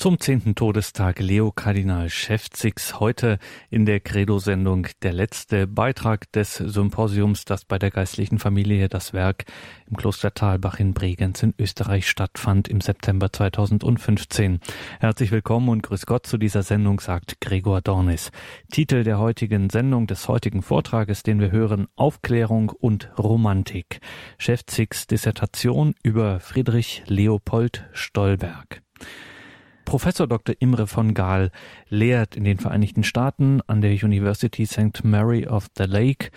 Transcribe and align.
Zum 0.00 0.18
zehnten 0.18 0.54
Todestag 0.54 1.18
Leo 1.18 1.52
Kardinal 1.52 2.08
Schäfzigs 2.08 3.00
heute 3.00 3.38
in 3.68 3.84
der 3.84 4.00
Credo-Sendung 4.00 4.86
der 5.02 5.12
letzte 5.12 5.66
Beitrag 5.66 6.32
des 6.32 6.54
Symposiums, 6.54 7.44
das 7.44 7.66
bei 7.66 7.78
der 7.78 7.90
geistlichen 7.90 8.38
Familie 8.38 8.88
das 8.88 9.12
Werk 9.12 9.44
im 9.90 9.98
Kloster 9.98 10.32
Talbach 10.32 10.80
in 10.80 10.94
Bregenz 10.94 11.42
in 11.42 11.52
Österreich 11.58 12.08
stattfand 12.08 12.66
im 12.66 12.80
September 12.80 13.30
2015. 13.30 14.60
Herzlich 15.00 15.32
willkommen 15.32 15.68
und 15.68 15.82
grüß 15.82 16.06
Gott 16.06 16.26
zu 16.26 16.38
dieser 16.38 16.62
Sendung, 16.62 16.98
sagt 16.98 17.38
Gregor 17.42 17.82
Dornis. 17.82 18.30
Titel 18.72 19.04
der 19.04 19.18
heutigen 19.18 19.68
Sendung, 19.68 20.06
des 20.06 20.28
heutigen 20.28 20.62
Vortrages, 20.62 21.24
den 21.24 21.40
wir 21.40 21.50
hören, 21.50 21.88
Aufklärung 21.96 22.70
und 22.70 23.10
Romantik. 23.18 24.00
Schäfzigs 24.38 25.06
Dissertation 25.08 25.94
über 26.02 26.40
Friedrich 26.40 27.02
Leopold 27.06 27.86
Stolberg. 27.92 28.80
Professor 29.90 30.28
Dr. 30.28 30.54
Imre 30.60 30.86
von 30.86 31.14
Gaal 31.14 31.50
lehrt 31.88 32.36
in 32.36 32.44
den 32.44 32.60
Vereinigten 32.60 33.02
Staaten 33.02 33.60
an 33.66 33.80
der 33.80 33.90
University 33.90 34.64
St. 34.64 35.02
Mary 35.02 35.48
of 35.48 35.66
the 35.76 35.82
Lake 35.82 36.30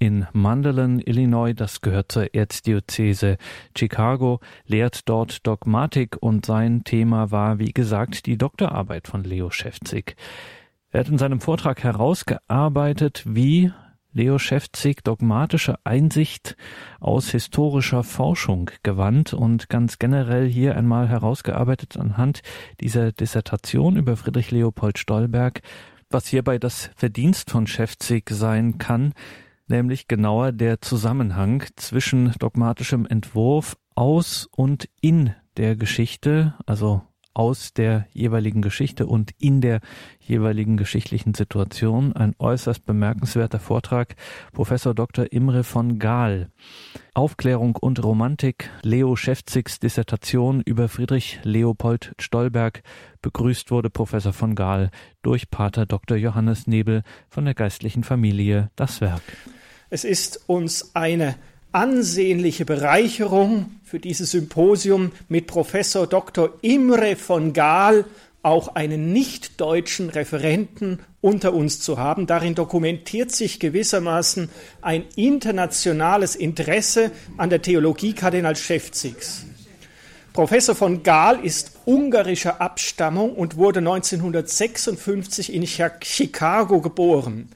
in 0.00 0.26
Mandolin, 0.32 0.98
Illinois, 0.98 1.54
das 1.54 1.82
gehört 1.82 2.10
zur 2.10 2.34
Erzdiözese 2.34 3.36
Chicago, 3.78 4.40
lehrt 4.66 5.08
dort 5.08 5.46
Dogmatik 5.46 6.16
und 6.18 6.46
sein 6.46 6.82
Thema 6.82 7.30
war, 7.30 7.60
wie 7.60 7.72
gesagt, 7.72 8.26
die 8.26 8.36
Doktorarbeit 8.36 9.06
von 9.06 9.22
Leo 9.22 9.50
Schäfzig. 9.50 10.16
Er 10.90 10.98
hat 10.98 11.08
in 11.08 11.18
seinem 11.18 11.40
Vortrag 11.40 11.84
herausgearbeitet, 11.84 13.22
wie 13.24 13.70
Leo 14.16 14.38
Schäfzig 14.38 15.04
dogmatische 15.04 15.78
Einsicht 15.84 16.56
aus 17.00 17.28
historischer 17.28 18.02
Forschung 18.02 18.70
gewandt 18.82 19.34
und 19.34 19.68
ganz 19.68 19.98
generell 19.98 20.48
hier 20.48 20.74
einmal 20.74 21.06
herausgearbeitet 21.06 21.98
anhand 21.98 22.40
dieser 22.80 23.12
Dissertation 23.12 23.94
über 23.96 24.16
Friedrich 24.16 24.50
Leopold 24.50 24.98
Stolberg, 24.98 25.60
was 26.08 26.28
hierbei 26.28 26.58
das 26.58 26.88
Verdienst 26.96 27.50
von 27.50 27.66
Schäfzig 27.66 28.30
sein 28.30 28.78
kann, 28.78 29.12
nämlich 29.68 30.08
genauer 30.08 30.52
der 30.52 30.80
Zusammenhang 30.80 31.64
zwischen 31.76 32.32
dogmatischem 32.38 33.04
Entwurf 33.04 33.76
aus 33.94 34.48
und 34.50 34.88
in 35.02 35.34
der 35.58 35.76
Geschichte, 35.76 36.54
also 36.64 37.02
aus 37.36 37.74
der 37.74 38.06
jeweiligen 38.14 38.62
Geschichte 38.62 39.06
und 39.06 39.32
in 39.38 39.60
der 39.60 39.80
jeweiligen 40.20 40.78
geschichtlichen 40.78 41.34
Situation. 41.34 42.14
Ein 42.14 42.34
äußerst 42.38 42.86
bemerkenswerter 42.86 43.60
Vortrag. 43.60 44.16
Professor 44.54 44.94
Dr. 44.94 45.30
Imre 45.32 45.62
von 45.62 45.98
Gaal. 45.98 46.48
Aufklärung 47.12 47.76
und 47.76 48.02
Romantik. 48.02 48.70
Leo 48.80 49.16
Schäfzigs 49.16 49.78
Dissertation 49.78 50.62
über 50.62 50.88
Friedrich 50.88 51.38
Leopold 51.42 52.14
Stolberg. 52.18 52.82
Begrüßt 53.20 53.70
wurde 53.70 53.90
Professor 53.90 54.32
von 54.32 54.54
Gaal 54.54 54.90
durch 55.20 55.50
Pater 55.50 55.84
Dr. 55.84 56.16
Johannes 56.16 56.66
Nebel 56.66 57.02
von 57.28 57.44
der 57.44 57.52
geistlichen 57.52 58.02
Familie 58.02 58.70
Das 58.76 59.02
Werk. 59.02 59.20
Es 59.90 60.04
ist 60.04 60.48
uns 60.48 60.96
eine 60.96 61.34
ansehnliche 61.72 62.64
Bereicherung 62.64 63.70
für 63.84 63.98
dieses 63.98 64.30
Symposium 64.30 65.12
mit 65.28 65.46
Professor 65.46 66.06
Dr. 66.06 66.54
Imre 66.62 67.16
von 67.16 67.52
Gaal 67.52 68.04
auch 68.42 68.76
einen 68.76 69.12
nicht-deutschen 69.12 70.08
Referenten 70.08 71.00
unter 71.20 71.52
uns 71.52 71.80
zu 71.80 71.98
haben. 71.98 72.28
Darin 72.28 72.54
dokumentiert 72.54 73.32
sich 73.32 73.58
gewissermaßen 73.58 74.48
ein 74.82 75.04
internationales 75.16 76.36
Interesse 76.36 77.10
an 77.36 77.50
der 77.50 77.60
Theologie 77.60 78.12
Kardinal 78.12 78.54
Schäfzigs. 78.54 79.46
Professor 80.32 80.76
von 80.76 81.02
Gaal 81.02 81.44
ist 81.44 81.72
ungarischer 81.86 82.60
Abstammung 82.60 83.34
und 83.34 83.56
wurde 83.56 83.80
1956 83.80 85.52
in 85.52 85.66
Chicago 85.66 86.80
geboren. 86.80 87.48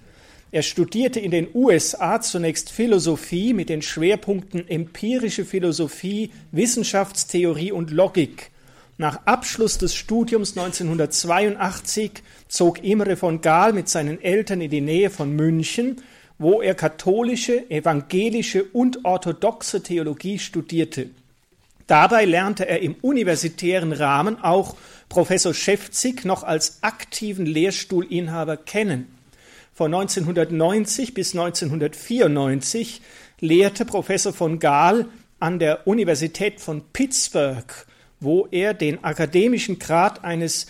Er 0.53 0.63
studierte 0.63 1.21
in 1.21 1.31
den 1.31 1.47
USA 1.55 2.21
zunächst 2.21 2.71
Philosophie 2.71 3.55
mit 3.55 3.69
den 3.69 3.83
Schwerpunkten 3.83 4.69
empirische 4.69 5.45
Philosophie, 5.45 6.33
Wissenschaftstheorie 6.51 7.71
und 7.71 7.93
Logik. 7.93 8.51
Nach 8.99 9.25
Abschluss 9.27 9.79
des 9.79 9.95
Studiums 9.95 10.59
1982 10.59 12.11
zog 12.49 12.83
Imre 12.83 13.17
von 13.17 13.41
Gaal 13.41 13.73
mit 13.73 13.89
seinen 13.89 14.21
Eltern 14.21 14.61
in 14.61 14.71
die 14.71 14.81
Nähe 14.81 15.09
von 15.09 15.35
München, 15.37 16.03
wo 16.37 16.61
er 16.61 16.75
katholische, 16.75 17.71
evangelische 17.71 18.65
und 18.65 19.05
orthodoxe 19.05 19.85
Theologie 19.85 20.41
studierte. 20.41 21.11
Dabei 21.87 22.25
lernte 22.25 22.69
er 22.69 22.81
im 22.81 22.97
universitären 23.03 23.93
Rahmen 23.93 24.43
auch 24.43 24.77
Professor 25.09 25.55
Schäfzig 25.55 26.25
noch 26.25 26.43
als 26.43 26.83
aktiven 26.83 27.47
Lehrstuhlinhaber 27.47 28.57
kennen. 28.57 29.20
Von 29.81 29.95
1990 29.95 31.15
bis 31.15 31.35
1994 31.35 33.01
lehrte 33.41 33.87
Professor 33.87 34.35
von 34.35 34.59
Gaal 34.59 35.07
an 35.39 35.59
der 35.59 35.87
Universität 35.87 36.61
von 36.61 36.83
Pittsburgh, 36.93 37.65
wo 38.21 38.47
er 38.51 38.75
den 38.75 39.03
akademischen 39.03 39.79
Grad 39.79 40.23
eines 40.23 40.67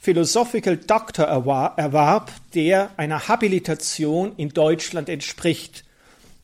Philosophical 0.00 0.78
Doctor 0.78 1.26
erwarb, 1.26 2.32
der 2.54 2.88
einer 2.96 3.28
Habilitation 3.28 4.32
in 4.38 4.48
Deutschland 4.48 5.10
entspricht. 5.10 5.84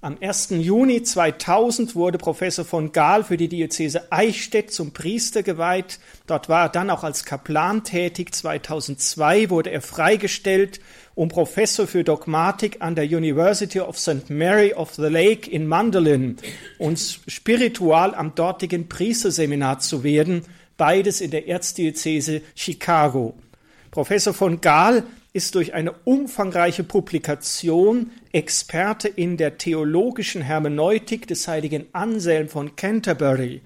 Am 0.05 0.19
1. 0.21 0.51
Juni 0.51 1.03
2000 1.03 1.95
wurde 1.95 2.19
Professor 2.19 2.67
von 2.67 2.93
Gaal 2.93 3.25
für 3.25 3.39
die 3.39 3.49
Diözese 3.49 4.13
Eichstätt 4.13 4.71
zum 4.71 4.93
Priester 4.93 5.43
geweiht. 5.43 5.99
Dort 6.27 6.51
war 6.51 6.67
er 6.67 6.69
dann 6.69 6.91
auch 6.91 7.05
als 7.05 7.25
Kaplan 7.25 7.85
tätig. 7.85 8.35
2002 8.35 9.49
wurde 9.49 9.71
er 9.71 9.81
freigestellt 9.81 10.81
um 11.15 11.31
Professor 11.31 11.87
für 11.87 12.05
Dogmatik 12.05 12.83
an 12.83 12.97
der 12.97 13.07
University 13.07 13.81
of 13.81 13.99
St. 13.99 14.29
Mary 14.29 14.75
of 14.75 14.93
the 14.93 15.09
Lake 15.09 15.51
in 15.51 15.67
Mandolin 15.67 16.37
und 16.77 16.99
spiritual 17.27 18.15
am 18.15 18.35
dortigen 18.35 18.91
Priesterseminar 18.91 19.79
zu 19.79 20.05
werden, 20.05 20.43
beides 20.77 21.23
in 21.23 21.31
der 21.31 21.49
Erzdiözese 21.49 22.43
Chicago. 22.55 23.39
Professor 23.91 24.35
von 24.35 24.61
Gaal 24.61 25.05
ist 25.35 25.57
durch 25.57 25.75
eine 25.75 25.93
umfangreiche 26.05 26.85
Publikation 26.85 28.13
Experte 28.33 29.09
in 29.09 29.37
der 29.37 29.59
theologischen 29.59 30.41
Hermeneutik 30.41 31.27
des 31.27 31.49
heiligen 31.49 31.87
Anselm 31.93 32.49
von 32.49 32.77
Canterbury. 32.77 33.61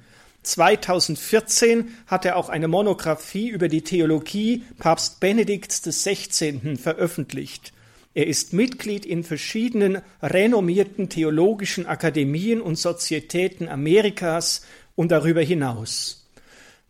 2014 0.44 1.94
hat 2.06 2.24
er 2.24 2.36
auch 2.36 2.48
eine 2.48 2.68
Monographie 2.68 3.48
über 3.48 3.68
die 3.68 3.82
Theologie 3.82 4.64
Papst 4.78 5.20
Benedikts 5.20 5.82
XVI. 5.82 6.76
veröffentlicht. 6.76 7.74
Er 8.14 8.26
ist 8.26 8.54
Mitglied 8.54 9.04
in 9.04 9.22
verschiedenen 9.22 10.00
renommierten 10.22 11.10
theologischen 11.10 11.86
Akademien 11.86 12.62
und 12.62 12.76
Sozietäten 12.76 13.68
Amerikas 13.68 14.62
und 14.96 15.12
darüber 15.12 15.42
hinaus. 15.42 16.26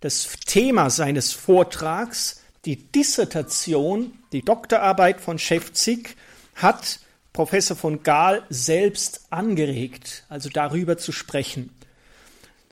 Das 0.01 0.29
Thema 0.47 0.89
seines 0.89 1.33
Vortrags, 1.33 2.38
die 2.69 2.77
Dissertation, 2.77 4.13
die 4.31 4.43
Doktorarbeit 4.43 5.23
von 5.23 5.39
Schäfzig, 5.39 6.17
hat 6.55 7.01
Professor 7.33 7.75
von 7.75 8.03
Gaal 8.03 8.43
selbst 8.51 9.23
angeregt, 9.31 10.27
also 10.29 10.51
darüber 10.51 10.99
zu 10.99 11.11
sprechen. 11.11 11.71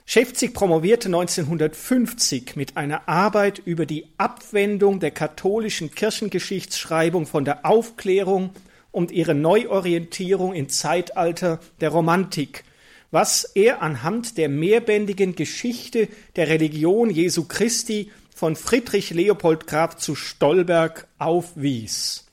Schäfzig 0.05 0.53
promovierte 0.53 1.07
1950 1.07 2.55
mit 2.55 2.77
einer 2.77 3.09
Arbeit 3.09 3.57
über 3.65 3.87
die 3.87 4.05
Abwendung 4.19 4.99
der 4.99 5.09
katholischen 5.09 5.89
Kirchengeschichtsschreibung 5.89 7.25
von 7.25 7.43
der 7.43 7.65
Aufklärung 7.65 8.51
und 8.91 9.09
ihre 9.09 9.33
Neuorientierung 9.33 10.53
im 10.53 10.69
Zeitalter 10.69 11.59
der 11.81 11.89
Romantik, 11.89 12.65
was 13.09 13.45
er 13.45 13.81
anhand 13.81 14.37
der 14.37 14.47
mehrbändigen 14.47 15.35
Geschichte 15.35 16.07
der 16.35 16.49
Religion 16.49 17.09
Jesu 17.09 17.45
Christi 17.45 18.11
von 18.37 18.55
Friedrich 18.55 19.09
Leopold 19.09 19.65
Graf 19.65 19.95
zu 19.95 20.13
Stolberg 20.13 21.07
aufwies. 21.17 22.27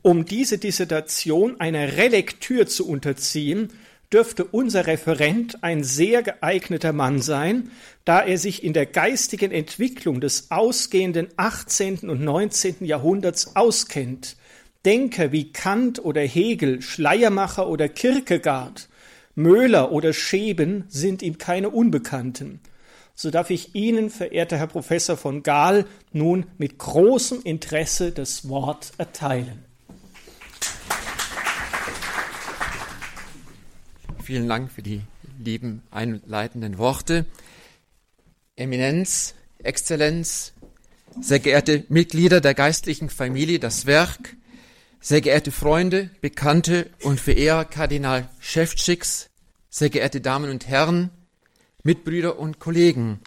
Um 0.00 0.26
diese 0.26 0.58
Dissertation 0.58 1.58
einer 1.58 1.96
Relektür 1.96 2.68
zu 2.68 2.88
unterziehen, 2.88 3.72
dürfte 4.12 4.44
unser 4.44 4.86
Referent 4.86 5.64
ein 5.64 5.82
sehr 5.82 6.22
geeigneter 6.22 6.92
Mann 6.92 7.20
sein, 7.20 7.72
da 8.04 8.20
er 8.20 8.38
sich 8.38 8.62
in 8.62 8.74
der 8.74 8.86
geistigen 8.86 9.50
Entwicklung 9.50 10.20
des 10.20 10.52
ausgehenden 10.52 11.26
18. 11.36 12.08
und 12.08 12.22
19. 12.22 12.84
Jahrhunderts 12.84 13.56
auskennt. 13.56 14.36
Denker 14.84 15.32
wie 15.32 15.50
Kant 15.50 16.04
oder 16.04 16.20
Hegel, 16.20 16.80
Schleiermacher 16.80 17.68
oder 17.68 17.88
Kierkegaard, 17.88 18.88
Möhler 19.34 19.90
oder 19.90 20.12
Scheben 20.12 20.84
sind 20.88 21.22
ihm 21.22 21.38
keine 21.38 21.70
Unbekannten. 21.70 22.60
So 23.14 23.30
darf 23.30 23.50
ich 23.50 23.74
Ihnen, 23.74 24.10
verehrter 24.10 24.56
Herr 24.56 24.66
Professor 24.66 25.16
von 25.16 25.42
Gaal, 25.42 25.86
nun 26.12 26.46
mit 26.58 26.78
großem 26.78 27.42
Interesse 27.42 28.12
das 28.12 28.48
Wort 28.48 28.92
erteilen. 28.98 29.64
Vielen 34.22 34.48
Dank 34.48 34.70
für 34.70 34.82
die 34.82 35.02
lieben 35.38 35.82
einleitenden 35.90 36.78
Worte. 36.78 37.26
Eminenz, 38.56 39.34
Exzellenz, 39.62 40.52
sehr 41.20 41.40
geehrte 41.40 41.84
Mitglieder 41.88 42.40
der 42.40 42.54
geistlichen 42.54 43.10
Familie, 43.10 43.58
das 43.58 43.86
Werk, 43.86 44.36
sehr 45.00 45.20
geehrte 45.20 45.50
Freunde, 45.50 46.10
Bekannte 46.20 46.90
und 47.02 47.20
Verehrer 47.20 47.64
Kardinal 47.64 48.28
Schäftschicks, 48.38 49.28
sehr 49.68 49.90
geehrte 49.90 50.20
Damen 50.20 50.50
und 50.50 50.68
Herren, 50.68 51.10
Mitbrüder 51.82 52.38
und 52.38 52.58
Kollegen. 52.58 53.20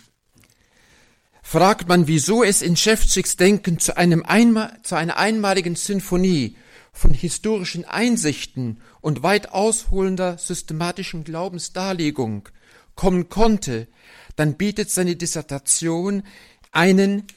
Fragt 1.41 1.87
man, 1.87 2.07
wieso 2.07 2.43
es 2.43 2.61
in 2.61 2.75
Schäftschicks 2.75 3.37
Denken 3.37 3.79
zu, 3.79 3.95
einem 3.95 4.23
einmal, 4.23 4.79
zu 4.83 4.95
einer 4.95 5.17
einmaligen 5.17 5.75
Sinfonie 5.75 6.57
von 6.91 7.11
historischen 7.11 7.85
Einsichten 7.85 8.81
und 9.01 9.21
weit 9.21 9.51
ausholender 9.51 10.37
systematischen 10.37 11.23
Glaubensdarlegung 11.23 12.49
kommen 12.95 13.29
konnte, 13.29 13.87
dann 14.35 14.55
bietet 14.55 14.89
seine 14.89 15.15
Dissertation 15.15 16.23
einen 16.71 17.27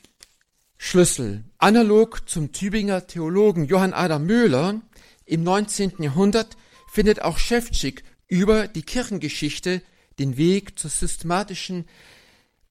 Schlüssel. 0.78 1.44
Analog 1.58 2.28
zum 2.28 2.52
Tübinger 2.52 3.06
Theologen 3.06 3.66
Johann 3.66 3.92
Adam 3.92 4.24
Möhler 4.24 4.80
im 5.26 5.42
19. 5.42 5.94
Jahrhundert 5.98 6.56
findet 6.90 7.20
auch 7.20 7.38
Schäftschick 7.38 8.04
über 8.28 8.68
die 8.68 8.82
Kirchengeschichte 8.82 9.82
den 10.18 10.36
Weg 10.36 10.78
zur 10.78 10.90
systematischen 10.90 11.84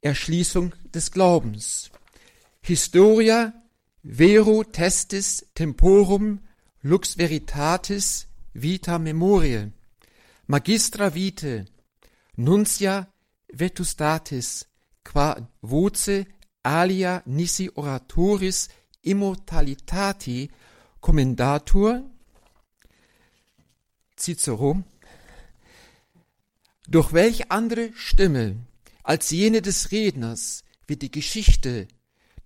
Erschließung 0.02 0.74
des 0.94 1.12
Glaubens. 1.12 1.90
Historia 2.62 3.54
vero 4.04 4.64
testis 4.64 5.46
temporum 5.54 6.40
lux 6.82 7.18
veritatis 7.18 8.28
vita 8.54 8.98
memoriae 9.00 9.72
magistra 10.48 11.14
vitae 11.14 11.66
nuncia 12.38 13.08
vetustatis 13.54 14.66
qua 15.04 15.36
voce 15.62 16.26
alia 16.64 17.22
nisi 17.26 17.70
oratoris 17.76 18.70
immortalitati 19.02 20.50
commendatur 21.02 22.04
Cicero 24.16 24.84
durch 26.88 27.12
welch 27.12 27.52
andere 27.52 27.92
Stimme 27.96 28.66
als 29.04 29.30
jene 29.30 29.62
des 29.62 29.92
Redners 29.92 30.64
wird 30.88 31.02
die 31.02 31.12
Geschichte 31.12 31.88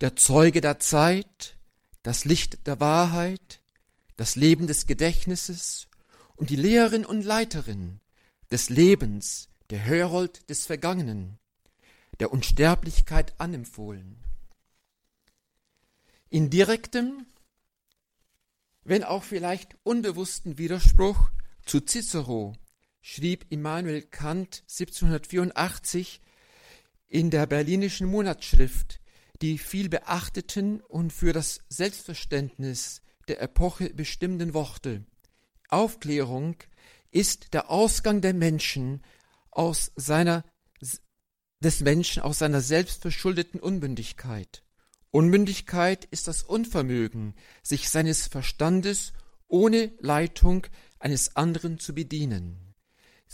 der 0.00 0.16
Zeuge 0.16 0.60
der 0.60 0.80
Zeit, 0.80 1.56
das 2.02 2.24
Licht 2.24 2.66
der 2.66 2.80
Wahrheit, 2.80 3.60
das 4.16 4.34
Leben 4.34 4.66
des 4.66 4.86
Gedächtnisses 4.86 5.86
und 6.34 6.50
die 6.50 6.56
Lehrerin 6.56 7.06
und 7.06 7.22
Leiterin 7.22 8.00
des 8.50 8.68
Lebens, 8.68 9.48
der 9.70 9.78
Herold 9.78 10.50
des 10.50 10.66
Vergangenen, 10.66 11.38
der 12.18 12.32
Unsterblichkeit 12.32 13.40
anempfohlen. 13.40 14.16
In 16.30 16.50
direktem, 16.50 17.26
wenn 18.82 19.04
auch 19.04 19.22
vielleicht 19.22 19.76
unbewussten 19.84 20.58
Widerspruch 20.58 21.30
zu 21.64 21.80
Cicero 21.80 22.54
schrieb 23.02 23.44
Immanuel 23.50 24.02
Kant 24.02 24.62
1784 24.68 26.20
in 27.08 27.30
der 27.30 27.46
Berlinischen 27.46 28.06
Monatsschrift 28.06 29.00
die 29.42 29.58
viel 29.58 29.88
beachteten 29.88 30.80
und 30.80 31.12
für 31.12 31.32
das 31.32 31.60
Selbstverständnis 31.68 33.02
der 33.26 33.42
Epoche 33.42 33.90
bestimmenden 33.92 34.54
Worte. 34.54 35.04
Aufklärung 35.68 36.56
ist 37.10 37.52
der 37.52 37.68
Ausgang 37.68 38.20
der 38.20 38.34
Menschen 38.34 39.02
aus 39.50 39.92
seiner 39.96 40.44
des 41.60 41.80
Menschen 41.80 42.22
aus 42.22 42.40
seiner 42.40 42.60
selbstverschuldeten 42.60 43.60
Unmündigkeit. 43.60 44.64
Unmündigkeit 45.10 46.04
ist 46.06 46.26
das 46.26 46.42
Unvermögen, 46.42 47.34
sich 47.62 47.88
seines 47.88 48.26
Verstandes 48.26 49.12
ohne 49.46 49.92
Leitung 50.00 50.66
eines 50.98 51.36
anderen 51.36 51.78
zu 51.78 51.94
bedienen. 51.94 52.61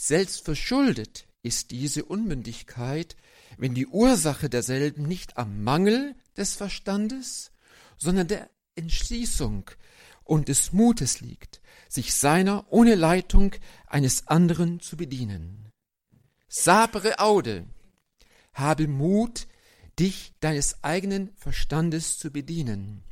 Selbstverschuldet 0.01 1.27
ist 1.43 1.73
diese 1.73 2.05
Unmündigkeit, 2.05 3.17
wenn 3.57 3.75
die 3.75 3.89
Ursache 3.89 4.49
derselben 4.49 5.03
nicht 5.03 5.37
am 5.37 5.65
Mangel 5.65 6.15
des 6.37 6.55
Verstandes, 6.55 7.51
sondern 7.97 8.29
der 8.29 8.49
Entschließung 8.77 9.69
und 10.23 10.47
des 10.47 10.73
Mutes 10.73 11.21
liegt, 11.21 11.61
sich 11.89 12.15
seiner 12.15 12.73
ohne 12.73 12.95
Leitung 12.95 13.57
eines 13.89 14.29
anderen 14.29 14.79
zu 14.79 14.97
bedienen. 14.97 15.73
Sapere 16.47 17.19
aude, 17.19 17.67
habe 18.53 18.87
Mut, 18.87 19.49
dich 19.99 20.33
deines 20.39 20.85
eigenen 20.85 21.35
Verstandes 21.35 22.21
zu 22.21 22.31
bedienen, 22.31 23.03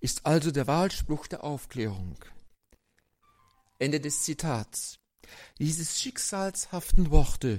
ist 0.00 0.26
also 0.26 0.50
der 0.50 0.66
Wahlspruch 0.66 1.28
der 1.28 1.44
Aufklärung. 1.44 2.16
Ende 3.78 4.00
des 4.00 4.24
Zitats. 4.24 4.97
Diese 5.58 5.84
schicksalshaften 5.84 7.10
Worte 7.10 7.58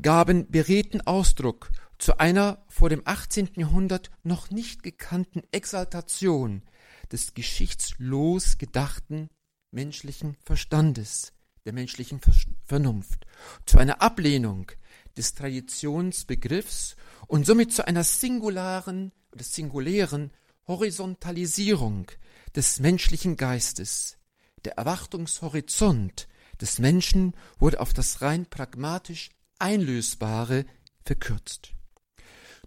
gaben 0.00 0.50
beredten 0.50 1.00
Ausdruck 1.02 1.70
zu 1.98 2.18
einer 2.18 2.64
vor 2.68 2.88
dem 2.88 3.02
18. 3.04 3.50
Jahrhundert 3.56 4.10
noch 4.22 4.50
nicht 4.50 4.82
gekannten 4.82 5.42
Exaltation 5.50 6.62
des 7.10 7.34
geschichtslos 7.34 8.58
gedachten 8.58 9.28
menschlichen 9.70 10.36
Verstandes, 10.44 11.32
der 11.64 11.72
menschlichen 11.72 12.20
Vernunft, 12.64 13.26
zu 13.66 13.78
einer 13.78 14.00
Ablehnung 14.00 14.70
des 15.16 15.34
Traditionsbegriffs 15.34 16.96
und 17.26 17.44
somit 17.44 17.72
zu 17.72 17.86
einer 17.86 18.04
singularen 18.04 19.12
oder 19.32 19.44
singulären 19.44 20.30
Horizontalisierung 20.66 22.06
des 22.54 22.80
menschlichen 22.80 23.36
Geistes. 23.36 24.16
Der 24.64 24.78
Erwartungshorizont 24.78 26.28
des 26.60 26.78
Menschen 26.78 27.34
wurde 27.58 27.80
auf 27.80 27.92
das 27.92 28.22
rein 28.22 28.46
pragmatisch 28.46 29.30
Einlösbare 29.58 30.64
verkürzt. 31.04 31.72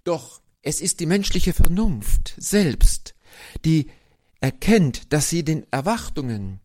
Doch 0.03 0.41
es 0.61 0.81
ist 0.81 0.99
die 0.99 1.05
menschliche 1.05 1.53
Vernunft 1.53 2.33
selbst, 2.38 3.15
die 3.65 3.89
erkennt, 4.39 5.13
dass 5.13 5.29
sie 5.29 5.43
den 5.43 5.65
Erwartungen 5.71 6.59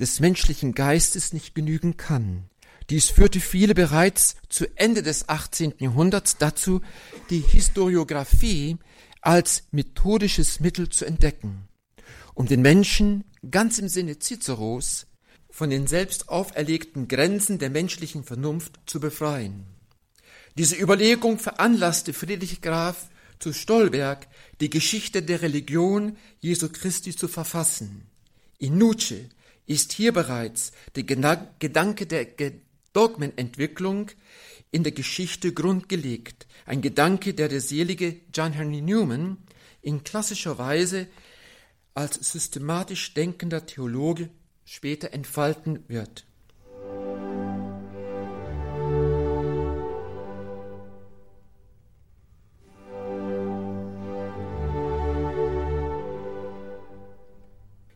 des 0.00 0.20
menschlichen 0.20 0.74
Geistes 0.74 1.32
nicht 1.32 1.54
genügen 1.54 1.96
kann. 1.96 2.48
Dies 2.90 3.10
führte 3.10 3.40
viele 3.40 3.74
bereits 3.74 4.36
zu 4.48 4.66
Ende 4.76 5.02
des 5.02 5.28
18. 5.28 5.74
Jahrhunderts 5.78 6.38
dazu, 6.38 6.80
die 7.28 7.40
Historiographie 7.40 8.78
als 9.20 9.64
methodisches 9.72 10.60
Mittel 10.60 10.88
zu 10.88 11.04
entdecken, 11.04 11.68
um 12.34 12.46
den 12.46 12.62
Menschen 12.62 13.24
ganz 13.50 13.78
im 13.78 13.88
Sinne 13.88 14.18
Ciceros 14.18 15.06
von 15.50 15.70
den 15.70 15.86
selbst 15.86 16.28
auferlegten 16.28 17.08
Grenzen 17.08 17.58
der 17.58 17.70
menschlichen 17.70 18.24
Vernunft 18.24 18.78
zu 18.86 19.00
befreien. 19.00 19.64
Diese 20.56 20.76
Überlegung 20.76 21.38
veranlasste 21.38 22.12
Friedrich 22.12 22.60
Graf 22.60 23.08
zu 23.38 23.52
Stolberg, 23.52 24.26
die 24.60 24.70
Geschichte 24.70 25.22
der 25.22 25.42
Religion 25.42 26.16
Jesu 26.40 26.68
Christi 26.68 27.14
zu 27.14 27.28
verfassen. 27.28 28.06
In 28.58 28.78
Nuce 28.78 29.28
ist 29.66 29.92
hier 29.92 30.12
bereits 30.12 30.72
der 30.96 31.04
Gedanke 31.04 32.06
der 32.06 32.26
Dogmenentwicklung 32.92 34.10
in 34.70 34.82
der 34.82 34.92
Geschichte 34.92 35.52
grundgelegt. 35.52 36.46
Ein 36.66 36.82
Gedanke, 36.82 37.34
der 37.34 37.48
der 37.48 37.60
selige 37.60 38.16
John 38.34 38.52
Henry 38.52 38.80
Newman 38.80 39.38
in 39.82 40.04
klassischer 40.04 40.58
Weise 40.58 41.06
als 41.94 42.14
systematisch 42.32 43.14
denkender 43.14 43.66
Theologe 43.66 44.30
später 44.68 45.12
entfalten 45.14 45.82
wird. 45.88 46.26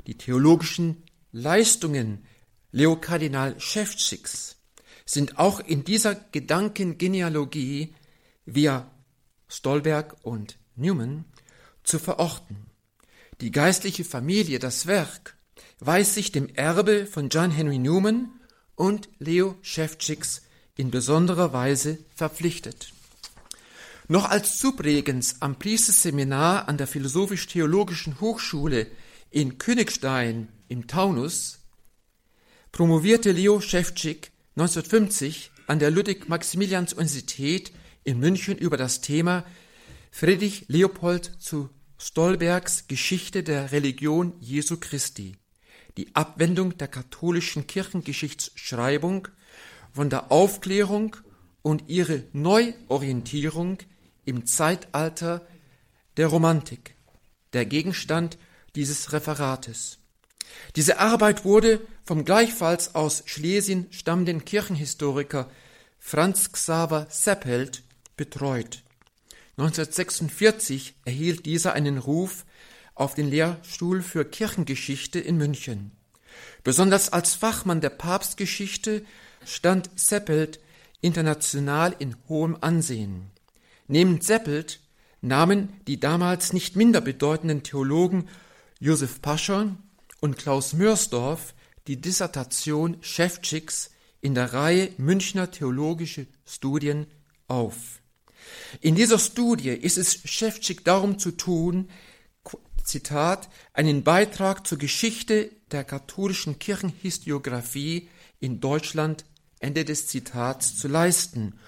Die 0.06 0.16
theologischen 0.16 1.04
Leistungen 1.30 2.24
Leo 2.70 2.96
Kardinal 2.96 3.60
Schäftschicks 3.60 4.56
sind 5.04 5.38
auch 5.38 5.60
in 5.60 5.84
dieser 5.84 6.14
Gedankengenealogie 6.14 7.94
via 8.46 8.90
Stolberg 9.46 10.16
und 10.22 10.58
Newman 10.74 11.26
zu 11.84 11.98
verorten. 11.98 12.66
Die 13.42 13.50
geistliche 13.50 14.04
Familie, 14.04 14.58
das 14.58 14.86
Werk, 14.86 15.36
weiß 15.84 16.14
sich 16.14 16.30
dem 16.30 16.48
Erbe 16.54 17.06
von 17.06 17.28
John 17.28 17.50
Henry 17.50 17.78
Newman 17.78 18.30
und 18.76 19.08
Leo 19.18 19.56
Schäftschicks 19.62 20.42
in 20.76 20.92
besonderer 20.92 21.52
Weise 21.52 21.98
verpflichtet. 22.14 22.92
Noch 24.06 24.30
als 24.30 24.60
Subregens 24.60 25.36
am 25.40 25.58
Priesterseminar 25.58 26.68
an 26.68 26.78
der 26.78 26.86
Philosophisch-Theologischen 26.86 28.20
Hochschule 28.20 28.86
in 29.30 29.58
Königstein 29.58 30.48
im 30.68 30.86
Taunus 30.86 31.58
promovierte 32.70 33.32
Leo 33.32 33.60
Schäftschick 33.60 34.30
1950 34.56 35.50
an 35.66 35.80
der 35.80 35.90
Ludwig-Maximilians-Universität 35.90 37.72
in 38.04 38.20
München 38.20 38.56
über 38.56 38.76
das 38.76 39.00
Thema 39.00 39.44
Friedrich 40.12 40.66
Leopold 40.68 41.32
zu 41.40 41.70
Stolbergs 41.98 42.86
Geschichte 42.86 43.42
der 43.42 43.72
Religion 43.72 44.34
Jesu 44.40 44.76
Christi, 44.78 45.36
die 45.96 46.14
Abwendung 46.14 46.76
der 46.78 46.88
katholischen 46.88 47.66
Kirchengeschichtsschreibung 47.66 49.28
von 49.92 50.10
der 50.10 50.32
Aufklärung 50.32 51.16
und 51.62 51.84
ihre 51.88 52.24
Neuorientierung 52.32 53.78
im 54.24 54.46
Zeitalter 54.46 55.46
der 56.16 56.28
Romantik, 56.28 56.94
der 57.52 57.66
Gegenstand 57.66 58.38
dieses 58.74 59.12
Referates. 59.12 59.98
Diese 60.76 60.98
Arbeit 60.98 61.44
wurde 61.44 61.80
vom 62.04 62.24
gleichfalls 62.24 62.94
aus 62.94 63.22
Schlesien 63.26 63.86
stammenden 63.90 64.44
Kirchenhistoriker 64.44 65.50
Franz 65.98 66.52
Xaver 66.52 67.06
Seppelt 67.10 67.82
betreut. 68.16 68.82
1946 69.56 70.94
erhielt 71.04 71.46
dieser 71.46 71.74
einen 71.74 71.98
Ruf 71.98 72.44
auf 72.94 73.14
den 73.14 73.28
Lehrstuhl 73.28 74.02
für 74.02 74.24
Kirchengeschichte 74.24 75.18
in 75.18 75.36
München. 75.36 75.92
Besonders 76.64 77.12
als 77.12 77.34
Fachmann 77.34 77.80
der 77.80 77.90
Papstgeschichte 77.90 79.04
stand 79.44 79.90
Seppelt 79.96 80.60
international 81.00 81.94
in 81.98 82.16
hohem 82.28 82.56
Ansehen. 82.60 83.30
Neben 83.88 84.20
Seppelt 84.20 84.80
nahmen 85.20 85.72
die 85.86 85.98
damals 86.00 86.52
nicht 86.52 86.76
minder 86.76 87.00
bedeutenden 87.00 87.62
Theologen 87.62 88.28
Josef 88.78 89.20
Pascher 89.20 89.76
und 90.20 90.38
Klaus 90.38 90.72
Mörsdorf 90.72 91.54
die 91.86 92.00
Dissertation 92.00 92.96
Schäftschicks 93.00 93.90
in 94.20 94.34
der 94.34 94.52
Reihe 94.52 94.90
Münchner 94.98 95.50
Theologische 95.50 96.26
Studien 96.46 97.06
auf. 97.48 98.00
In 98.80 98.94
dieser 98.94 99.18
Studie 99.18 99.70
ist 99.70 99.98
es 99.98 100.20
Schäftschick 100.24 100.84
darum 100.84 101.18
zu 101.18 101.32
tun, 101.32 101.88
Zitat, 102.84 103.48
einen 103.72 104.02
Beitrag 104.02 104.66
zur 104.66 104.78
Geschichte 104.78 105.50
der 105.70 105.84
katholischen 105.84 106.58
Kirchenhistoriographie 106.58 108.08
in 108.40 108.60
Deutschland, 108.60 109.24
Ende 109.60 109.84
des 109.84 110.08
Zitats, 110.08 110.76
zu 110.76 110.88
leisten 110.88 111.58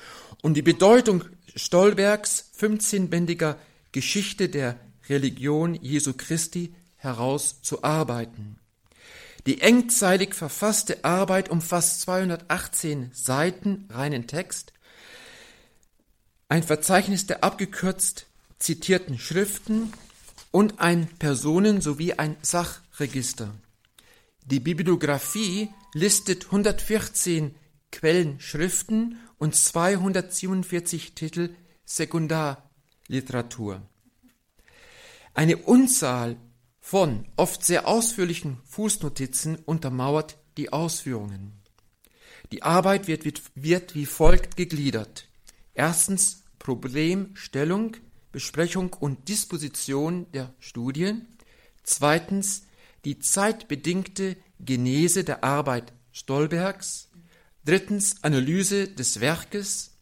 und 0.43 0.55
die 0.55 0.63
Bedeutung 0.63 1.25
Stolbergs 1.55 2.51
15-bändiger 2.59 3.57
Geschichte 3.93 4.49
der 4.49 4.79
Religion 5.09 5.75
Jesu 5.75 6.13
Christi 6.15 6.75
herauszuarbeiten. 6.97 8.59
Die 9.47 9.61
engzeilig 9.61 10.35
verfasste 10.35 11.05
Arbeit 11.05 11.51
umfasst 11.51 12.01
218 12.03 13.11
Seiten 13.13 13.87
reinen 13.91 14.27
Text, 14.27 14.73
ein 16.49 16.63
Verzeichnis 16.63 17.27
der 17.27 17.45
abgekürzt 17.45 18.27
zitierten 18.59 19.19
Schriften 19.19 19.93
und 20.55 20.79
ein 20.79 21.09
Personen- 21.19 21.81
sowie 21.81 22.13
ein 22.13 22.37
Sachregister. 22.41 23.53
Die 24.47 24.61
Bibliographie 24.61 25.69
listet 25.95 26.45
114 26.45 27.57
Quellenschriften 27.91 29.19
und 29.39 29.57
247 29.57 31.17
Titel 31.17 31.57
Sekundarliteratur. 31.85 33.83
Eine 35.35 35.57
Unzahl 35.57 36.37
von 36.79 37.27
oft 37.35 37.65
sehr 37.65 37.89
ausführlichen 37.89 38.59
Fußnotizen 38.65 39.57
untermauert 39.57 40.39
die 40.57 40.73
Ausführungen. 40.73 41.55
Die 42.53 42.63
Arbeit 42.63 43.09
wird, 43.09 43.25
wird, 43.25 43.43
wird 43.57 43.97
wie 43.97 44.07
folgt 44.07 44.57
gegliedert. 44.57 45.27
Erstens 45.75 46.45
Problemstellung, 46.61 47.97
Besprechung 48.35 48.93
und 48.95 49.29
Disposition 49.29 50.27
der 50.33 50.53
Studien. 50.59 51.29
Zweitens 51.85 52.67
die 53.05 53.21
zeitbedingte 53.21 54.37
Genese 54.59 55.23
der 55.23 55.45
Arbeit 55.45 55.93
Stolbergs. 56.11 57.11
Drittens 57.65 58.25
Analyse 58.25 58.89
des 58.89 59.21
Werkes. 59.21 59.93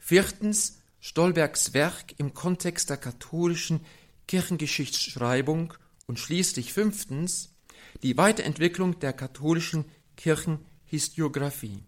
Viertens 0.00 0.80
Stolbergs 0.98 1.74
Werk 1.74 2.14
im 2.18 2.34
Kontext 2.34 2.90
der 2.90 2.96
katholischen 2.96 3.86
Kirchengeschichtsschreibung 4.26 5.72
und 6.06 6.18
schließlich 6.18 6.72
fünftens 6.72 7.54
die 8.02 8.16
Weiterentwicklung 8.16 8.98
der 8.98 9.12
katholischen 9.12 9.84
Kirchenhistoriographie. 10.16 11.84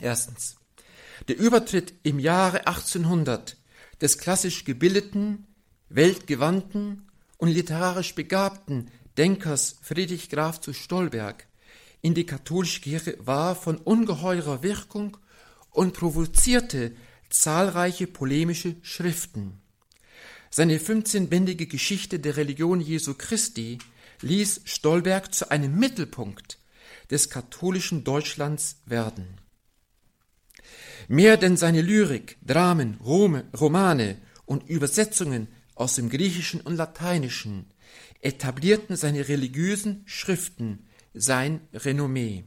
Erstens. 0.00 0.56
Der 1.28 1.36
Übertritt 1.36 1.92
im 2.02 2.18
Jahre 2.18 2.66
1800 2.66 3.58
des 4.00 4.18
klassisch 4.18 4.64
gebildeten, 4.64 5.46
weltgewandten 5.88 7.08
und 7.36 7.48
literarisch 7.48 8.14
begabten 8.14 8.90
Denkers 9.16 9.76
Friedrich 9.82 10.28
Graf 10.28 10.60
zu 10.60 10.72
Stolberg 10.72 11.48
in 12.00 12.14
die 12.14 12.26
katholische 12.26 12.80
Kirche 12.80 13.16
war 13.20 13.56
von 13.56 13.76
ungeheurer 13.78 14.62
Wirkung 14.62 15.16
und 15.70 15.94
provozierte 15.94 16.94
zahlreiche 17.28 18.06
polemische 18.06 18.76
Schriften. 18.82 19.60
Seine 20.50 20.78
15-bändige 20.78 21.66
Geschichte 21.66 22.20
der 22.20 22.36
Religion 22.36 22.80
Jesu 22.80 23.14
Christi 23.14 23.78
ließ 24.22 24.62
Stolberg 24.64 25.34
zu 25.34 25.50
einem 25.50 25.78
Mittelpunkt 25.78 26.58
des 27.10 27.30
katholischen 27.30 28.04
Deutschlands 28.04 28.76
werden. 28.86 29.26
Mehr 31.08 31.38
denn 31.38 31.56
seine 31.56 31.80
Lyrik, 31.80 32.36
Dramen, 32.46 32.98
Rome, 33.02 33.46
Romane 33.58 34.18
und 34.44 34.68
Übersetzungen 34.68 35.48
aus 35.74 35.94
dem 35.94 36.10
Griechischen 36.10 36.60
und 36.60 36.76
Lateinischen 36.76 37.66
etablierten 38.20 38.94
seine 38.94 39.26
religiösen 39.26 40.02
Schriften 40.04 40.86
sein 41.14 41.60
Renommee. 41.72 42.44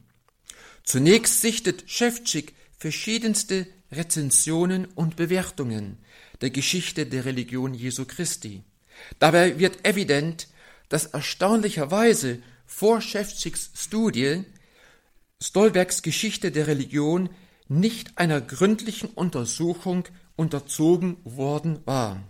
Zunächst 0.84 1.42
sichtet 1.42 1.90
Schäftschick 1.90 2.54
verschiedenste 2.78 3.66
Rezensionen 3.92 4.86
und 4.86 5.16
Bewertungen 5.16 5.98
der 6.42 6.52
Geschichte 6.52 7.08
der 7.08 7.26
Religion 7.26 7.74
Jesu 7.74 8.06
Christi. 8.06 8.64
Dabei 9.18 9.58
wird 9.58 9.86
evident, 9.86 10.48
dass 10.90 11.08
erstaunlicherweise 11.08 12.40
vor 12.68 13.02
Schäftschicks 13.02 13.72
Studie 13.76 14.44
Stolbergs 15.42 16.04
Geschichte 16.04 16.52
der 16.52 16.68
Religion 16.68 17.30
nicht 17.72 18.18
einer 18.18 18.42
gründlichen 18.42 19.10
Untersuchung 19.10 20.04
unterzogen 20.36 21.18
worden 21.24 21.80
war. 21.86 22.22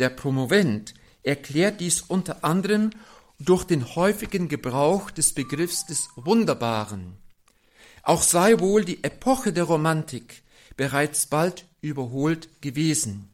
Der 0.00 0.08
Promovent 0.08 0.94
erklärt 1.22 1.80
dies 1.80 2.02
unter 2.02 2.44
anderem 2.44 2.90
durch 3.38 3.64
den 3.64 3.94
häufigen 3.94 4.48
Gebrauch 4.48 5.10
des 5.12 5.32
Begriffs 5.34 5.86
des 5.86 6.08
Wunderbaren. 6.16 7.16
Auch 8.02 8.22
sei 8.22 8.58
wohl 8.58 8.84
die 8.84 9.04
Epoche 9.04 9.52
der 9.52 9.64
Romantik 9.64 10.42
bereits 10.76 11.26
bald 11.26 11.66
überholt 11.80 12.60
gewesen. 12.60 13.28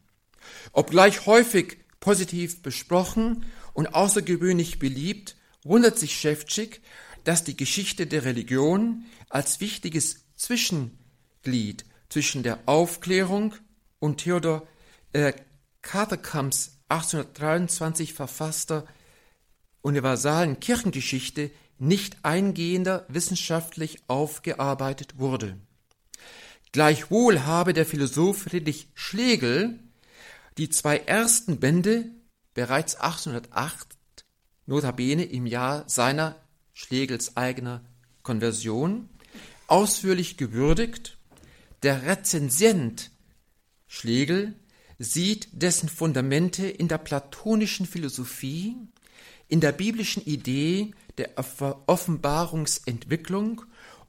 Obgleich 0.71 1.25
häufig 1.25 1.77
positiv 1.99 2.61
besprochen 2.61 3.45
und 3.73 3.95
außergewöhnlich 3.95 4.77
beliebt, 4.77 5.35
wundert 5.63 5.97
sich 5.97 6.15
Schäftschick, 6.15 6.81
dass 7.23 7.43
die 7.43 7.57
Geschichte 7.57 8.05
der 8.05 8.23
Religion 8.23 9.05
als 9.29 9.61
wichtiges 9.61 10.25
Zwischenglied 11.43 11.85
zwischen 12.09 12.43
der 12.43 12.59
Aufklärung 12.65 13.53
und 13.99 14.19
Theodor 14.19 14.65
äh, 15.11 15.33
Katerkamps 15.81 16.77
1823 16.89 18.13
verfasster 18.13 18.85
universalen 19.81 20.59
Kirchengeschichte 20.59 21.51
nicht 21.79 22.23
eingehender 22.23 23.05
wissenschaftlich 23.09 23.97
aufgearbeitet 24.07 25.17
wurde. 25.17 25.57
Gleichwohl 26.71 27.41
habe 27.41 27.73
der 27.73 27.85
Philosoph 27.85 28.43
Friedrich 28.43 28.87
Schlegel 28.93 29.79
die 30.57 30.69
zwei 30.69 30.97
ersten 30.97 31.59
Bände 31.59 32.05
bereits 32.53 32.95
1808, 32.95 33.97
notabene 34.65 35.25
im 35.25 35.45
Jahr 35.45 35.83
seiner 35.89 36.35
Schlegels 36.73 37.35
eigener 37.35 37.83
Konversion, 38.21 39.09
ausführlich 39.67 40.37
gewürdigt. 40.37 41.12
Der 41.83 42.03
Rezensent 42.03 43.11
Schlegel 43.87 44.55
sieht 44.99 45.49
dessen 45.51 45.89
Fundamente 45.89 46.65
in 46.65 46.87
der 46.87 46.97
platonischen 46.97 47.85
Philosophie, 47.85 48.77
in 49.49 49.59
der 49.59 49.73
biblischen 49.73 50.23
Idee 50.23 50.93
der 51.17 51.31
Offenbarungsentwicklung 51.87 53.63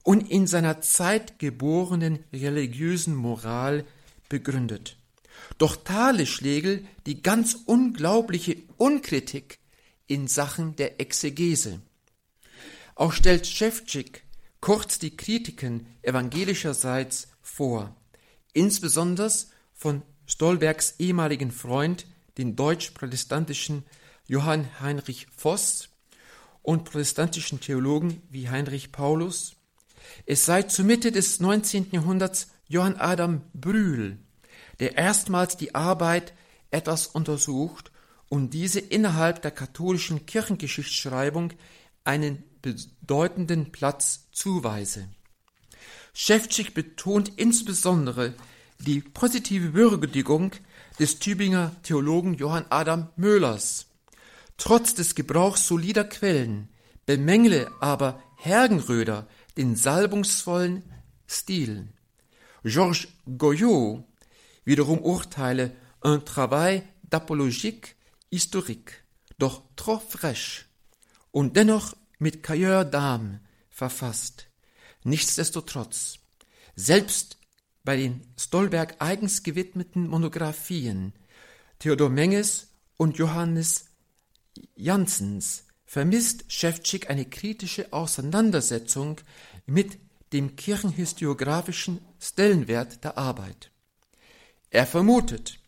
und 0.04 0.30
in 0.30 0.46
seiner 0.46 0.82
Zeit 0.82 1.40
geborenen 1.40 2.20
religiösen 2.32 3.16
Moral 3.16 3.84
begründet. 4.28 4.96
Doch 5.58 5.74
Thale 5.74 6.26
Schlegel 6.26 6.86
die 7.06 7.22
ganz 7.22 7.56
unglaubliche 7.66 8.56
Unkritik 8.76 9.58
in 10.06 10.28
Sachen 10.28 10.76
der 10.76 11.00
Exegese. 11.00 11.80
Auch 12.94 13.12
stellt 13.12 13.48
Schäftschick 13.48 14.22
kurz 14.60 15.00
die 15.00 15.16
Kritiken 15.16 15.86
evangelischerseits 16.02 17.33
vor, 17.54 17.94
insbesondere 18.52 19.30
von 19.72 20.02
Stolbergs 20.26 20.94
ehemaligen 20.98 21.52
Freund 21.52 22.06
den 22.36 22.56
deutsch-protestantischen 22.56 23.84
Johann 24.26 24.68
Heinrich 24.80 25.28
Voss 25.36 25.90
und 26.62 26.84
protestantischen 26.84 27.60
Theologen 27.60 28.22
wie 28.30 28.48
Heinrich 28.48 28.90
Paulus. 28.90 29.54
Es 30.26 30.44
sei 30.44 30.62
zur 30.62 30.84
Mitte 30.84 31.12
des 31.12 31.38
19. 31.38 31.92
Jahrhunderts 31.92 32.48
Johann 32.66 32.96
Adam 32.96 33.42
Brühl, 33.52 34.18
der 34.80 34.96
erstmals 34.96 35.56
die 35.56 35.74
Arbeit 35.74 36.32
etwas 36.70 37.06
untersucht 37.06 37.92
und 38.28 38.52
diese 38.52 38.80
innerhalb 38.80 39.42
der 39.42 39.52
katholischen 39.52 40.26
Kirchengeschichtsschreibung 40.26 41.52
einen 42.02 42.42
bedeutenden 42.62 43.70
Platz 43.70 44.28
zuweise. 44.32 45.08
Schäfczyk 46.14 46.74
betont 46.74 47.32
insbesondere 47.36 48.34
die 48.78 49.00
positive 49.00 49.74
Würdigung 49.74 50.52
des 51.00 51.18
Tübinger 51.18 51.72
Theologen 51.82 52.34
Johann 52.34 52.66
Adam 52.70 53.08
Möhlers. 53.16 53.86
Trotz 54.56 54.94
des 54.94 55.16
Gebrauchs 55.16 55.66
solider 55.66 56.04
Quellen 56.04 56.68
bemängle 57.04 57.68
aber 57.80 58.22
Hergenröder 58.36 59.26
den 59.56 59.74
salbungsvollen 59.74 60.84
Stil. 61.28 61.88
Georges 62.62 63.08
Goyot 63.26 64.04
wiederum 64.64 65.00
urteile 65.00 65.72
un 66.00 66.24
travail 66.24 66.84
d'apologique 67.10 67.96
historique, 68.30 69.04
doch 69.38 69.62
trop 69.74 70.00
fraîche 70.00 70.66
und 71.32 71.56
dennoch 71.56 71.96
mit 72.18 72.42
Cahiers 72.42 72.84
d'âme 72.84 73.40
verfasst. 73.68 74.46
Nichtsdestotrotz, 75.04 76.18
selbst 76.74 77.38
bei 77.84 77.96
den 77.96 78.22
Stolberg 78.38 78.96
eigens 78.98 79.42
gewidmeten 79.42 80.08
Monographien 80.08 81.12
Theodor 81.78 82.08
Menges 82.08 82.68
und 82.96 83.18
Johannes 83.18 83.86
Janssens 84.74 85.64
vermisst 85.84 86.44
Schäfczyk 86.48 87.10
eine 87.10 87.26
kritische 87.26 87.92
Auseinandersetzung 87.92 89.20
mit 89.66 89.98
dem 90.32 90.56
kirchenhistoriografischen 90.56 92.00
Stellenwert 92.18 93.04
der 93.04 93.18
Arbeit. 93.18 93.70
Er 94.70 94.86
vermutet, 94.86 95.60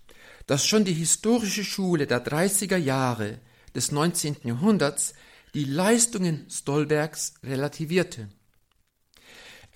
dass 0.46 0.66
schon 0.66 0.84
die 0.84 0.94
historische 0.94 1.64
Schule 1.64 2.06
der 2.06 2.24
30er 2.24 2.76
Jahre 2.76 3.38
des 3.74 3.92
19. 3.92 4.36
Jahrhunderts 4.44 5.14
die 5.54 5.64
Leistungen 5.64 6.46
Stolbergs 6.50 7.34
relativierte. 7.42 8.28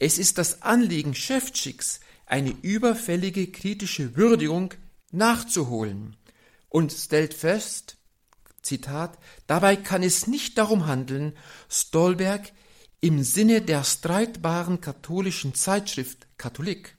Es 0.00 0.16
ist 0.18 0.38
das 0.38 0.62
Anliegen 0.62 1.14
Schäfczyks, 1.14 2.00
eine 2.24 2.50
überfällige 2.62 3.52
kritische 3.52 4.16
Würdigung 4.16 4.72
nachzuholen 5.12 6.16
und 6.70 6.90
stellt 6.90 7.34
fest, 7.34 7.98
Zitat, 8.62 9.18
dabei 9.46 9.76
kann 9.76 10.02
es 10.02 10.26
nicht 10.26 10.56
darum 10.56 10.86
handeln, 10.86 11.34
Stolberg 11.68 12.50
im 13.00 13.22
Sinne 13.22 13.60
der 13.60 13.84
streitbaren 13.84 14.80
katholischen 14.80 15.54
Zeitschrift 15.54 16.26
Katholik 16.38 16.96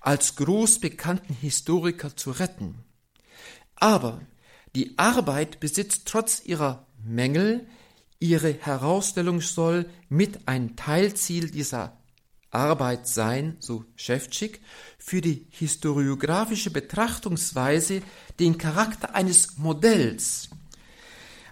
als 0.00 0.34
groß 0.36 0.80
bekannten 0.80 1.34
Historiker 1.34 2.16
zu 2.16 2.30
retten. 2.30 2.82
Aber 3.76 4.22
die 4.74 4.96
Arbeit 4.96 5.60
besitzt 5.60 6.06
trotz 6.06 6.42
ihrer 6.44 6.86
Mängel, 7.04 7.68
ihre 8.20 8.54
Herausstellung 8.54 9.42
soll 9.42 9.88
mit 10.08 10.48
ein 10.48 10.76
Teilziel 10.76 11.50
dieser 11.50 12.01
Arbeit 12.52 13.08
sein, 13.08 13.56
so 13.58 13.84
Schäfczyk, 13.96 14.60
für 14.98 15.20
die 15.20 15.46
historiografische 15.50 16.70
Betrachtungsweise 16.70 18.02
den 18.38 18.58
Charakter 18.58 19.14
eines 19.14 19.58
Modells, 19.58 20.50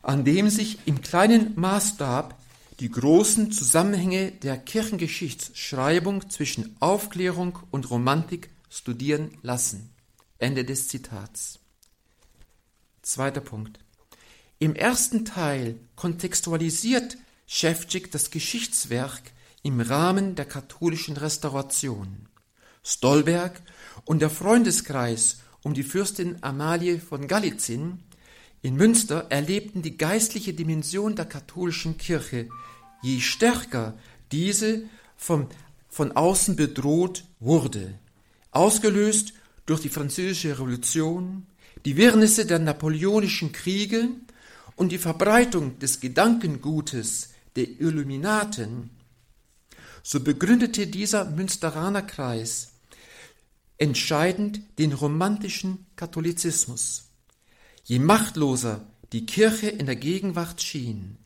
an 0.03 0.25
dem 0.25 0.51
sich 0.51 0.79
im 0.87 1.01
kleinen 1.01 1.59
Maßstab 1.59 2.39
die 2.79 2.91
großen 2.91 3.53
Zusammenhänge 3.53 4.33
der 4.33 4.57
Kirchengeschichtsschreibung 4.57 6.31
zwischen 6.31 6.77
Aufklärung 6.81 7.59
und 7.71 7.91
Romantik 7.91 8.51
studieren 8.71 9.37
lassen. 9.43 9.91
Ende 10.39 10.65
des 10.65 10.89
Zitats. 10.89 11.59
Zweiter 13.03 13.43
Punkt. 13.43 13.79
Im 14.59 14.75
ersten 14.75 15.25
Teil 15.25 15.79
kontextualisiert 15.97 17.19
Schäfczyk 17.47 18.11
das 18.13 18.31
Geschichtswerk 18.31 19.33
im 19.63 19.81
Rahmen 19.81 20.35
der 20.35 20.47
katholischen 20.47 21.17
Restauration. 21.17 22.29
Stolberg 22.83 23.61
und 24.05 24.21
der 24.21 24.31
Freundeskreis 24.31 25.41
um 25.63 25.75
die 25.75 25.83
Fürstin 25.83 26.39
Amalie 26.41 26.99
von 26.99 27.29
Galitzin 27.29 28.01
in 28.63 28.77
Münster 28.77 29.27
erlebten 29.31 29.81
die 29.81 29.97
geistliche 29.97 30.53
Dimension 30.53 31.17
der 31.17 31.25
katholischen 31.25 31.97
Kirche, 31.97 32.49
je 33.03 33.21
stärker 33.21 33.97
diese 34.33 34.83
vom, 35.17 35.49
von 35.89 36.13
außen 36.13 36.57
bedroht 36.57 37.25
wurde, 37.39 37.95
ausgelöst 38.51 39.33
durch 39.65 39.81
die 39.81 39.89
französische 39.89 40.59
Revolution, 40.59 41.47
die 41.87 41.97
Wirrnisse 41.97 42.45
der 42.45 42.59
napoleonischen 42.59 43.53
Kriege 43.53 44.09
und 44.77 44.93
die 44.93 44.99
Verbreitung 44.99 45.79
des 45.79 46.01
Gedankengutes 46.01 47.31
der 47.57 47.81
Illuminaten, 47.81 48.91
so 50.03 50.21
begründete 50.21 50.87
dieser 50.87 51.25
Münsteraner 51.25 52.03
Kreis 52.03 52.73
entscheidend 53.79 54.61
den 54.79 54.93
romantischen 54.93 55.87
Katholizismus. 55.97 57.09
Je 57.85 57.99
machtloser 57.99 58.87
die 59.13 59.27
Kirche 59.27 59.69
in 59.69 59.87
der 59.87 59.97
Gegenwart 59.97 60.61
schien, 60.61 61.17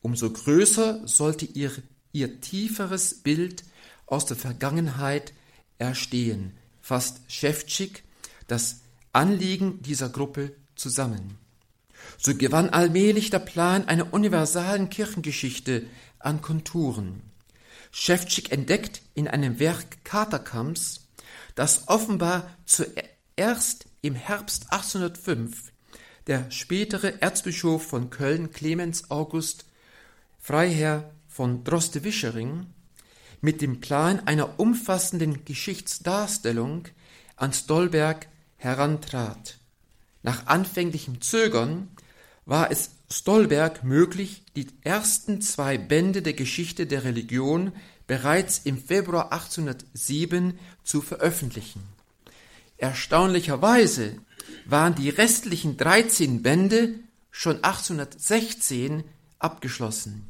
umso 0.00 0.30
größer 0.30 1.06
sollte 1.06 1.44
ihr, 1.44 1.70
ihr 2.12 2.40
tieferes 2.40 3.22
Bild 3.22 3.64
aus 4.06 4.24
der 4.26 4.36
Vergangenheit 4.36 5.32
erstehen, 5.78 6.52
fasst 6.80 7.20
Schäfczyk 7.28 8.02
das 8.46 8.80
Anliegen 9.12 9.82
dieser 9.82 10.08
Gruppe 10.08 10.54
zusammen. 10.74 11.38
So 12.18 12.34
gewann 12.34 12.70
allmählich 12.70 13.30
der 13.30 13.38
Plan 13.38 13.86
einer 13.86 14.12
universalen 14.12 14.90
Kirchengeschichte 14.90 15.86
an 16.18 16.40
Konturen. 16.40 17.22
Schäfczyk 17.92 18.50
entdeckt 18.50 19.02
in 19.14 19.28
einem 19.28 19.60
Werk 19.60 20.02
Katerkamps, 20.04 21.08
dass 21.54 21.88
offenbar 21.88 22.50
zuerst 22.64 23.86
im 24.00 24.14
Herbst 24.14 24.72
1805 24.72 25.70
der 26.26 26.50
spätere 26.50 27.20
Erzbischof 27.20 27.86
von 27.86 28.08
Köln 28.10 28.50
Clemens 28.50 29.10
August 29.10 29.66
Freiherr 30.40 31.12
von 31.28 31.64
Droste-Wischering 31.64 32.66
mit 33.40 33.60
dem 33.60 33.80
Plan 33.80 34.26
einer 34.26 34.58
umfassenden 34.58 35.44
Geschichtsdarstellung 35.44 36.88
an 37.36 37.52
Stolberg 37.52 38.26
herantrat. 38.56 39.58
Nach 40.22 40.46
anfänglichem 40.46 41.20
Zögern 41.20 41.88
war 42.46 42.70
es 42.70 42.90
Stolberg 43.12 43.84
möglich, 43.84 44.42
die 44.56 44.66
ersten 44.82 45.42
zwei 45.42 45.76
Bände 45.76 46.22
der 46.22 46.32
Geschichte 46.32 46.86
der 46.86 47.04
Religion 47.04 47.72
bereits 48.06 48.58
im 48.64 48.82
Februar 48.82 49.32
1807 49.32 50.58
zu 50.82 51.02
veröffentlichen. 51.02 51.82
Erstaunlicherweise 52.78 54.16
waren 54.64 54.94
die 54.94 55.10
restlichen 55.10 55.76
13 55.76 56.42
Bände 56.42 56.94
schon 57.30 57.56
1816 57.56 59.04
abgeschlossen. 59.38 60.26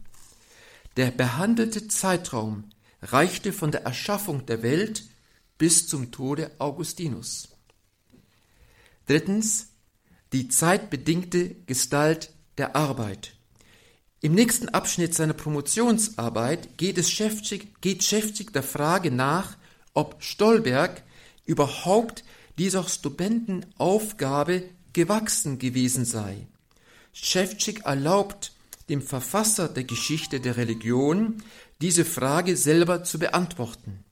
Der 0.96 1.10
behandelte 1.10 1.88
Zeitraum 1.88 2.64
reichte 3.00 3.52
von 3.52 3.70
der 3.70 3.84
Erschaffung 3.84 4.44
der 4.46 4.62
Welt 4.62 5.04
bis 5.56 5.86
zum 5.86 6.10
Tode 6.10 6.50
Augustinus. 6.58 7.48
Drittens 9.06 9.68
die 10.32 10.48
zeitbedingte 10.48 11.54
Gestalt 11.66 12.31
der 12.58 12.76
Arbeit. 12.76 13.34
Im 14.20 14.34
nächsten 14.34 14.68
Abschnitt 14.68 15.14
seiner 15.14 15.32
Promotionsarbeit 15.32 16.78
geht 16.78 16.96
es 16.98 17.10
Schäfczyk, 17.10 17.80
geht 17.80 18.04
Schäfczyk 18.04 18.52
der 18.52 18.62
Frage 18.62 19.10
nach, 19.10 19.56
ob 19.94 20.22
Stolberg 20.22 21.02
überhaupt 21.44 22.24
dieser 22.58 22.86
stupenden 22.88 23.66
Aufgabe 23.78 24.62
gewachsen 24.92 25.58
gewesen 25.58 26.04
sei. 26.04 26.46
Schäfczyk 27.12 27.84
erlaubt 27.84 28.52
dem 28.88 29.02
Verfasser 29.02 29.68
der 29.68 29.84
Geschichte 29.84 30.40
der 30.40 30.56
Religion, 30.56 31.42
diese 31.80 32.04
Frage 32.04 32.56
selber 32.56 33.04
zu 33.04 33.18
beantworten. 33.18 34.04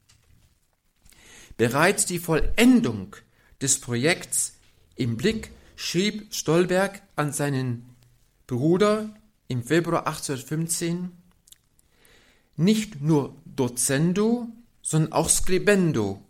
Bereits 1.57 2.07
die 2.07 2.18
Vollendung 2.18 3.14
des 3.61 3.81
Projekts 3.81 4.55
im 4.96 5.16
Blick 5.16 5.50
schrieb 5.76 6.35
Stolberg 6.35 7.03
an 7.16 7.33
seinen 7.33 7.89
Bruder 8.50 9.14
im 9.48 9.62
Februar 9.62 10.06
1815 10.06 11.10
nicht 12.56 13.00
nur 13.00 13.34
Docendo, 13.46 14.48
sondern 14.82 15.12
auch 15.12 15.30
Scribendo, 15.30 16.22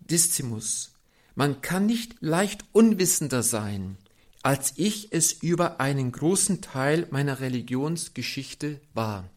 Discimus. 0.00 0.92
Man 1.34 1.60
kann 1.60 1.86
nicht 1.86 2.16
leicht 2.20 2.64
unwissender 2.72 3.42
sein 3.42 3.96
als 4.42 4.72
ich 4.76 5.12
es 5.12 5.32
über 5.32 5.80
einen 5.80 6.12
großen 6.12 6.62
Teil 6.62 7.06
meiner 7.10 7.40
Religionsgeschichte 7.40 8.80
war. 8.94 9.28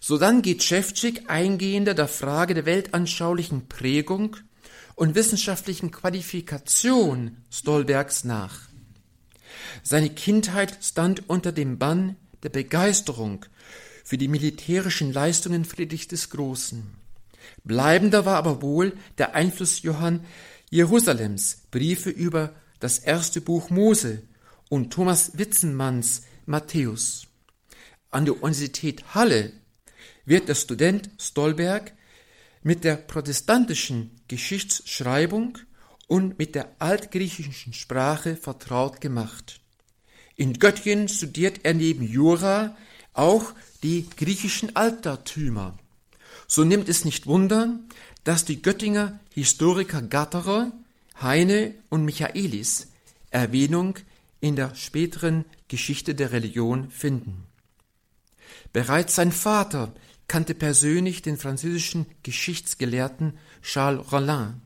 Sodann 0.00 0.42
geht 0.42 0.64
Schäfczyk 0.64 1.30
eingehender 1.30 1.94
der 1.94 2.08
Frage 2.08 2.54
der 2.54 2.66
weltanschaulichen 2.66 3.68
Prägung 3.68 4.36
und 4.96 5.14
wissenschaftlichen 5.14 5.92
Qualifikation 5.92 7.36
Stolbergs 7.50 8.24
nach. 8.24 8.71
Seine 9.82 10.10
Kindheit 10.10 10.78
stand 10.82 11.28
unter 11.28 11.52
dem 11.52 11.78
Bann 11.78 12.16
der 12.42 12.48
Begeisterung 12.48 13.44
für 14.04 14.18
die 14.18 14.28
militärischen 14.28 15.12
Leistungen 15.12 15.64
Friedrich 15.64 16.08
des 16.08 16.30
Großen. 16.30 16.94
Bleibender 17.64 18.24
war 18.24 18.36
aber 18.36 18.62
wohl 18.62 18.96
der 19.18 19.34
Einfluss 19.34 19.82
Johann 19.82 20.24
Jerusalems 20.70 21.62
Briefe 21.70 22.10
über 22.10 22.54
das 22.80 22.98
erste 22.98 23.40
Buch 23.40 23.70
Mose 23.70 24.22
und 24.68 24.92
Thomas 24.92 25.38
Witzenmanns 25.38 26.22
Matthäus. 26.46 27.26
An 28.10 28.24
der 28.24 28.42
Universität 28.42 29.14
Halle 29.14 29.52
wird 30.24 30.48
der 30.48 30.54
Student 30.54 31.10
Stolberg 31.18 31.92
mit 32.62 32.84
der 32.84 32.96
protestantischen 32.96 34.20
Geschichtsschreibung 34.28 35.58
und 36.12 36.38
mit 36.38 36.54
der 36.54 36.68
altgriechischen 36.78 37.72
Sprache 37.72 38.36
vertraut 38.36 39.00
gemacht. 39.00 39.62
In 40.36 40.58
Göttingen 40.58 41.08
studiert 41.08 41.60
er 41.62 41.72
neben 41.72 42.06
Jura 42.06 42.76
auch 43.14 43.54
die 43.82 44.06
griechischen 44.14 44.76
Altertümer. 44.76 45.78
So 46.46 46.64
nimmt 46.64 46.90
es 46.90 47.06
nicht 47.06 47.26
Wunder, 47.26 47.80
dass 48.24 48.44
die 48.44 48.60
Göttinger 48.60 49.20
Historiker 49.32 50.02
Gatterer, 50.02 50.70
Heine 51.22 51.74
und 51.88 52.04
Michaelis 52.04 52.88
Erwähnung 53.30 53.98
in 54.40 54.54
der 54.54 54.74
späteren 54.74 55.46
Geschichte 55.68 56.14
der 56.14 56.30
Religion 56.30 56.90
finden. 56.90 57.44
Bereits 58.74 59.14
sein 59.14 59.32
Vater 59.32 59.94
kannte 60.28 60.54
persönlich 60.54 61.22
den 61.22 61.38
französischen 61.38 62.04
Geschichtsgelehrten 62.22 63.38
Charles 63.62 64.12
Rollin. 64.12 64.60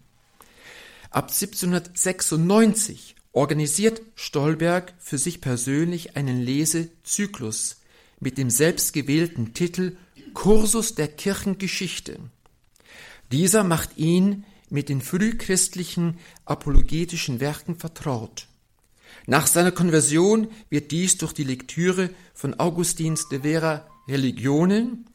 Ab 1.16 1.30
1796 1.30 3.16
organisiert 3.32 4.02
Stolberg 4.16 4.92
für 4.98 5.16
sich 5.16 5.40
persönlich 5.40 6.14
einen 6.14 6.42
Lesezyklus 6.42 7.80
mit 8.20 8.36
dem 8.36 8.50
selbstgewählten 8.50 9.54
Titel 9.54 9.96
Kursus 10.34 10.94
der 10.94 11.08
Kirchengeschichte. 11.08 12.18
Dieser 13.32 13.64
macht 13.64 13.96
ihn 13.96 14.44
mit 14.68 14.90
den 14.90 15.00
frühchristlichen 15.00 16.18
apologetischen 16.44 17.40
Werken 17.40 17.76
vertraut. 17.76 18.48
Nach 19.26 19.46
seiner 19.46 19.72
Konversion 19.72 20.48
wird 20.68 20.90
dies 20.90 21.16
durch 21.16 21.32
die 21.32 21.44
Lektüre 21.44 22.10
von 22.34 22.60
Augustins 22.60 23.26
de 23.30 23.40
Vera 23.40 23.88
Religionen 24.06 25.06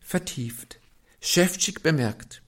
vertieft. 0.00 0.80
Schäfczyk 1.20 1.82
bemerkt, 1.82 2.40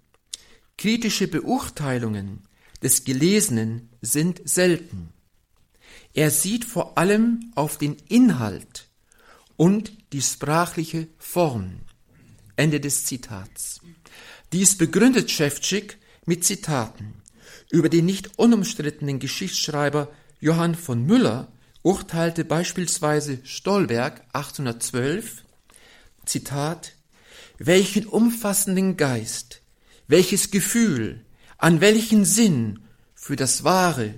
kritische 0.78 1.28
Beurteilungen 1.28 2.48
des 2.82 3.04
Gelesenen 3.04 3.88
sind 4.00 4.40
selten. 4.44 5.10
Er 6.14 6.30
sieht 6.30 6.64
vor 6.64 6.98
allem 6.98 7.52
auf 7.54 7.78
den 7.78 7.96
Inhalt 8.08 8.88
und 9.56 9.92
die 10.12 10.22
sprachliche 10.22 11.08
Form. 11.18 11.80
Ende 12.56 12.80
des 12.80 13.04
Zitats. 13.04 13.80
Dies 14.52 14.76
begründet 14.76 15.30
Schäfczyk 15.30 15.98
mit 16.26 16.44
Zitaten. 16.44 17.14
Über 17.70 17.88
den 17.88 18.04
nicht 18.04 18.38
unumstrittenen 18.38 19.18
Geschichtsschreiber 19.18 20.12
Johann 20.40 20.74
von 20.74 21.06
Müller 21.06 21.50
urteilte 21.82 22.44
beispielsweise 22.44 23.38
Stolberg 23.44 24.22
1812, 24.32 25.44
Zitat, 26.26 26.92
welchen 27.58 28.06
umfassenden 28.06 28.96
Geist, 28.96 29.62
welches 30.06 30.50
Gefühl, 30.50 31.24
an 31.62 31.80
welchen 31.80 32.24
Sinn 32.24 32.80
für 33.14 33.36
das 33.36 33.62
Wahre, 33.62 34.14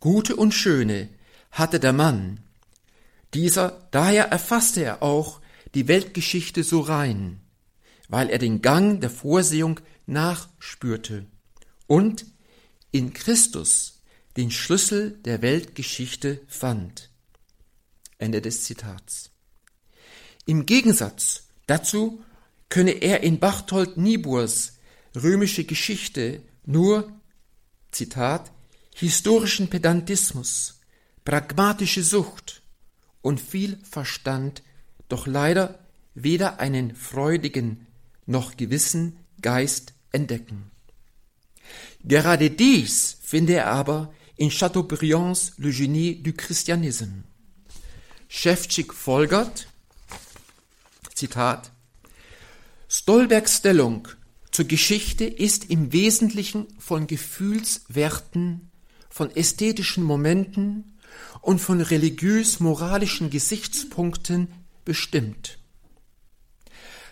Gute 0.00 0.34
und 0.34 0.52
Schöne 0.52 1.08
hatte 1.52 1.78
der 1.78 1.92
Mann. 1.92 2.40
Dieser, 3.34 3.86
daher 3.92 4.24
erfasste 4.24 4.82
er 4.82 5.00
auch 5.00 5.40
die 5.76 5.86
Weltgeschichte 5.86 6.64
so 6.64 6.80
rein, 6.80 7.38
weil 8.08 8.30
er 8.30 8.38
den 8.38 8.62
Gang 8.62 9.00
der 9.00 9.10
Vorsehung 9.10 9.78
nachspürte 10.06 11.26
und 11.86 12.26
in 12.90 13.12
Christus 13.12 14.02
den 14.36 14.50
Schlüssel 14.50 15.12
der 15.24 15.40
Weltgeschichte 15.40 16.40
fand. 16.48 17.10
Ende 18.18 18.42
des 18.42 18.64
Zitats. 18.64 19.30
Im 20.46 20.66
Gegensatz 20.66 21.44
dazu 21.68 22.24
könne 22.68 22.90
er 22.90 23.22
in 23.22 23.38
Barthold 23.38 23.98
Nieburs 23.98 24.78
römische 25.14 25.62
Geschichte 25.62 26.42
nur, 26.68 27.10
Zitat, 27.90 28.52
historischen 28.94 29.68
Pedantismus 29.68 30.78
pragmatische 31.24 32.02
Sucht 32.02 32.62
und 33.20 33.38
viel 33.38 33.78
Verstand, 33.82 34.62
doch 35.10 35.26
leider 35.26 35.78
weder 36.14 36.58
einen 36.58 36.94
freudigen 36.94 37.86
noch 38.24 38.56
gewissen 38.56 39.18
Geist 39.42 39.92
entdecken. 40.10 40.70
Gerade 42.02 42.50
dies 42.50 43.18
finde 43.22 43.54
er 43.54 43.66
aber 43.66 44.12
in 44.36 44.50
Chateaubriands 44.50 45.52
Le 45.58 45.70
Génie 45.70 46.22
du 46.22 46.32
Christianisme. 46.32 47.24
Schäfczyk 48.28 48.94
folgert, 48.94 49.68
Zitat, 51.14 51.72
Stolbergs 52.88 53.58
Stellung 53.58 54.08
zur 54.58 54.66
Geschichte 54.66 55.24
ist 55.24 55.70
im 55.70 55.92
Wesentlichen 55.92 56.66
von 56.80 57.06
Gefühlswerten, 57.06 58.72
von 59.08 59.30
ästhetischen 59.30 60.02
Momenten 60.02 60.98
und 61.42 61.60
von 61.60 61.80
religiös-moralischen 61.80 63.30
Gesichtspunkten 63.30 64.48
bestimmt. 64.84 65.60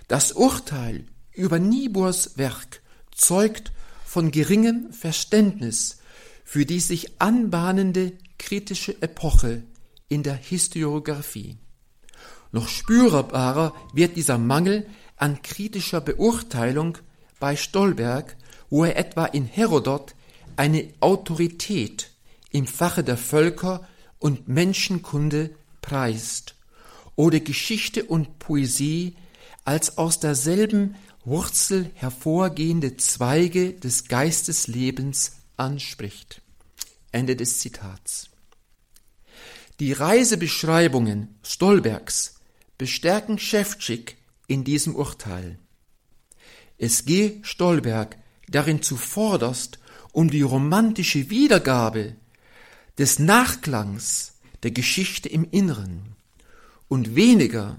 Das 0.09 0.33
Urteil 0.33 1.05
über 1.35 1.61
Niebuhrs 1.61 2.37
Werk 2.37 2.83
zeugt 3.13 3.71
von 4.05 4.33
geringem 4.33 4.93
Verständnis 4.93 5.99
für 6.43 6.67
die 6.67 6.81
sich 6.81 7.21
anbahnende 7.21 8.15
kritische 8.41 9.01
Epoche 9.03 9.63
in 10.09 10.25
der 10.25 10.35
Historiographie. 10.35 11.59
Noch 12.51 12.67
spürbarer 12.67 13.73
wird 13.93 14.17
dieser 14.17 14.37
Mangel 14.37 14.89
an 15.15 15.43
kritischer 15.43 16.01
Beurteilung 16.01 16.99
bei 17.39 17.57
Stolberg, 17.57 18.37
wo 18.71 18.85
er 18.85 18.97
etwa 18.97 19.27
in 19.27 19.45
Herodot 19.47 20.15
eine 20.57 20.89
Autorität 21.01 22.11
im 22.51 22.67
Fache 22.67 23.05
der 23.05 23.17
Völker 23.17 23.87
und 24.19 24.49
Menschenkunde 24.49 25.51
preist 25.83 26.55
oder 27.15 27.41
Geschichte 27.41 28.05
und 28.05 28.39
Poesie 28.39 29.17
als 29.65 29.99
aus 29.99 30.21
derselben 30.21 30.95
Wurzel 31.25 31.91
hervorgehende 31.95 32.97
Zweige 32.97 33.73
des 33.73 34.07
Geisteslebens 34.07 35.33
anspricht. 35.57 36.41
Ende 37.11 37.35
des 37.35 37.59
Zitats. 37.59 38.29
Die 39.81 39.93
Reisebeschreibungen 39.93 41.35
Stolbergs 41.43 42.37
bestärken 42.79 43.39
Schäfczyk 43.39 44.17
in 44.47 44.65
diesem 44.65 44.95
Urteil. 44.95 45.59
Es 46.79 47.05
gehe 47.05 47.39
Stolberg 47.43 48.17
darin 48.49 48.83
zuvorderst 48.83 49.79
um 50.13 50.31
die 50.31 50.43
romantische 50.43 51.31
Wiedergabe 51.31 52.17
des 52.99 53.19
Nachklangs 53.19 54.35
der 54.63 54.71
Geschichte 54.71 55.29
im 55.29 55.47
Inneren 55.51 56.17
und 56.89 57.15
weniger 57.15 57.79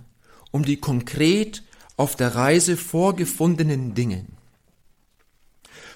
um 0.51 0.63
die 0.63 0.77
konkret 0.77 1.63
auf 1.95 2.15
der 2.15 2.35
Reise 2.35 2.77
vorgefundenen 2.77 3.95
Dinge. 3.95 4.25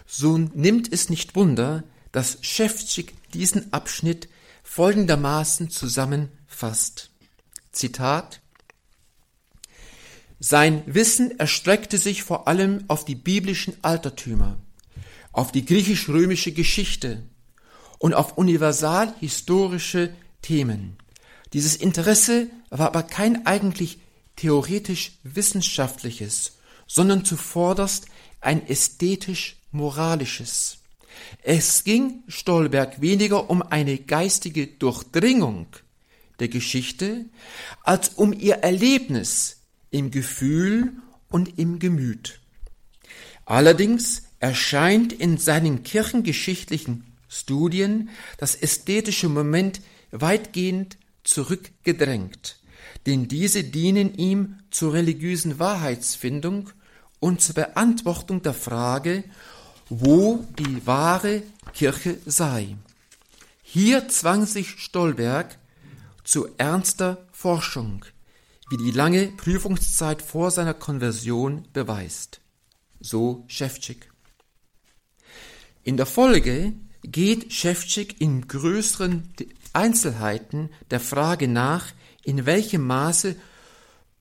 So 0.08 0.38
nimmt 0.38 0.92
es 0.92 1.10
nicht 1.10 1.36
Wunder, 1.36 1.84
dass 2.12 2.40
Schäfczyk 2.42 3.14
diesen 3.32 3.72
Abschnitt 3.72 4.28
folgendermaßen 4.64 5.70
zusammenfasst. 5.70 7.12
Zitat 7.72 8.40
Sein 10.43 10.82
Wissen 10.88 11.38
erstreckte 11.38 11.99
sich 11.99 12.23
vor 12.23 12.47
allem 12.47 12.86
auf 12.88 13.06
die 13.06 13.13
biblischen 13.13 13.75
Altertümer, 13.84 14.58
auf 15.32 15.51
die 15.51 15.63
griechisch-römische 15.63 16.51
Geschichte, 16.51 17.21
und 17.99 18.15
auf 18.15 18.39
universal 18.39 19.13
historische 19.19 20.12
Themen. 20.41 20.97
Dieses 21.54 21.75
Interesse 21.75 22.47
war 22.71 22.88
aber 22.88 23.04
kein 23.04 23.45
eigentlich 23.45 23.99
theoretisch 24.36 25.12
wissenschaftliches, 25.21 26.54
sondern 26.88 27.23
zuvorderst 27.23 28.08
ein 28.39 28.67
ästhetisch 28.67 29.58
moralisches. 29.71 30.80
Es 31.43 31.84
ging 31.84 32.23
Stolberg 32.27 32.99
weniger 32.99 33.51
um 33.51 33.62
eine 33.62 33.99
geistige 33.99 34.65
Durchdringung 34.65 35.67
der 36.39 36.47
Geschichte 36.47 37.25
als 37.84 38.10
um 38.10 38.34
ihr 38.34 38.56
Erlebnis 38.56 39.61
im 39.91 40.10
Gefühl 40.12 40.93
und 41.30 41.60
im 41.60 41.80
Gemüt. 41.80 42.39
Allerdings 43.45 44.23
erscheint 44.39 45.13
in 45.13 45.38
seinen 45.38 45.84
kirchengeschichtlichen 45.84 47.04
Studien 47.27 48.10
das 48.38 48.56
ästhetische 48.56 49.30
Moment 49.30 49.82
weitgehend 50.12 50.97
zurückgedrängt, 51.23 52.58
denn 53.06 53.27
diese 53.27 53.63
dienen 53.63 54.15
ihm 54.15 54.58
zur 54.69 54.93
religiösen 54.93 55.60
Wahrheitsfindung 55.60 56.69
und 57.19 57.41
zur 57.41 57.56
Beantwortung 57.56 58.41
der 58.41 58.54
Frage, 58.54 59.23
wo 59.89 60.45
die 60.58 60.86
wahre 60.86 61.43
Kirche 61.73 62.17
sei. 62.25 62.75
Hier 63.62 64.10
zwang 64.10 64.45
sich 64.45 64.69
Stolberg 64.80 65.58
zu 66.23 66.47
ernster 66.58 67.25
Forschung, 67.32 68.06
wie 68.71 68.77
die 68.77 68.91
lange 68.91 69.27
Prüfungszeit 69.27 70.21
vor 70.21 70.49
seiner 70.49 70.73
Konversion 70.73 71.67
beweist. 71.73 72.39
So 73.01 73.43
Schäfczyk. 73.47 74.10
In 75.84 75.97
der 75.97 76.05
Folge 76.05 76.73
geht 77.03 77.51
Schäfczyk 77.51 78.21
in 78.21 78.47
größeren 78.47 79.27
Einzelheiten 79.73 80.69
der 80.89 81.01
Frage 81.01 81.49
nach, 81.49 81.88
in 82.23 82.45
welchem 82.45 82.88
Maße 82.88 83.36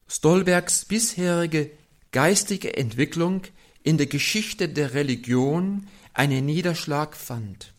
Stolbergs 0.08 0.84
bisherige 0.84 1.70
geistige 2.10 2.76
Entwicklung 2.76 3.42
in 3.84 3.98
der 3.98 4.06
Geschichte 4.06 4.68
der 4.68 4.94
Religion 4.94 5.86
einen 6.12 6.44
Niederschlag 6.44 7.16
fand. 7.16 7.72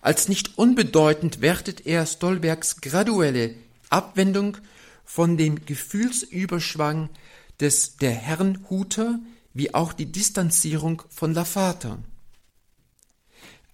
Als 0.00 0.28
nicht 0.28 0.58
unbedeutend 0.58 1.40
wertet 1.40 1.86
er 1.86 2.04
Stolbergs 2.04 2.80
graduelle 2.80 3.54
Abwendung 3.90 4.56
von 5.04 5.36
dem 5.36 5.64
Gefühlsüberschwang 5.64 7.10
des 7.60 7.96
der 7.96 8.12
Herrnhuter 8.12 9.20
wie 9.52 9.74
auch 9.74 9.92
die 9.92 10.10
Distanzierung 10.10 11.02
von 11.08 11.32
Lavater. 11.32 11.98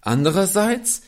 Andererseits 0.01 1.01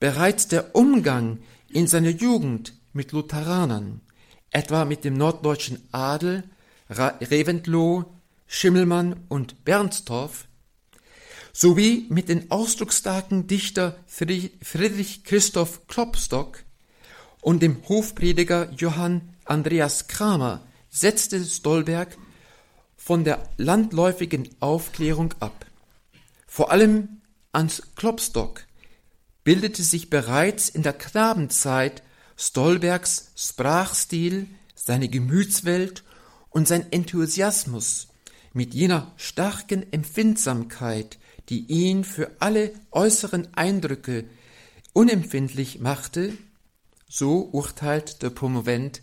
bereits 0.00 0.48
der 0.48 0.74
Umgang 0.74 1.38
in 1.68 1.86
seiner 1.86 2.10
Jugend 2.10 2.74
mit 2.92 3.12
Lutheranern, 3.12 4.00
etwa 4.50 4.84
mit 4.84 5.04
dem 5.04 5.14
norddeutschen 5.14 5.86
Adel, 5.92 6.44
Reventlow, 6.88 8.04
Schimmelmann 8.46 9.24
und 9.28 9.64
Bernstorff, 9.64 10.46
sowie 11.52 12.06
mit 12.08 12.28
den 12.28 12.50
ausdrucksstarken 12.50 13.46
Dichter 13.46 13.96
Friedrich 14.06 15.24
Christoph 15.24 15.86
Klopstock 15.86 16.64
und 17.40 17.62
dem 17.62 17.88
Hofprediger 17.88 18.70
Johann 18.72 19.33
Andreas 19.44 20.08
Kramer 20.08 20.66
setzte 20.90 21.44
Stolberg 21.44 22.16
von 22.96 23.24
der 23.24 23.42
landläufigen 23.56 24.48
Aufklärung 24.60 25.34
ab. 25.40 25.66
Vor 26.46 26.70
allem 26.70 27.20
ans 27.52 27.82
Klopstock 27.96 28.64
bildete 29.42 29.82
sich 29.82 30.08
bereits 30.08 30.68
in 30.68 30.82
der 30.82 30.94
Knabenzeit 30.94 32.02
Stolbergs 32.36 33.32
Sprachstil, 33.36 34.48
seine 34.74 35.08
Gemütswelt 35.08 36.02
und 36.50 36.66
sein 36.66 36.90
Enthusiasmus 36.92 38.08
mit 38.52 38.72
jener 38.72 39.12
starken 39.16 39.92
Empfindsamkeit, 39.92 41.18
die 41.48 41.66
ihn 41.66 42.04
für 42.04 42.30
alle 42.38 42.72
äußeren 42.90 43.48
Eindrücke 43.54 44.24
unempfindlich 44.92 45.80
machte, 45.80 46.32
so 47.08 47.50
urteilt 47.52 48.22
der 48.22 48.30
Promovent 48.30 49.02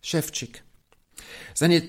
Schewtschik. 0.00 0.62
Seine 1.54 1.82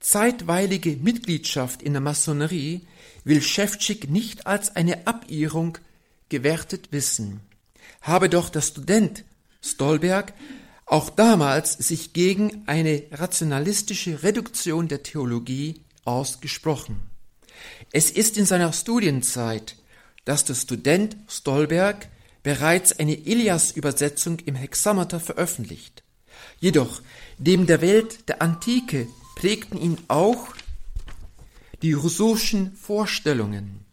zeitweilige 0.00 0.96
Mitgliedschaft 0.96 1.82
in 1.82 1.92
der 1.92 2.00
Masonerie 2.00 2.86
will 3.24 3.42
Schewtschik 3.42 4.10
nicht 4.10 4.46
als 4.46 4.74
eine 4.76 5.06
Abirrung 5.06 5.78
gewertet 6.28 6.88
wissen, 6.90 7.40
habe 8.00 8.28
doch 8.28 8.48
der 8.48 8.62
Student 8.62 9.24
Stolberg 9.60 10.32
auch 10.86 11.10
damals 11.10 11.74
sich 11.74 12.12
gegen 12.12 12.62
eine 12.66 13.04
rationalistische 13.12 14.22
Reduktion 14.22 14.88
der 14.88 15.02
Theologie 15.02 15.82
ausgesprochen. 16.04 17.00
Es 17.92 18.10
ist 18.10 18.36
in 18.36 18.46
seiner 18.46 18.72
Studienzeit, 18.72 19.76
dass 20.24 20.44
der 20.44 20.54
Student 20.54 21.16
Stolberg 21.28 22.08
bereits 22.42 22.98
eine 22.98 23.14
Ilias-Übersetzung 23.14 24.38
im 24.40 24.54
Hexameter 24.54 25.20
veröffentlicht. 25.20 26.02
Jedoch, 26.58 27.02
neben 27.40 27.66
der 27.66 27.80
Welt 27.80 28.28
der 28.28 28.40
Antike 28.42 29.08
prägten 29.34 29.80
ihn 29.80 29.98
auch 30.08 30.54
die 31.82 31.94
Rousseau'schen 31.96 32.76
Vorstellungen. 32.76 33.84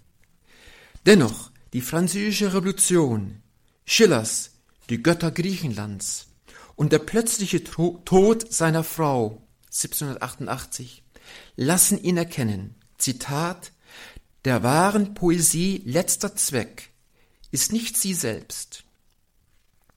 Dennoch 1.06 1.52
die 1.74 1.82
Französische 1.82 2.54
Revolution, 2.54 3.42
Schillers 3.86 4.52
Die 4.90 5.02
Götter 5.02 5.32
Griechenlands 5.32 6.28
und 6.76 6.92
der 6.92 7.00
plötzliche 7.00 7.64
Tod 7.64 8.54
seiner 8.54 8.84
Frau 8.84 9.42
1788 9.68 11.04
lassen 11.56 12.02
ihn 12.02 12.18
erkennen, 12.18 12.76
Zitat, 12.98 13.72
der 14.46 14.64
wahren 14.64 15.14
Poesie 15.14 15.82
letzter 15.86 16.36
Zweck 16.36 16.90
ist 17.52 17.72
nicht 17.72 17.98
sie 17.98 18.14
selbst. 18.14 18.84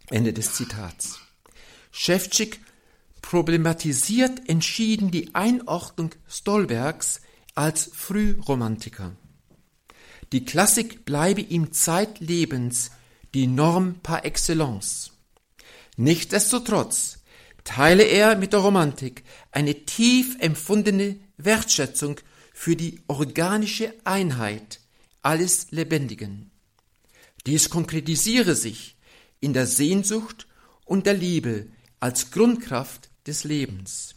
Ende 0.08 0.32
des 0.32 0.54
Zitats. 0.54 1.20
Schewtschik 1.92 2.60
problematisiert 3.22 4.48
entschieden 4.48 5.10
die 5.10 5.34
Einordnung 5.34 6.10
Stolbergs 6.28 7.20
als 7.54 7.90
Frühromantiker. 7.92 9.16
Die 10.32 10.44
Klassik 10.44 11.04
bleibe 11.04 11.40
ihm 11.40 11.72
zeitlebens 11.72 12.90
die 13.34 13.46
Norm 13.46 13.96
par 14.02 14.24
excellence. 14.24 15.12
Nichtsdestotrotz 15.96 17.18
teile 17.64 18.04
er 18.04 18.36
mit 18.36 18.52
der 18.52 18.60
Romantik 18.60 19.24
eine 19.52 19.74
tief 19.84 20.36
empfundene 20.40 21.16
Wertschätzung 21.36 22.20
für 22.52 22.76
die 22.76 23.00
organische 23.06 23.94
Einheit 24.04 24.80
alles 25.22 25.70
Lebendigen. 25.70 26.50
Dies 27.46 27.70
konkretisiere 27.70 28.54
sich 28.54 28.96
in 29.40 29.52
der 29.52 29.66
Sehnsucht 29.66 30.46
und 30.84 31.06
der 31.06 31.14
Liebe 31.14 31.66
als 31.98 32.30
Grundkraft 32.30 33.09
des 33.26 33.44
Lebens. 33.44 34.14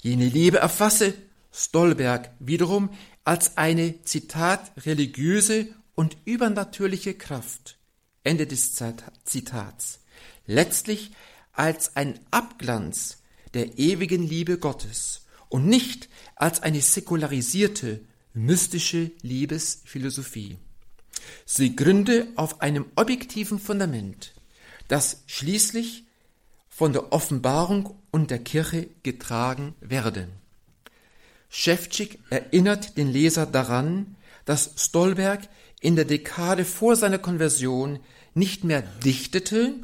Jene 0.00 0.28
Liebe 0.28 0.58
erfasse 0.58 1.14
Stolberg 1.52 2.30
wiederum 2.38 2.90
als 3.24 3.56
eine, 3.56 4.02
Zitat, 4.02 4.72
religiöse 4.84 5.68
und 5.94 6.16
übernatürliche 6.24 7.14
Kraft. 7.14 7.78
Ende 8.24 8.46
des 8.46 8.78
Zitats. 9.24 10.00
Letztlich 10.46 11.12
als 11.52 11.96
ein 11.96 12.20
Abglanz 12.30 13.18
der 13.54 13.78
ewigen 13.78 14.22
Liebe 14.26 14.58
Gottes 14.58 15.26
und 15.48 15.66
nicht 15.66 16.08
als 16.36 16.62
eine 16.62 16.80
säkularisierte, 16.80 18.00
mystische 18.32 19.10
Liebesphilosophie. 19.22 20.58
Sie 21.44 21.74
gründe 21.76 22.28
auf 22.36 22.60
einem 22.60 22.86
objektiven 22.96 23.58
Fundament, 23.58 24.34
das 24.88 25.22
schließlich 25.26 26.04
von 26.80 26.94
der 26.94 27.12
Offenbarung 27.12 27.94
und 28.10 28.30
der 28.30 28.38
Kirche 28.38 28.88
getragen 29.02 29.74
werde. 29.82 30.28
Schewtschik 31.50 32.20
erinnert 32.30 32.96
den 32.96 33.12
Leser 33.12 33.44
daran, 33.44 34.16
dass 34.46 34.72
Stolberg 34.76 35.46
in 35.82 35.94
der 35.94 36.06
Dekade 36.06 36.64
vor 36.64 36.96
seiner 36.96 37.18
Konversion 37.18 38.00
nicht 38.32 38.64
mehr 38.64 38.80
dichtete, 39.04 39.74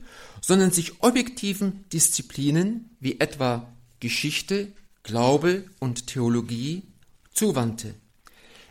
sondern 0.41 0.71
sich 0.71 1.03
objektiven 1.03 1.85
Disziplinen 1.93 2.97
wie 2.99 3.21
etwa 3.21 3.71
Geschichte, 4.01 4.73
Glaube 5.03 5.67
und 5.79 6.07
Theologie 6.07 6.85
zuwandte. 7.35 7.93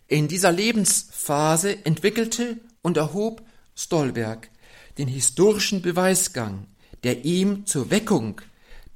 In 0.08 0.28
dieser 0.28 0.52
Lebensphase 0.52 1.86
entwickelte 1.86 2.58
und 2.82 2.98
erhob 2.98 3.44
Stolberg 3.76 4.50
den 4.98 5.08
historischen 5.08 5.84
Beweisgang, 5.84 6.66
der 7.06 7.24
ihm 7.24 7.68
zur 7.68 7.92
Weckung 7.92 8.42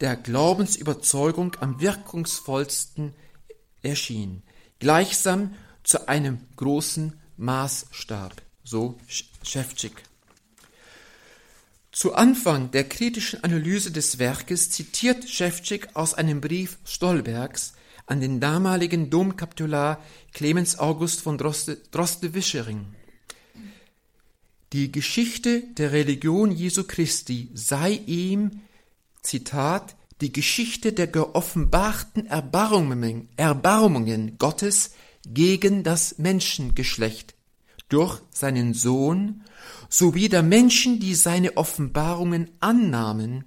der 0.01 0.15
Glaubensüberzeugung 0.15 1.55
am 1.59 1.79
wirkungsvollsten 1.79 3.13
erschien, 3.83 4.41
gleichsam 4.79 5.53
zu 5.83 6.07
einem 6.07 6.39
großen 6.55 7.13
Maßstab, 7.37 8.41
so 8.63 8.97
Schäfczyk. 9.43 10.03
Zu 11.91 12.15
Anfang 12.15 12.71
der 12.71 12.85
kritischen 12.89 13.43
Analyse 13.43 13.91
des 13.91 14.17
Werkes 14.17 14.71
zitiert 14.71 15.29
Schäfczyk 15.29 15.89
aus 15.95 16.15
einem 16.15 16.41
Brief 16.41 16.79
Stolbergs 16.85 17.73
an 18.07 18.21
den 18.21 18.39
damaligen 18.39 19.11
Domkapitular 19.11 20.03
Clemens 20.33 20.79
August 20.79 21.21
von 21.21 21.37
Droste-Wischering. 21.37 22.85
Die 24.73 24.91
Geschichte 24.91 25.63
der 25.77 25.91
Religion 25.91 26.51
Jesu 26.51 26.83
Christi 26.83 27.49
sei 27.53 28.01
ihm, 28.05 28.61
Zitat, 29.21 29.95
die 30.21 30.31
Geschichte 30.31 30.93
der 30.93 31.07
geoffenbarten 31.07 32.25
Erbarmungen, 32.27 33.29
Erbarmungen 33.37 34.37
Gottes 34.37 34.91
gegen 35.25 35.83
das 35.83 36.17
Menschengeschlecht 36.17 37.33
durch 37.87 38.21
seinen 38.31 38.73
Sohn 38.73 39.43
sowie 39.89 40.29
der 40.29 40.43
Menschen, 40.43 40.99
die 40.99 41.15
seine 41.15 41.57
Offenbarungen 41.57 42.51
annahmen 42.59 43.45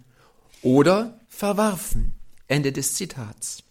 oder 0.63 1.21
verwarfen. 1.29 2.13
Ende 2.49 2.73
des 2.73 2.95
Zitats. 2.95 3.63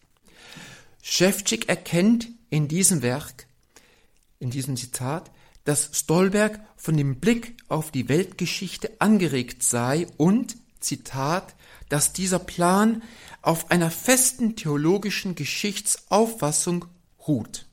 Schäfczyk 1.04 1.68
erkennt 1.68 2.30
in 2.50 2.68
diesem 2.68 3.02
Werk, 3.02 3.48
in 4.40 4.50
diesem 4.50 4.78
Zitat, 4.78 5.30
dass 5.64 5.90
Stolberg 5.94 6.60
von 6.76 6.98
dem 6.98 7.20
Blick 7.20 7.56
auf 7.68 7.92
die 7.92 8.10
Weltgeschichte 8.10 8.92
angeregt 9.00 9.64
sei 9.64 10.08
und, 10.18 10.58
Zitat, 10.80 11.56
dass 11.90 12.14
dieser 12.14 12.40
Plan 12.40 13.04
auf 13.42 13.70
einer 13.70 13.92
festen 13.92 14.56
theologischen 14.56 15.36
Geschichtsauffassung 15.36 16.86
ruht, 17.28 17.68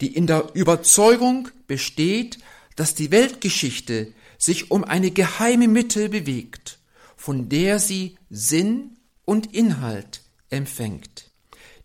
die 0.00 0.14
in 0.14 0.26
der 0.26 0.50
Überzeugung 0.54 1.48
besteht, 1.66 2.38
dass 2.76 2.94
die 2.94 3.10
Weltgeschichte 3.10 4.12
sich 4.38 4.70
um 4.70 4.84
eine 4.84 5.10
geheime 5.10 5.68
Mitte 5.68 6.08
bewegt, 6.08 6.78
von 7.16 7.48
der 7.48 7.78
sie 7.78 8.16
Sinn 8.30 8.98
und 9.24 9.54
Inhalt 9.54 10.22
empfängt. 10.50 11.30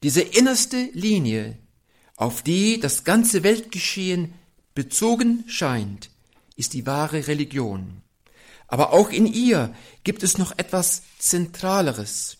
Diese 0.03 0.21
innerste 0.21 0.89
Linie, 0.93 1.57
auf 2.15 2.41
die 2.41 2.79
das 2.79 3.03
ganze 3.03 3.43
Weltgeschehen 3.43 4.33
bezogen 4.73 5.43
scheint, 5.47 6.09
ist 6.55 6.73
die 6.73 6.85
wahre 6.85 7.27
Religion. 7.27 8.01
Aber 8.67 8.93
auch 8.93 9.09
in 9.09 9.25
ihr 9.25 9.73
gibt 10.03 10.23
es 10.23 10.37
noch 10.37 10.57
etwas 10.57 11.03
Zentraleres, 11.17 12.37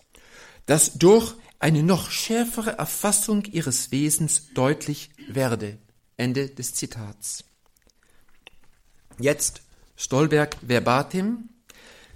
das 0.65 0.93
durch 0.99 1.35
eine 1.59 1.83
noch 1.83 2.11
schärfere 2.11 2.77
Erfassung 2.77 3.45
ihres 3.45 3.91
Wesens 3.91 4.53
deutlich 4.53 5.09
werde. 5.27 5.77
Ende 6.17 6.49
des 6.49 6.73
Zitats. 6.73 7.45
Jetzt 9.19 9.61
Stolberg 9.95 10.57
verbatim, 10.61 11.49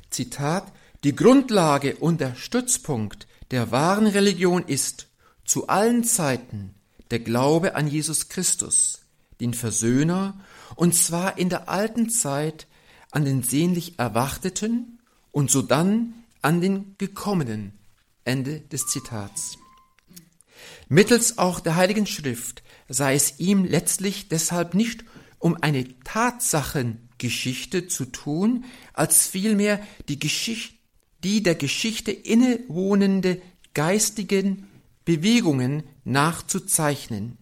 Zitat, 0.09 0.71
die 1.03 1.15
Grundlage 1.15 1.97
und 1.97 2.21
der 2.21 2.35
Stützpunkt 2.35 3.27
der 3.51 3.71
wahren 3.71 4.07
Religion 4.07 4.63
ist 4.65 5.09
zu 5.45 5.67
allen 5.67 6.03
Zeiten 6.03 6.75
der 7.11 7.19
Glaube 7.19 7.75
an 7.75 7.87
Jesus 7.87 8.29
Christus, 8.29 9.01
den 9.43 9.53
Versöhner, 9.53 10.39
und 10.75 10.95
zwar 10.95 11.37
in 11.37 11.49
der 11.49 11.69
alten 11.69 12.09
Zeit 12.09 12.65
an 13.11 13.25
den 13.25 13.43
sehnlich 13.43 13.99
Erwarteten 13.99 14.99
und 15.31 15.51
sodann 15.51 16.15
an 16.41 16.61
den 16.61 16.95
Gekommenen. 16.97 17.73
Ende 18.25 18.61
des 18.61 18.87
Zitats. 18.87 19.57
Mittels 20.87 21.37
auch 21.37 21.59
der 21.59 21.75
Heiligen 21.75 22.05
Schrift 22.05 22.63
sei 22.87 23.15
es 23.15 23.39
ihm 23.39 23.65
letztlich 23.65 24.29
deshalb 24.29 24.73
nicht 24.73 25.03
um 25.39 25.57
eine 25.61 25.85
Tatsachengeschichte 26.03 27.87
zu 27.87 28.05
tun, 28.05 28.65
als 28.93 29.27
vielmehr 29.27 29.81
die 30.07 30.19
Geschichte, 30.19 30.77
die 31.23 31.43
der 31.43 31.55
Geschichte 31.55 32.11
innewohnende 32.11 33.41
geistigen 33.73 34.67
Bewegungen 35.05 35.83
nachzuzeichnen. 36.05 37.37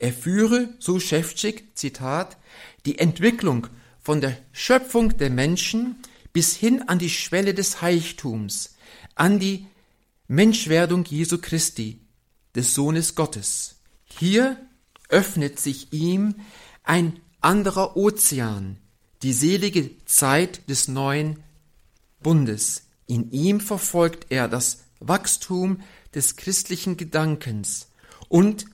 Er 0.00 0.14
führe, 0.14 0.70
so 0.78 0.98
Schäfczyk, 0.98 1.76
Zitat, 1.76 2.38
die 2.86 2.98
Entwicklung 2.98 3.66
von 4.00 4.22
der 4.22 4.36
Schöpfung 4.50 5.18
der 5.18 5.28
Menschen 5.28 5.96
bis 6.32 6.56
hin 6.56 6.88
an 6.88 6.98
die 6.98 7.10
Schwelle 7.10 7.52
des 7.52 7.82
Heiligtums, 7.82 8.76
an 9.14 9.38
die 9.38 9.66
Menschwerdung 10.26 11.04
Jesu 11.04 11.36
Christi, 11.38 12.00
des 12.54 12.74
Sohnes 12.74 13.14
Gottes. 13.14 13.76
Hier 14.04 14.56
öffnet 15.10 15.60
sich 15.60 15.92
ihm 15.92 16.34
ein 16.82 17.20
anderer 17.42 17.94
Ozean, 17.94 18.78
die 19.22 19.34
selige 19.34 20.02
Zeit 20.06 20.66
des 20.70 20.88
neuen 20.88 21.42
Bundes. 22.22 22.86
In 23.06 23.30
ihm 23.32 23.60
verfolgt 23.60 24.28
er 24.30 24.48
das 24.48 24.84
Wachstum 24.98 25.82
des 26.14 26.36
christlichen 26.36 26.96
Gedankens 26.96 27.88
und 28.30 28.64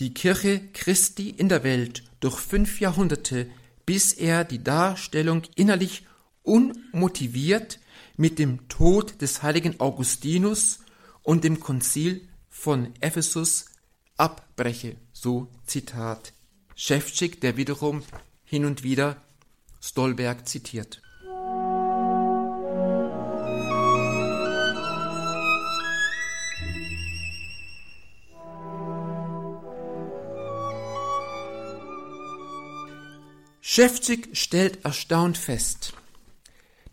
die 0.00 0.14
Kirche 0.14 0.60
Christi 0.72 1.30
in 1.30 1.48
der 1.48 1.62
Welt 1.62 2.02
durch 2.20 2.38
fünf 2.38 2.80
Jahrhunderte, 2.80 3.50
bis 3.86 4.12
er 4.12 4.44
die 4.44 4.64
Darstellung 4.64 5.42
innerlich 5.54 6.06
unmotiviert 6.42 7.78
mit 8.16 8.38
dem 8.38 8.68
Tod 8.68 9.20
des 9.20 9.42
heiligen 9.42 9.78
Augustinus 9.78 10.80
und 11.22 11.44
dem 11.44 11.60
Konzil 11.60 12.28
von 12.48 12.94
Ephesus 13.00 13.66
abbreche. 14.16 14.96
So 15.12 15.48
Zitat 15.66 16.32
Schäfczyk, 16.74 17.40
der 17.40 17.56
wiederum 17.56 18.02
hin 18.42 18.64
und 18.64 18.82
wieder 18.82 19.22
Stolberg 19.80 20.48
zitiert. 20.48 21.02
Schäfczyk 33.72 34.30
stellt 34.36 34.84
erstaunt 34.84 35.38
fest, 35.38 35.92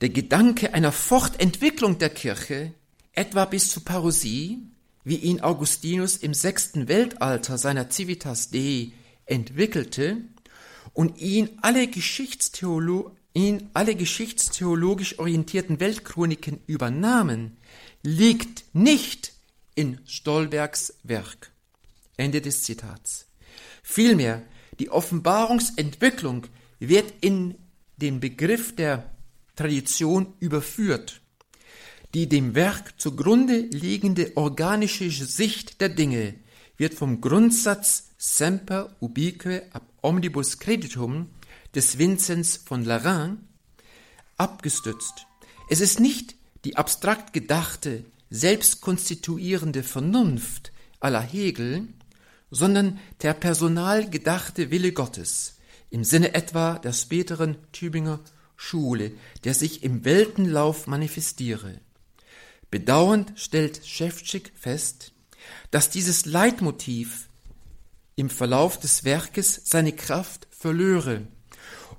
der 0.02 0.10
Gedanke 0.10 0.76
einer 0.76 0.92
Fortentwicklung 0.92 1.98
der 1.98 2.12
Kirche, 2.12 2.72
etwa 3.14 3.46
bis 3.46 3.70
zur 3.70 3.84
Parosie, 3.84 4.60
wie 5.04 5.16
ihn 5.16 5.42
Augustinus 5.42 6.18
im 6.18 6.36
sechsten 6.36 6.88
Weltalter 6.88 7.58
seiner 7.58 7.90
Civitas 7.90 8.52
Dei 8.52 8.92
entwickelte 9.26 10.18
und 10.94 11.18
ihn 11.18 11.50
alle, 11.64 11.88
Geschichtstheolo 11.88 13.16
ihn 13.34 13.72
alle 13.74 13.96
geschichtstheologisch 13.96 15.18
orientierten 15.18 15.80
Weltchroniken 15.80 16.60
übernahmen, 16.68 17.58
liegt 18.04 18.66
nicht 18.74 19.34
in 19.74 19.98
Stolbergs 20.06 20.94
Werk. 21.02 21.50
Ende 22.18 22.40
des 22.40 22.62
Zitats. 22.62 23.26
Vielmehr, 23.82 24.44
die 24.78 24.92
Offenbarungsentwicklung 24.92 26.46
wird 26.80 27.14
in 27.22 27.56
den 27.98 28.20
Begriff 28.20 28.76
der 28.76 29.10
Tradition 29.56 30.34
überführt. 30.40 31.22
Die 32.14 32.30
dem 32.30 32.56
Werk 32.56 33.00
zugrunde 33.00 33.58
liegende 33.58 34.32
organische 34.36 35.10
Sicht 35.10 35.82
der 35.82 35.90
Dinge 35.90 36.36
wird 36.78 36.94
vom 36.94 37.22
Grundsatz 37.22 38.12
semper 38.18 38.96
ubique 39.00 39.64
ab 39.74 39.84
omnibus 40.02 40.60
creditum 40.60 41.30
des 41.76 41.98
Vinzenz 41.98 42.58
von 42.58 42.86
Larin 42.86 43.40
abgestützt. 44.38 45.26
Es 45.70 45.82
ist 45.82 46.00
nicht 46.00 46.36
die 46.64 46.78
abstrakt 46.78 47.34
gedachte, 47.34 48.06
selbstkonstituierende 48.30 49.84
Vernunft 49.84 50.72
aller 51.00 51.22
Hegel, 51.22 51.88
sondern 52.52 53.00
der 53.22 53.34
personal 53.34 54.10
gedachte 54.10 54.72
Wille 54.72 54.92
Gottes, 54.94 55.57
im 55.90 56.04
Sinne 56.04 56.34
etwa 56.34 56.80
der 56.80 56.94
späteren 56.94 57.58
Tübinger 57.72 58.20
Schule, 58.56 59.12
der 59.44 59.54
sich 59.54 59.84
im 59.84 60.04
Weltenlauf 60.04 60.88
manifestiere. 60.88 61.80
Bedauernd 62.70 63.34
stellt 63.36 63.86
Schäfczyk 63.86 64.52
fest, 64.56 65.14
dass 65.72 65.90
dieses 65.90 66.26
Leitmotiv 66.26 67.30
im 68.16 68.30
Verlauf 68.30 68.80
des 68.80 69.04
Werkes 69.04 69.62
seine 69.64 69.94
Kraft 69.94 70.48
verlöre 70.50 71.28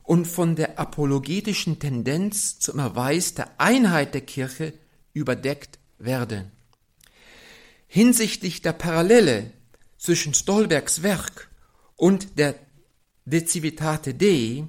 und 0.02 0.26
von 0.26 0.56
der 0.56 0.78
apologetischen 0.78 1.78
Tendenz 1.78 2.58
zum 2.58 2.78
Erweis 2.78 3.34
der 3.34 3.60
Einheit 3.60 4.14
der 4.14 4.22
Kirche 4.22 4.74
überdeckt 5.12 5.78
werde. 5.98 6.50
Hinsichtlich 7.86 8.60
der 8.60 8.72
Parallele 8.72 9.52
zwischen 9.96 10.34
Stolbergs 10.34 11.02
Werk 11.02 11.48
und 11.96 12.38
der 12.38 12.54
De 13.30 13.46
Civitate 13.46 14.14
Dei 14.14 14.64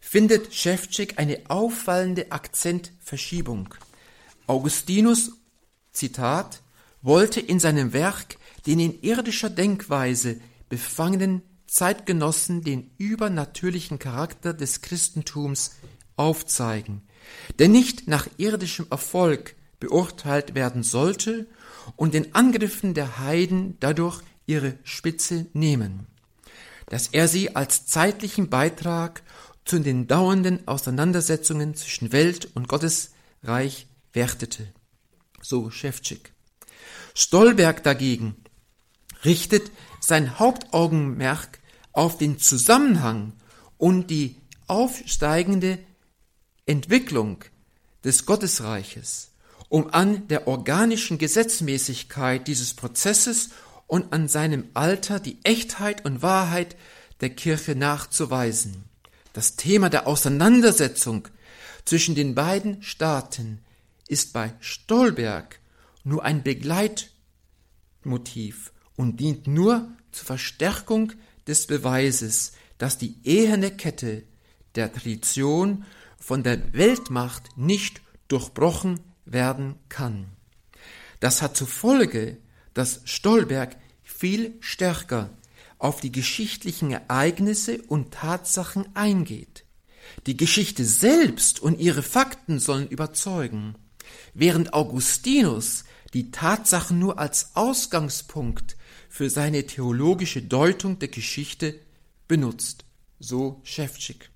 findet 0.00 0.54
Schäfczyk 0.54 1.18
eine 1.18 1.42
auffallende 1.50 2.32
Akzentverschiebung. 2.32 3.74
Augustinus, 4.46 5.32
Zitat, 5.92 6.62
wollte 7.02 7.38
in 7.38 7.60
seinem 7.60 7.92
Werk 7.92 8.38
den 8.64 8.80
in 8.80 9.02
irdischer 9.02 9.50
Denkweise 9.50 10.40
befangenen 10.70 11.42
Zeitgenossen 11.66 12.62
den 12.62 12.92
übernatürlichen 12.96 13.98
Charakter 13.98 14.54
des 14.54 14.80
Christentums 14.80 15.72
aufzeigen, 16.16 17.02
der 17.58 17.68
nicht 17.68 18.08
nach 18.08 18.26
irdischem 18.38 18.86
Erfolg 18.88 19.54
beurteilt 19.80 20.54
werden 20.54 20.82
sollte 20.82 21.46
und 21.94 22.14
den 22.14 22.34
Angriffen 22.34 22.94
der 22.94 23.18
Heiden 23.18 23.76
dadurch 23.80 24.22
ihre 24.46 24.78
Spitze 24.82 25.44
nehmen 25.52 26.06
dass 26.86 27.08
er 27.08 27.28
sie 27.28 27.54
als 27.56 27.86
zeitlichen 27.86 28.48
Beitrag 28.48 29.22
zu 29.64 29.78
den 29.80 30.06
dauernden 30.06 30.66
Auseinandersetzungen 30.68 31.74
zwischen 31.74 32.12
Welt 32.12 32.48
und 32.54 32.68
Gottesreich 32.68 33.86
wertete. 34.12 34.68
So 35.42 35.70
Schäfczyk. 35.70 36.32
Stolberg 37.14 37.82
dagegen 37.82 38.36
richtet 39.24 39.70
sein 40.00 40.38
Hauptaugenmerk 40.38 41.58
auf 41.92 42.18
den 42.18 42.38
Zusammenhang 42.38 43.32
und 43.78 44.10
die 44.10 44.36
aufsteigende 44.66 45.78
Entwicklung 46.66 47.44
des 48.04 48.26
Gottesreiches, 48.26 49.32
um 49.68 49.92
an 49.92 50.28
der 50.28 50.46
organischen 50.46 51.18
Gesetzmäßigkeit 51.18 52.46
dieses 52.46 52.74
Prozesses 52.74 53.50
und 53.86 54.12
an 54.12 54.28
seinem 54.28 54.64
Alter 54.74 55.20
die 55.20 55.38
Echtheit 55.44 56.04
und 56.04 56.22
Wahrheit 56.22 56.76
der 57.20 57.30
Kirche 57.30 57.74
nachzuweisen. 57.74 58.84
Das 59.32 59.56
Thema 59.56 59.88
der 59.90 60.06
Auseinandersetzung 60.06 61.28
zwischen 61.84 62.14
den 62.14 62.34
beiden 62.34 62.82
Staaten 62.82 63.60
ist 64.08 64.32
bei 64.32 64.54
Stolberg 64.60 65.60
nur 66.04 66.24
ein 66.24 66.42
Begleitmotiv 66.42 68.72
und 68.96 69.20
dient 69.20 69.46
nur 69.46 69.88
zur 70.12 70.26
Verstärkung 70.26 71.12
des 71.46 71.66
Beweises, 71.66 72.52
dass 72.78 72.98
die 72.98 73.18
eherne 73.24 73.70
Kette 73.70 74.24
der 74.74 74.92
Tradition 74.92 75.84
von 76.18 76.42
der 76.42 76.72
Weltmacht 76.72 77.56
nicht 77.56 78.00
durchbrochen 78.28 79.00
werden 79.24 79.76
kann. 79.88 80.26
Das 81.20 81.42
hat 81.42 81.56
zur 81.56 81.68
Folge, 81.68 82.38
dass 82.76 83.00
Stolberg 83.04 83.74
viel 84.02 84.54
stärker 84.60 85.30
auf 85.78 86.00
die 86.02 86.12
geschichtlichen 86.12 86.90
Ereignisse 86.90 87.80
und 87.80 88.12
Tatsachen 88.12 88.94
eingeht. 88.94 89.64
Die 90.26 90.36
Geschichte 90.36 90.84
selbst 90.84 91.58
und 91.58 91.80
ihre 91.80 92.02
Fakten 92.02 92.58
sollen 92.58 92.86
überzeugen, 92.86 93.76
während 94.34 94.74
Augustinus 94.74 95.84
die 96.12 96.30
Tatsachen 96.30 96.98
nur 96.98 97.18
als 97.18 97.56
Ausgangspunkt 97.56 98.76
für 99.08 99.30
seine 99.30 99.66
theologische 99.66 100.42
Deutung 100.42 100.98
der 100.98 101.08
Geschichte 101.08 101.80
benutzt. 102.28 102.84
So 103.18 103.62
Schäfczyk. 103.64 104.30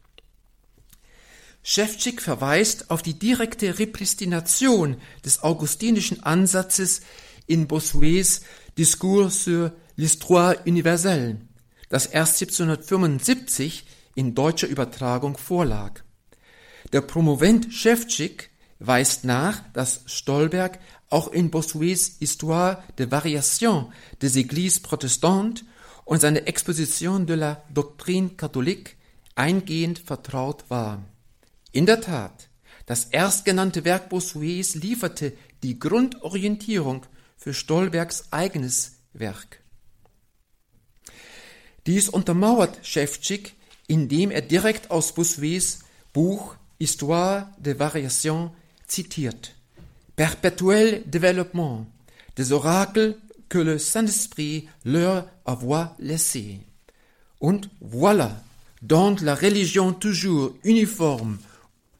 Schäfczyk 1.63 2.23
verweist 2.23 2.91
auf 2.91 3.03
die 3.03 3.19
direkte 3.19 3.79
Repristination 3.79 4.97
des 5.27 5.43
augustinischen 5.43 6.23
Ansatzes 6.23 7.03
in 7.51 7.67
Bossuets 7.67 8.43
Discours 8.79 9.45
sur 9.45 9.73
l'histoire 9.97 10.55
universelle, 10.65 11.41
das 11.89 12.07
erst 12.07 12.41
1775 12.41 13.85
in 14.15 14.35
deutscher 14.35 14.69
Übertragung 14.69 15.37
vorlag. 15.37 16.03
Der 16.93 17.01
Promovent 17.01 17.75
Schäfczyk 17.75 18.51
weist 18.79 19.25
nach, 19.25 19.63
dass 19.73 20.03
Stolberg 20.07 20.79
auch 21.11 21.29
in 21.29 21.51
Bossuets 21.51 22.17
Histoire 22.21 22.83
de 22.99 23.11
Variation 23.11 23.93
des 24.23 24.37
Églises 24.37 24.81
protestantes 24.81 25.65
und 26.05 26.21
seine 26.21 26.47
Exposition 26.47 27.27
de 27.27 27.37
la 27.37 27.63
Doctrine 27.75 28.31
catholique 28.31 28.97
eingehend 29.35 29.99
vertraut 29.99 30.65
war. 30.69 31.05
In 31.73 31.87
der 31.87 32.01
Tat, 32.01 32.49
das 32.87 33.07
erstgenannte 33.07 33.85
Werk 33.85 34.09
Bossuets 34.09 34.75
lieferte 34.75 35.33
die 35.63 35.79
Grundorientierung 35.79 37.07
für 37.41 37.55
Stolbergs 37.55 38.25
eigenes 38.31 38.99
Werk. 39.15 39.61
Dies 41.87 42.11
untermauert 42.11 42.79
Schäfczyk, 42.83 43.55
indem 43.89 44.31
er 44.31 44.43
direkt 44.43 44.91
aus 44.91 45.15
Bossuets 45.15 45.81
Buch 46.13 46.57
Histoire 46.79 47.49
de 47.59 47.79
Variation 47.79 48.51
zitiert. 48.87 49.55
Perpétuel 50.17 51.03
développement 51.07 51.87
des 52.37 52.53
oracles 52.53 53.17
que 53.49 53.59
le 53.59 53.79
Saint-Esprit 53.79 54.69
leur 54.85 55.27
avoir 55.47 55.97
laissés. 55.99 56.61
Und 57.41 57.71
voilà, 57.81 58.43
donc 58.83 59.23
la 59.23 59.35
religion 59.35 59.95
toujours 59.95 60.55
uniforme 60.63 61.39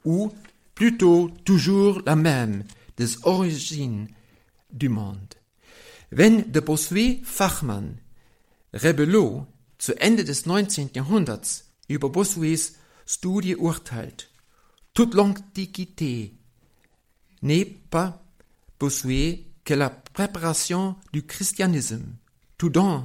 ou 0.05 0.31
plutôt 0.75 1.31
toujours 1.45 2.03
la 2.05 2.15
même 2.15 2.65
des 2.99 3.17
origines 3.25 4.07
du 4.73 4.89
monde. 4.89 5.35
Wenn 6.11 6.51
de 6.51 6.61
Bossuet 6.61 7.21
Fachmann 7.25 7.99
Rebello 8.73 9.47
zu 9.79 9.95
Ende 10.01 10.25
des 10.25 10.45
19. 10.47 10.91
Jahrhunderts 10.95 11.65
über 11.89 12.11
Bossuets 12.11 12.75
Studie 13.07 13.57
urteilt, 13.57 14.31
toute 14.95 15.15
l'Antiquité 15.15 16.35
n'est 17.43 17.65
pas 17.65 18.23
Bossuet 18.79 19.47
que 19.65 19.75
la 19.75 19.91
préparation 19.91 20.97
du 21.13 21.23
christianisme. 21.23 22.17
Tout 22.59 22.71
dans 22.71 23.05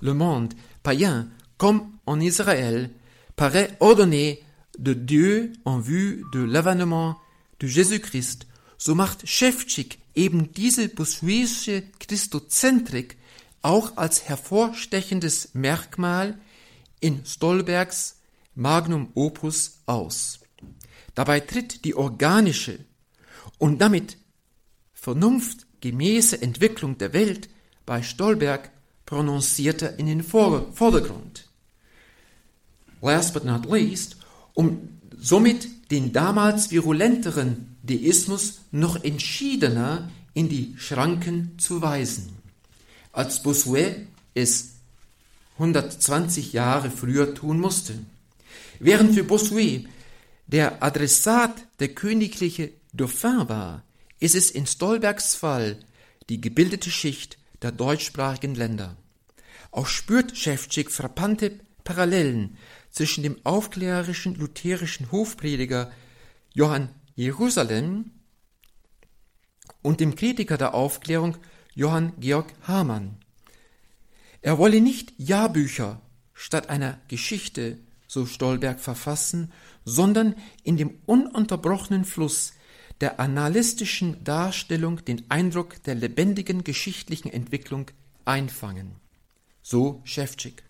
le 0.00 0.14
monde 0.14 0.54
païen 0.82 1.28
comme 1.58 1.90
en 2.06 2.20
Israël 2.20 2.90
paraît 3.36 3.76
ordonné 3.80 4.42
de 4.78 4.94
Dieu 4.94 5.52
en 5.64 5.78
vue 5.78 6.22
de 6.32 6.40
l'avènement 6.40 7.18
de 7.60 7.66
Jésus-Christ, 7.66 8.46
so 8.78 8.94
macht 8.94 9.26
eben 10.20 10.52
diese 10.52 10.90
bossuische 10.90 11.82
Christozentrik 11.98 13.16
auch 13.62 13.96
als 13.96 14.28
hervorstechendes 14.28 15.54
Merkmal 15.54 16.38
in 17.00 17.24
Stolbergs 17.24 18.16
Magnum 18.54 19.08
Opus 19.14 19.78
aus. 19.86 20.40
Dabei 21.14 21.40
tritt 21.40 21.86
die 21.86 21.94
organische 21.94 22.80
und 23.58 23.80
damit 23.80 24.18
vernunftgemäße 24.92 26.42
Entwicklung 26.42 26.98
der 26.98 27.14
Welt 27.14 27.48
bei 27.86 28.02
Stolberg 28.02 28.70
prononcierter 29.06 29.98
in 29.98 30.04
den 30.04 30.22
Vordergrund. 30.22 31.48
Last 33.00 33.32
but 33.32 33.46
not 33.46 33.64
least, 33.64 34.18
um 34.52 35.00
somit 35.16 35.90
den 35.90 36.12
damals 36.12 36.70
virulenteren 36.70 37.69
Deismus 37.82 38.60
noch 38.70 39.02
entschiedener 39.02 40.10
in 40.34 40.48
die 40.48 40.74
Schranken 40.76 41.58
zu 41.58 41.82
weisen, 41.82 42.36
als 43.12 43.42
Bossuet 43.42 44.06
es 44.34 44.74
120 45.54 46.52
Jahre 46.52 46.90
früher 46.90 47.34
tun 47.34 47.58
musste. 47.58 47.94
Während 48.78 49.14
für 49.14 49.24
Bossuet 49.24 49.88
der 50.46 50.82
Adressat 50.82 51.54
der 51.80 51.88
königliche 51.88 52.70
Dauphin 52.92 53.48
war, 53.48 53.84
ist 54.18 54.34
es 54.34 54.50
in 54.50 54.66
Stolbergs 54.66 55.34
Fall 55.34 55.78
die 56.28 56.40
gebildete 56.40 56.90
Schicht 56.90 57.38
der 57.62 57.72
deutschsprachigen 57.72 58.54
Länder. 58.54 58.96
Auch 59.70 59.86
spürt 59.86 60.36
Schäfczyk 60.36 60.90
frappante 60.90 61.52
Parallelen 61.84 62.56
zwischen 62.90 63.22
dem 63.22 63.36
aufklärerischen 63.44 64.34
lutherischen 64.34 65.10
Hofprediger 65.12 65.90
Johann 66.52 66.88
Jerusalem 67.14 68.10
und 69.82 70.00
dem 70.00 70.14
Kritiker 70.14 70.56
der 70.56 70.74
Aufklärung 70.74 71.36
Johann 71.74 72.12
Georg 72.18 72.52
Hamann. 72.62 73.16
Er 74.42 74.58
wolle 74.58 74.80
nicht 74.80 75.12
Jahrbücher 75.18 76.00
statt 76.32 76.68
einer 76.68 76.98
Geschichte, 77.08 77.78
so 78.06 78.26
Stolberg, 78.26 78.80
verfassen, 78.80 79.52
sondern 79.84 80.34
in 80.64 80.76
dem 80.76 80.98
ununterbrochenen 81.06 82.04
Fluss 82.04 82.54
der 83.00 83.20
analystischen 83.20 84.22
Darstellung 84.24 85.04
den 85.04 85.30
Eindruck 85.30 85.82
der 85.84 85.94
lebendigen 85.94 86.64
geschichtlichen 86.64 87.30
Entwicklung 87.30 87.90
einfangen. 88.24 88.96
So 89.62 90.00
Schäfczyk. 90.04 90.62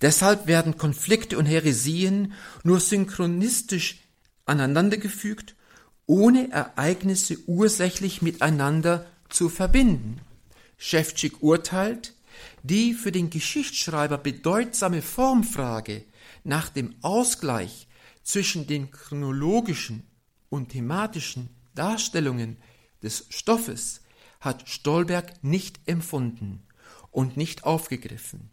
Deshalb 0.00 0.46
werden 0.46 0.76
Konflikte 0.76 1.38
und 1.38 1.46
Heresien 1.46 2.32
nur 2.64 2.80
synchronistisch 2.80 3.98
aneinandergefügt, 4.48 5.54
ohne 6.06 6.50
Ereignisse 6.50 7.38
ursächlich 7.46 8.22
miteinander 8.22 9.06
zu 9.28 9.48
verbinden. 9.48 10.20
Schäfczyk 10.78 11.42
urteilt, 11.42 12.14
die 12.62 12.94
für 12.94 13.12
den 13.12 13.30
Geschichtsschreiber 13.30 14.18
bedeutsame 14.18 15.02
Formfrage 15.02 16.04
nach 16.44 16.68
dem 16.68 16.94
Ausgleich 17.02 17.88
zwischen 18.22 18.66
den 18.66 18.90
chronologischen 18.90 20.04
und 20.48 20.70
thematischen 20.70 21.50
Darstellungen 21.74 22.58
des 23.02 23.26
Stoffes 23.30 24.00
hat 24.40 24.68
Stolberg 24.68 25.42
nicht 25.42 25.80
empfunden 25.86 26.62
und 27.10 27.36
nicht 27.36 27.64
aufgegriffen. 27.64 28.50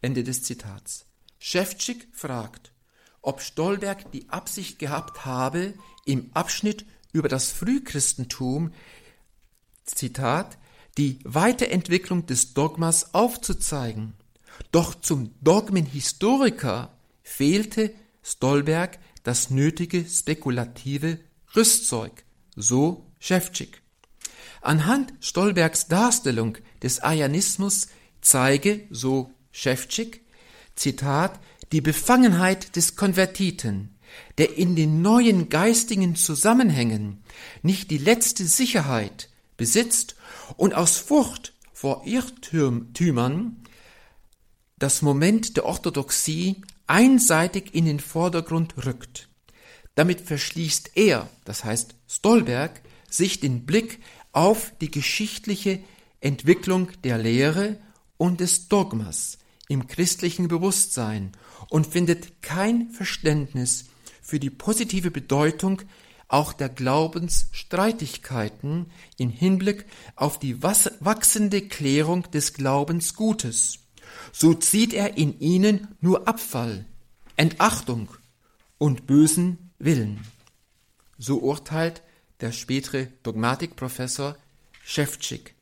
Ende 0.00 0.22
des 0.22 0.42
Zitats. 0.42 1.06
Schäfczyk 1.38 2.08
fragt, 2.12 2.72
ob 3.22 3.40
Stolberg 3.40 4.10
die 4.12 4.28
Absicht 4.30 4.78
gehabt 4.78 5.24
habe, 5.24 5.74
im 6.04 6.30
Abschnitt 6.34 6.86
über 7.12 7.28
das 7.28 7.50
Frühchristentum, 7.50 8.72
Zitat, 9.84 10.58
die 10.96 11.18
Weiterentwicklung 11.24 12.26
des 12.26 12.54
Dogmas 12.54 13.14
aufzuzeigen. 13.14 14.14
Doch 14.72 14.94
zum 14.94 15.34
Dogmenhistoriker 15.40 16.92
fehlte 17.22 17.94
Stolberg 18.22 18.98
das 19.22 19.50
nötige 19.50 20.04
spekulative 20.04 21.20
Rüstzeug, 21.54 22.24
so 22.56 23.06
Schäfczyk. 23.18 23.82
Anhand 24.60 25.12
Stolbergs 25.20 25.86
Darstellung 25.86 26.58
des 26.82 27.02
Ayanismus 27.02 27.88
zeige, 28.20 28.86
so 28.90 29.30
Schäfczyk, 29.52 30.22
Zitat, 30.74 31.38
die 31.72 31.80
Befangenheit 31.80 32.76
des 32.76 32.96
Konvertiten, 32.96 33.96
der 34.38 34.56
in 34.56 34.76
den 34.76 35.02
neuen 35.02 35.48
geistigen 35.48 36.16
Zusammenhängen 36.16 37.22
nicht 37.62 37.90
die 37.90 37.98
letzte 37.98 38.46
Sicherheit 38.46 39.28
besitzt 39.56 40.16
und 40.56 40.74
aus 40.74 40.98
Furcht 40.98 41.52
vor 41.72 42.02
Irrtümern 42.06 43.56
das 44.78 45.02
Moment 45.02 45.56
der 45.56 45.64
Orthodoxie 45.64 46.62
einseitig 46.86 47.74
in 47.74 47.84
den 47.84 48.00
Vordergrund 48.00 48.74
rückt. 48.86 49.28
Damit 49.94 50.20
verschließt 50.20 50.92
er, 50.94 51.28
das 51.44 51.64
heißt 51.64 51.96
Stolberg, 52.06 52.80
sich 53.10 53.40
den 53.40 53.66
Blick 53.66 54.00
auf 54.32 54.72
die 54.80 54.90
geschichtliche 54.90 55.80
Entwicklung 56.20 56.90
der 57.02 57.18
Lehre 57.18 57.78
und 58.16 58.40
des 58.40 58.68
Dogmas 58.68 59.38
im 59.68 59.86
christlichen 59.86 60.48
Bewusstsein 60.48 61.32
und 61.70 61.86
findet 61.86 62.42
kein 62.42 62.90
Verständnis 62.90 63.86
für 64.22 64.40
die 64.40 64.50
positive 64.50 65.10
Bedeutung 65.10 65.80
auch 66.28 66.52
der 66.52 66.68
Glaubensstreitigkeiten 66.68 68.92
in 69.16 69.30
Hinblick 69.30 69.86
auf 70.14 70.38
die 70.38 70.62
wachsende 70.62 71.62
Klärung 71.62 72.30
des 72.30 72.52
Glaubensgutes. 72.52 73.78
So 74.32 74.60
sieht 74.60 74.92
er 74.92 75.16
in 75.16 75.40
ihnen 75.40 75.88
nur 76.00 76.28
Abfall, 76.28 76.84
Entachtung 77.36 78.10
und 78.76 79.06
bösen 79.06 79.70
Willen. 79.78 80.20
So 81.18 81.38
urteilt 81.38 82.02
der 82.40 82.52
spätere 82.52 83.08
Dogmatikprofessor 83.22 84.36
Schäfczyk. 84.84 85.54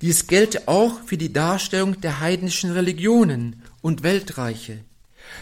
Dies 0.00 0.26
gelte 0.26 0.68
auch 0.68 1.02
für 1.02 1.16
die 1.16 1.32
Darstellung 1.32 2.00
der 2.00 2.20
heidnischen 2.20 2.70
Religionen 2.70 3.62
und 3.80 4.02
Weltreiche. 4.02 4.84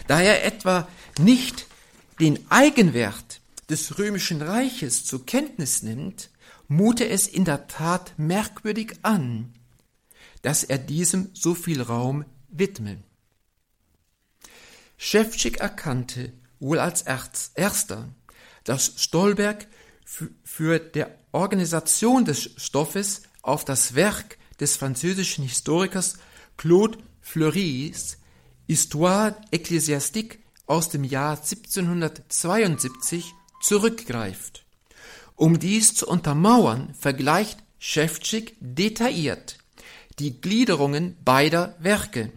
Da 0.07 0.21
er 0.21 0.43
etwa 0.45 0.87
nicht 1.19 1.67
den 2.19 2.39
Eigenwert 2.49 3.41
des 3.69 3.97
römischen 3.97 4.41
Reiches 4.41 5.05
zur 5.05 5.25
Kenntnis 5.25 5.83
nimmt, 5.83 6.29
mute 6.67 7.07
es 7.07 7.27
in 7.27 7.45
der 7.45 7.67
Tat 7.67 8.13
merkwürdig 8.17 8.93
an, 9.01 9.53
dass 10.41 10.63
er 10.63 10.77
diesem 10.77 11.29
so 11.33 11.53
viel 11.53 11.81
Raum 11.81 12.25
widme. 12.49 12.97
Schäfczyk 14.97 15.57
erkannte 15.57 16.33
wohl 16.59 16.79
als 16.79 17.03
erster, 17.03 18.09
dass 18.63 18.93
Stolberg 18.97 19.67
für 20.43 20.79
der 20.79 21.15
Organisation 21.31 22.25
des 22.25 22.49
Stoffes 22.57 23.23
auf 23.41 23.63
das 23.63 23.93
Werk 23.95 24.37
des 24.59 24.75
französischen 24.75 25.43
Historikers 25.43 26.17
Claude 26.55 26.97
Fleury's 27.21 28.17
Histoire 28.67 29.35
ecclésiastique 29.51 30.39
aus 30.65 30.89
dem 30.89 31.03
Jahr 31.03 31.37
1772 31.37 33.33
zurückgreift. 33.61 34.65
Um 35.35 35.57
dies 35.59 35.93
zu 35.95 36.07
untermauern, 36.07 36.93
vergleicht 36.99 37.63
Schäfczyk 37.79 38.55
detailliert 38.59 39.57
die 40.19 40.41
Gliederungen 40.41 41.15
beider 41.23 41.75
Werke. 41.79 42.31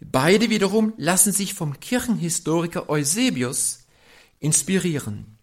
Beide 0.00 0.50
wiederum 0.50 0.92
lassen 0.96 1.32
sich 1.32 1.54
vom 1.54 1.78
Kirchenhistoriker 1.78 2.88
Eusebius 2.88 3.86
inspirieren. 4.38 5.38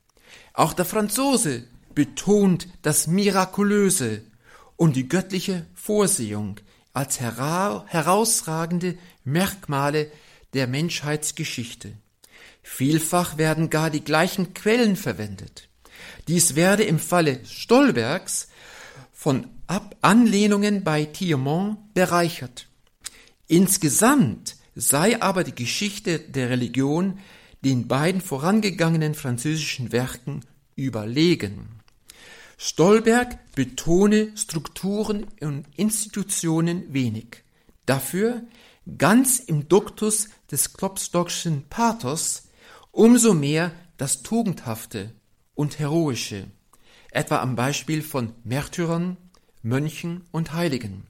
Auch 0.54 0.74
der 0.74 0.86
Franzose 0.86 1.64
betont 1.94 2.68
das 2.82 3.08
Mirakulöse 3.08 4.24
und 4.76 4.96
die 4.96 5.08
göttliche 5.08 5.66
Vorsehung 5.74 6.60
als 6.98 7.20
hera 7.20 7.86
herausragende 7.88 8.98
Merkmale 9.24 10.12
der 10.56 10.66
Menschheitsgeschichte. 10.66 11.94
Vielfach 12.64 13.38
werden 13.38 13.70
gar 13.70 13.92
die 13.92 14.04
gleichen 14.04 14.56
Quellen 14.56 14.96
verwendet. 14.96 15.70
Dies 16.28 16.56
werde 16.56 16.84
im 16.84 16.98
Falle 16.98 17.40
Stolbergs 17.46 18.48
von 19.14 19.48
Ab 19.68 19.96
Anlehnungen 20.02 20.84
bei 20.84 21.06
Thiemont 21.06 21.94
bereichert. 21.94 22.68
Insgesamt 23.48 24.56
sei 24.74 25.22
aber 25.22 25.44
die 25.44 25.56
Geschichte 25.56 26.18
der 26.20 26.50
Religion 26.50 27.20
den 27.64 27.88
beiden 27.88 28.22
vorangegangenen 28.22 29.14
französischen 29.14 29.92
Werken 29.92 30.42
überlegen. 30.76 31.77
Stolberg 32.58 33.38
betone 33.54 34.36
Strukturen 34.36 35.28
und 35.42 35.66
Institutionen 35.76 36.92
wenig. 36.92 37.44
Dafür, 37.86 38.44
ganz 38.98 39.40
im 39.40 39.70
Duktus 39.70 40.30
des 40.52 40.74
Klopstockschen 40.74 41.66
Pathos, 41.70 42.48
umso 42.92 43.36
mehr 43.36 43.72
das 43.98 44.24
Tugendhafte 44.24 45.14
und 45.54 45.78
Heroische, 45.78 46.48
etwa 47.12 47.42
am 47.42 47.56
Beispiel 47.56 48.02
von 48.02 48.34
Märtyrern, 48.44 49.18
Mönchen 49.62 50.26
und 50.32 50.54
Heiligen. 50.54 51.06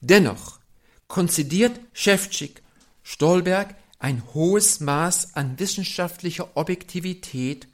Dennoch 0.00 0.60
konzidiert 1.08 1.80
Schäfczyk 1.92 2.62
Stolberg 3.02 3.74
ein 3.98 4.22
hohes 4.34 4.80
Maß 4.80 5.36
an 5.36 5.58
wissenschaftlicher 5.58 6.56
Objektivität 6.56 7.66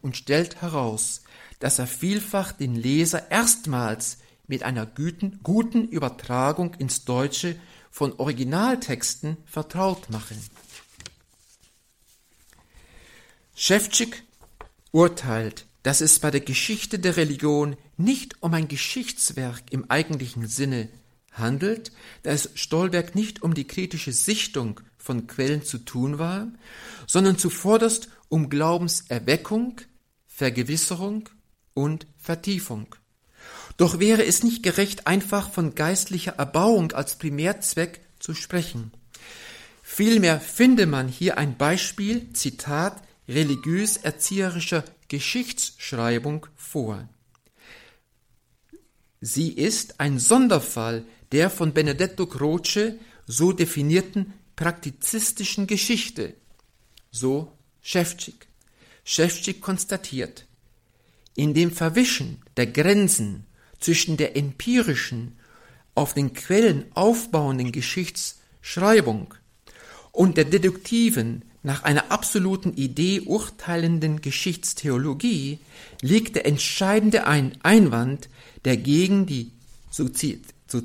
und 0.00 0.16
stellt 0.16 0.60
heraus, 0.60 1.22
dass 1.62 1.78
er 1.78 1.86
vielfach 1.86 2.50
den 2.50 2.74
Leser 2.74 3.30
erstmals 3.30 4.18
mit 4.48 4.64
einer 4.64 4.84
guten, 4.84 5.38
guten 5.44 5.86
Übertragung 5.86 6.74
ins 6.74 7.04
Deutsche 7.04 7.54
von 7.88 8.12
Originaltexten 8.14 9.36
vertraut 9.44 10.10
mache. 10.10 10.34
Schäfczyk 13.54 14.24
urteilt, 14.90 15.66
dass 15.84 16.00
es 16.00 16.18
bei 16.18 16.32
der 16.32 16.40
Geschichte 16.40 16.98
der 16.98 17.16
Religion 17.16 17.76
nicht 17.96 18.42
um 18.42 18.54
ein 18.54 18.66
Geschichtswerk 18.66 19.62
im 19.70 19.88
eigentlichen 19.88 20.48
Sinne 20.48 20.88
handelt, 21.30 21.92
da 22.24 22.30
es 22.32 22.50
Stolberg 22.56 23.14
nicht 23.14 23.44
um 23.44 23.54
die 23.54 23.68
kritische 23.68 24.12
Sichtung 24.12 24.80
von 24.98 25.28
Quellen 25.28 25.62
zu 25.62 25.78
tun 25.78 26.18
war, 26.18 26.48
sondern 27.06 27.38
zuvorderst 27.38 28.08
um 28.28 28.48
Glaubenserweckung, 28.48 29.80
Vergewisserung 30.26 31.28
und 31.74 32.06
Vertiefung. 32.18 32.94
Doch 33.76 33.98
wäre 33.98 34.24
es 34.24 34.42
nicht 34.42 34.62
gerecht, 34.62 35.06
einfach 35.06 35.50
von 35.50 35.74
geistlicher 35.74 36.32
Erbauung 36.32 36.92
als 36.92 37.16
Primärzweck 37.16 38.00
zu 38.18 38.34
sprechen. 38.34 38.92
Vielmehr 39.82 40.40
finde 40.40 40.86
man 40.86 41.08
hier 41.08 41.38
ein 41.38 41.56
Beispiel, 41.56 42.32
Zitat, 42.32 43.02
religiös-erzieherischer 43.28 44.84
Geschichtsschreibung 45.08 46.46
vor. 46.54 47.08
Sie 49.20 49.52
ist 49.52 50.00
ein 50.00 50.18
Sonderfall 50.18 51.04
der 51.30 51.48
von 51.48 51.72
Benedetto 51.72 52.26
Croce 52.26 52.94
so 53.26 53.52
definierten 53.52 54.34
praktizistischen 54.56 55.66
Geschichte, 55.66 56.34
so 57.10 57.52
Schäfczyk. 57.80 58.48
Schäfczyk 59.04 59.60
konstatiert, 59.60 60.46
in 61.34 61.54
dem 61.54 61.70
Verwischen 61.70 62.42
der 62.56 62.66
Grenzen 62.66 63.46
zwischen 63.80 64.16
der 64.16 64.36
empirischen, 64.36 65.36
auf 65.94 66.14
den 66.14 66.32
Quellen 66.32 66.84
aufbauenden 66.94 67.72
Geschichtsschreibung 67.72 69.34
und 70.12 70.36
der 70.36 70.44
deduktiven, 70.44 71.42
nach 71.64 71.84
einer 71.84 72.10
absoluten 72.10 72.74
Idee 72.74 73.20
urteilenden 73.20 74.20
Geschichtstheologie 74.20 75.60
liegt 76.00 76.34
der 76.34 76.46
entscheidende 76.46 77.26
Einwand, 77.26 78.28
der 78.64 78.76
gegen 78.76 79.26
die, 79.26 79.52
so, 79.90 80.08
so 80.66 80.82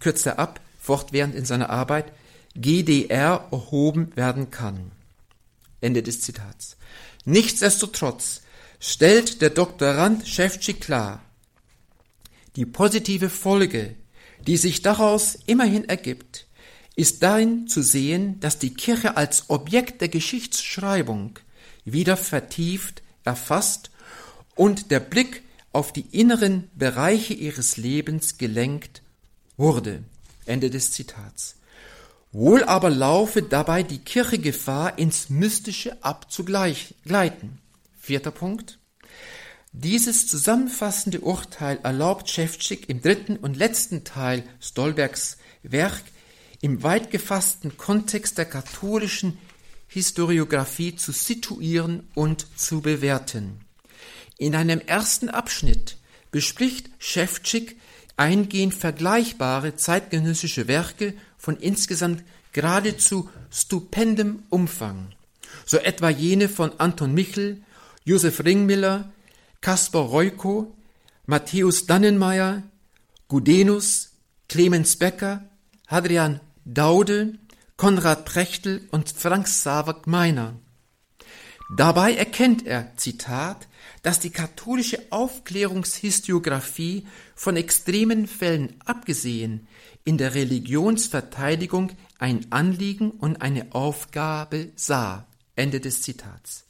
kürzt 0.00 0.26
er 0.26 0.38
ab, 0.40 0.60
fortwährend 0.80 1.36
in 1.36 1.44
seiner 1.44 1.70
Arbeit, 1.70 2.12
GDR 2.56 3.46
erhoben 3.52 4.10
werden 4.16 4.50
kann. 4.50 4.90
Ende 5.80 6.02
des 6.02 6.20
Zitats. 6.20 6.76
Nichtsdestotrotz 7.24 8.42
stellt 8.80 9.42
der 9.42 9.50
Doktorand 9.50 10.26
Schäfczyk 10.26 10.80
klar, 10.80 11.22
die 12.56 12.66
positive 12.66 13.30
Folge, 13.30 13.94
die 14.46 14.56
sich 14.56 14.82
daraus 14.82 15.38
immerhin 15.46 15.88
ergibt, 15.88 16.46
ist 16.96 17.22
darin 17.22 17.68
zu 17.68 17.82
sehen, 17.82 18.40
dass 18.40 18.58
die 18.58 18.74
Kirche 18.74 19.16
als 19.16 19.50
Objekt 19.50 20.00
der 20.00 20.08
Geschichtsschreibung 20.08 21.38
wieder 21.84 22.16
vertieft, 22.16 23.02
erfasst 23.24 23.90
und 24.54 24.90
der 24.90 25.00
Blick 25.00 25.42
auf 25.72 25.92
die 25.92 26.06
inneren 26.10 26.68
Bereiche 26.74 27.34
ihres 27.34 27.76
Lebens 27.76 28.38
gelenkt 28.38 29.02
wurde. 29.56 30.02
Ende 30.46 30.70
des 30.70 30.92
Zitats. 30.92 31.56
Wohl 32.32 32.64
aber 32.64 32.90
laufe 32.90 33.42
dabei 33.42 33.82
die 33.82 33.98
Kirche 33.98 34.38
Gefahr, 34.38 34.98
ins 34.98 35.30
Mystische 35.30 36.02
abzugleiten. 36.02 37.58
Vierter 38.08 38.30
Punkt. 38.30 38.78
Dieses 39.72 40.26
zusammenfassende 40.26 41.20
Urteil 41.20 41.78
erlaubt 41.82 42.30
Schäfczyk 42.30 42.88
im 42.88 43.02
dritten 43.02 43.36
und 43.36 43.58
letzten 43.58 44.02
Teil 44.02 44.44
Stolbergs 44.60 45.36
Werk 45.62 46.00
im 46.62 46.82
weit 46.82 47.10
gefassten 47.10 47.76
Kontext 47.76 48.38
der 48.38 48.46
katholischen 48.46 49.36
Historiographie 49.88 50.96
zu 50.96 51.12
situieren 51.12 52.08
und 52.14 52.46
zu 52.58 52.80
bewerten. 52.80 53.60
In 54.38 54.54
einem 54.54 54.80
ersten 54.80 55.28
Abschnitt 55.28 55.98
bespricht 56.30 56.88
Schäfczyk 56.98 57.76
eingehend 58.16 58.72
vergleichbare 58.72 59.76
zeitgenössische 59.76 60.66
Werke 60.66 61.12
von 61.36 61.58
insgesamt 61.58 62.24
geradezu 62.54 63.28
stupendem 63.50 64.44
Umfang, 64.48 65.12
so 65.66 65.76
etwa 65.76 66.08
jene 66.08 66.48
von 66.48 66.72
Anton 66.80 67.12
Michel, 67.12 67.62
Josef 68.08 68.42
Ringmiller, 68.42 69.12
Kaspar 69.60 70.00
Reuko, 70.00 70.74
Matthäus 71.26 71.84
Dannenmeier, 71.84 72.62
Gudenus, 73.28 74.12
Clemens 74.48 74.96
Becker, 74.96 75.44
Hadrian 75.88 76.40
Daude, 76.64 77.38
Konrad 77.76 78.24
Prechtel 78.24 78.88
und 78.92 79.10
Frank 79.10 79.46
Savak 79.46 80.06
Meiner. 80.06 80.54
Dabei 81.76 82.14
erkennt 82.14 82.66
er, 82.66 82.96
Zitat, 82.96 83.68
dass 84.02 84.18
die 84.20 84.30
katholische 84.30 85.02
Aufklärungshistoriografie 85.10 87.06
von 87.34 87.58
extremen 87.58 88.26
Fällen 88.26 88.76
abgesehen 88.86 89.68
in 90.04 90.16
der 90.16 90.34
Religionsverteidigung 90.34 91.92
ein 92.18 92.46
Anliegen 92.48 93.10
und 93.10 93.42
eine 93.42 93.74
Aufgabe 93.74 94.70
sah. 94.76 95.26
Ende 95.56 95.80
des 95.80 96.00
Zitats. 96.00 96.67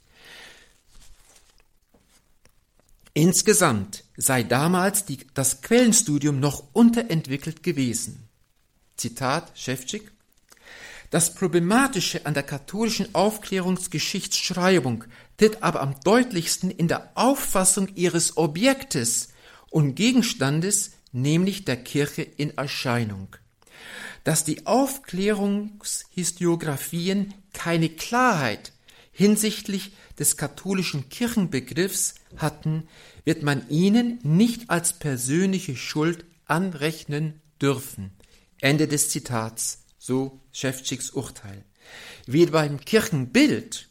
Insgesamt 3.19 4.05
sei 4.17 4.45
damals 4.45 5.05
die, 5.05 5.19
das 5.35 5.61
Quellenstudium 5.61 6.39
noch 6.39 6.63
unterentwickelt 6.73 7.65
gewesen. 7.65 8.29
Zitat 8.97 9.51
Schäfczyk. 9.59 10.13
Das 11.11 11.35
Problematische 11.35 12.27
an 12.27 12.35
der 12.35 12.45
katholischen 12.45 13.13
Aufklärungsgeschichtsschreibung 13.17 15.03
tritt 15.37 15.65
aber 15.65 15.81
am 15.81 15.97
deutlichsten 16.05 16.71
in 16.71 16.87
der 16.87 17.11
Auffassung 17.17 17.89
ihres 17.97 18.37
Objektes 18.37 19.31
und 19.69 19.97
Gegenstandes, 19.97 20.93
nämlich 21.11 21.65
der 21.65 21.79
Kirche, 21.79 22.23
in 22.23 22.57
Erscheinung. 22.57 23.35
Dass 24.23 24.45
die 24.45 24.65
Aufklärungshistoriografien 24.65 27.35
keine 27.53 27.89
Klarheit 27.89 28.73
hinsichtlich 29.11 29.91
des 30.19 30.37
katholischen 30.37 31.09
Kirchenbegriffs 31.09 32.17
hatten, 32.37 32.89
wird 33.29 33.43
man 33.43 33.69
ihnen 33.69 34.21
nicht 34.23 34.71
als 34.71 34.95
persönliche 34.95 35.77
Schuld 35.77 36.25
anrechnen 36.47 37.43
dürfen. 37.61 38.13
Ende 38.59 38.89
des 38.89 39.11
Zitats 39.11 39.85
so 39.99 40.41
Schäfczyks 40.51 41.11
Urteil. 41.11 41.63
Weder 42.25 42.53
beim 42.53 42.81
Kirchenbild 42.81 43.91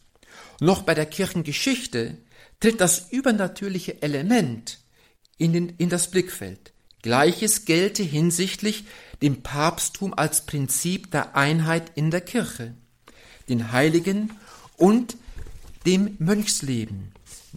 noch 0.59 0.81
bei 0.81 0.95
der 0.95 1.05
Kirchengeschichte 1.05 2.17
tritt 2.59 2.81
das 2.81 3.11
übernatürliche 3.11 4.01
Element 4.01 4.79
in, 5.37 5.53
den, 5.53 5.69
in 5.77 5.89
das 5.89 6.09
Blickfeld. 6.09 6.73
Gleiches 7.03 7.65
gelte 7.65 8.01
hinsichtlich 8.01 8.85
dem 9.21 9.43
Papsttum 9.43 10.15
als 10.15 10.47
Prinzip 10.47 11.11
der 11.11 11.35
Einheit 11.35 11.91
in 11.93 12.09
der 12.09 12.21
Kirche, 12.21 12.73
den 13.49 13.71
Heiligen 13.71 14.31
und 14.77 15.15
dem 15.85 16.15
Mönchsleben. 16.17 17.11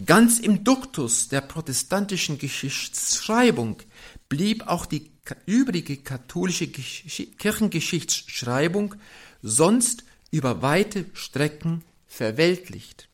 Ganz 0.05 0.39
im 0.39 0.63
Duktus 0.63 1.27
der 1.27 1.41
protestantischen 1.41 2.37
Geschichtsschreibung 2.37 3.81
blieb 4.29 4.65
auch 4.67 4.85
die 4.85 5.11
übrige 5.45 5.97
katholische 5.97 6.67
Kirchengeschichtsschreibung 6.67 8.95
sonst 9.41 10.05
über 10.31 10.61
weite 10.61 11.05
Strecken 11.13 11.83
verweltlicht. 12.07 13.09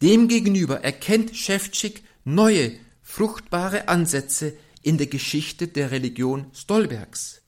Demgegenüber 0.00 0.82
erkennt 0.82 1.36
Schäfczyk 1.36 2.02
neue, 2.24 2.72
fruchtbare 3.02 3.88
Ansätze 3.88 4.54
in 4.82 4.96
der 4.98 5.08
Geschichte 5.08 5.66
der 5.68 5.90
Religion 5.90 6.46
Stolbergs. 6.54 7.42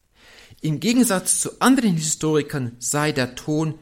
Im 0.60 0.80
Gegensatz 0.80 1.40
zu 1.40 1.60
anderen 1.60 1.96
Historikern 1.96 2.76
sei 2.78 3.12
der 3.12 3.34
Ton 3.34 3.78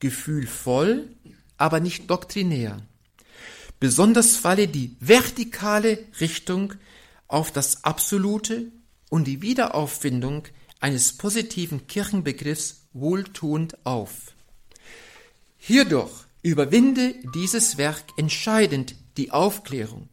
gefühlvoll, 0.00 1.14
aber 1.56 1.80
nicht 1.80 2.10
doktrinär. 2.10 2.82
Besonders 3.80 4.36
falle 4.36 4.66
die 4.66 4.96
vertikale 5.00 5.98
Richtung 6.20 6.74
auf 7.28 7.52
das 7.52 7.84
Absolute 7.84 8.72
und 9.10 9.26
die 9.26 9.40
Wiederauffindung 9.42 10.44
eines 10.80 11.12
positiven 11.16 11.86
Kirchenbegriffs 11.86 12.88
wohltuend 12.92 13.84
auf. 13.86 14.34
Hierdurch 15.56 16.26
überwinde 16.42 17.14
dieses 17.34 17.78
Werk 17.78 18.04
entscheidend 18.16 18.94
die 19.16 19.30
Aufklärung. 19.30 20.08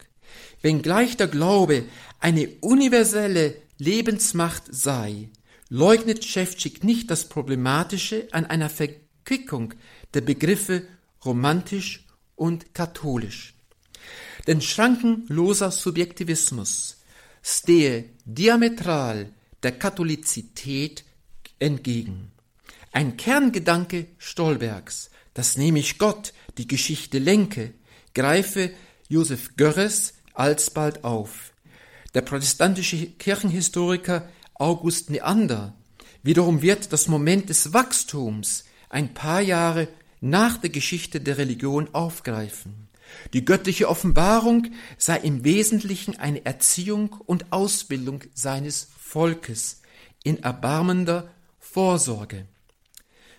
Wenngleich 0.61 1.17
der 1.17 1.27
Glaube 1.27 1.85
eine 2.19 2.49
universelle 2.61 3.55
Lebensmacht 3.77 4.63
sei, 4.69 5.29
leugnet 5.69 6.23
Schäfczyk 6.23 6.83
nicht 6.83 7.09
das 7.09 7.29
Problematische 7.29 8.27
an 8.31 8.45
einer 8.45 8.69
Verquickung 8.69 9.73
der 10.13 10.21
Begriffe 10.21 10.87
romantisch 11.23 12.05
und 12.35 12.73
katholisch. 12.73 13.54
Denn 14.47 14.61
schrankenloser 14.61 15.71
Subjektivismus 15.71 16.97
stehe 17.41 18.05
diametral 18.25 19.31
der 19.63 19.71
Katholizität 19.73 21.03
entgegen. 21.59 22.31
Ein 22.91 23.17
Kerngedanke 23.17 24.07
Stolbergs, 24.17 25.09
dass 25.33 25.57
nämlich 25.57 25.97
Gott 25.97 26.33
die 26.57 26.67
Geschichte 26.67 27.19
lenke, 27.19 27.73
greife 28.13 28.71
Josef 29.09 29.55
Görres 29.57 30.13
alsbald 30.33 31.03
auf. 31.03 31.53
Der 32.13 32.21
protestantische 32.21 33.07
Kirchenhistoriker 33.07 34.29
August 34.53 35.09
Neander 35.09 35.75
wiederum 36.23 36.61
wird 36.61 36.93
das 36.93 37.07
Moment 37.07 37.49
des 37.49 37.73
Wachstums 37.73 38.65
ein 38.89 39.13
paar 39.13 39.41
Jahre 39.41 39.87
nach 40.21 40.57
der 40.57 40.69
Geschichte 40.69 41.19
der 41.19 41.37
Religion 41.37 41.93
aufgreifen. 41.93 42.84
Die 43.33 43.45
göttliche 43.45 43.89
Offenbarung 43.89 44.67
sei 44.97 45.17
im 45.17 45.43
Wesentlichen 45.43 46.17
eine 46.17 46.45
Erziehung 46.45 47.13
und 47.25 47.51
Ausbildung 47.51 48.23
seines 48.33 48.89
Volkes 48.97 49.81
in 50.23 50.41
erbarmender 50.43 51.31
Vorsorge. 51.59 52.45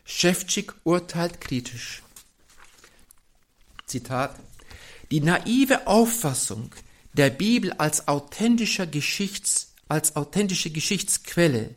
Schäfczyk 0.04 0.74
urteilt 0.84 1.40
kritisch. 1.40 2.02
Zitat 3.86 4.36
Die 5.10 5.20
naive 5.20 5.86
Auffassung 5.86 6.70
der 7.12 7.30
Bibel 7.30 7.72
als 7.72 8.08
authentischer 8.08 8.86
Geschichts, 8.86 9.74
als 9.88 10.16
authentische 10.16 10.70
Geschichtsquelle, 10.70 11.74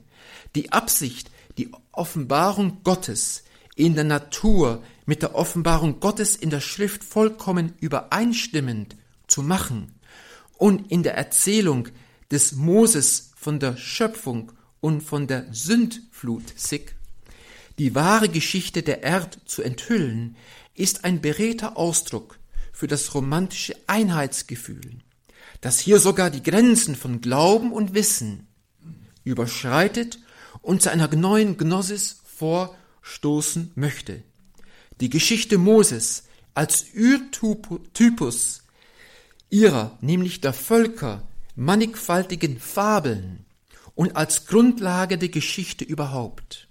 die 0.55 0.71
Absicht, 0.71 1.31
die 1.57 1.71
Offenbarung 1.91 2.83
Gottes 2.83 3.43
in 3.79 3.95
der 3.95 4.03
Natur 4.03 4.83
mit 5.05 5.21
der 5.21 5.35
Offenbarung 5.35 6.01
Gottes 6.01 6.35
in 6.35 6.49
der 6.49 6.59
Schrift 6.59 7.01
vollkommen 7.01 7.73
übereinstimmend 7.79 8.97
zu 9.27 9.41
machen 9.41 9.93
und 10.57 10.91
in 10.91 11.01
der 11.01 11.15
Erzählung 11.15 11.87
des 12.29 12.51
Moses 12.51 13.31
von 13.37 13.59
der 13.59 13.77
Schöpfung 13.77 14.51
und 14.81 15.01
von 15.01 15.27
der 15.27 15.45
Sündflut 15.53 16.43
sick, 16.57 16.95
die 17.77 17.95
wahre 17.95 18.27
Geschichte 18.27 18.83
der 18.83 19.01
Erd 19.01 19.39
zu 19.45 19.61
enthüllen, 19.61 20.35
ist 20.75 21.05
ein 21.05 21.21
beredter 21.21 21.77
Ausdruck 21.77 22.37
für 22.73 22.87
das 22.87 23.15
romantische 23.15 23.75
Einheitsgefühl, 23.87 24.99
das 25.61 25.79
hier 25.79 25.99
sogar 26.01 26.29
die 26.29 26.43
Grenzen 26.43 26.97
von 26.97 27.21
Glauben 27.21 27.71
und 27.71 27.93
Wissen 27.93 28.47
überschreitet 29.23 30.19
und 30.61 30.81
zu 30.81 30.91
einer 30.91 31.07
neuen 31.15 31.55
Gnosis 31.55 32.21
vor 32.25 32.75
stoßen 33.09 33.71
möchte. 33.75 34.23
Die 35.01 35.09
Geschichte 35.09 35.57
Moses 35.57 36.23
als 36.53 36.85
Urtypus 36.95 38.63
ihrer, 39.49 39.97
nämlich 40.01 40.41
der 40.41 40.53
Völker, 40.53 41.27
mannigfaltigen 41.55 42.59
Fabeln 42.59 43.45
und 43.95 44.15
als 44.15 44.45
Grundlage 44.45 45.17
der 45.17 45.29
Geschichte 45.29 45.83
überhaupt. 45.83 46.67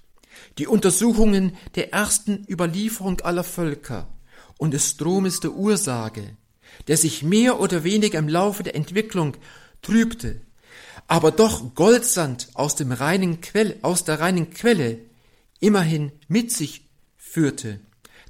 Die 0.59 0.67
Untersuchungen 0.67 1.57
der 1.75 1.93
ersten 1.93 2.47
Überlieferung 2.49 3.21
aller 3.21 3.45
Völker 3.45 4.09
und 4.57 4.73
des 4.73 4.91
Stromes 4.91 5.41
der 5.41 5.53
Ursage, 5.53 6.37
der 6.87 6.97
sich 6.97 7.23
mehr 7.23 7.61
oder 7.61 7.83
weniger 7.85 8.19
im 8.19 8.29
Laufe 8.29 8.63
der 8.63 8.77
Entwicklung 8.77 9.37
trübte, 9.83 10.41
aber 11.07 11.31
doch 11.31 11.75
Goldsand 11.75 12.49
aus 12.55 12.77
dem 12.77 12.93
reinen 12.93 13.41
Quell, 13.41 13.79
aus 13.83 14.05
der 14.05 14.21
reinen 14.21 14.51
Quelle 14.51 15.08
immerhin 15.61 16.13
mit 16.29 16.53
sich 16.53 16.89
führte. 17.17 17.81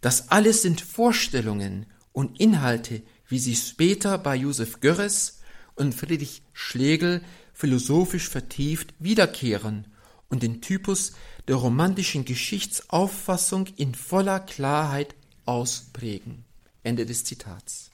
Das 0.01 0.31
alles 0.31 0.62
sind 0.62 0.81
Vorstellungen 0.81 1.87
und 2.12 2.41
Inhalte, 2.41 3.03
wie 3.29 3.39
sie 3.39 3.57
später 3.57 4.18
bei 4.18 4.37
Josef 4.37 4.81
Görres 4.81 5.41
und 5.74 5.95
Friedrich 5.95 6.43
Schlegel 6.53 7.22
philosophisch 7.53 8.29
vertieft 8.29 8.95
wiederkehren 8.99 9.87
und 10.29 10.43
den 10.43 10.61
Typus 10.61 11.12
der 11.49 11.57
romantischen 11.57 12.24
Geschichtsauffassung 12.24 13.66
in 13.76 13.95
voller 13.95 14.41
Klarheit 14.41 15.14
ausprägen. 15.45 16.45
Ende 16.83 17.07
des 17.07 17.24
Zitats. 17.24 17.91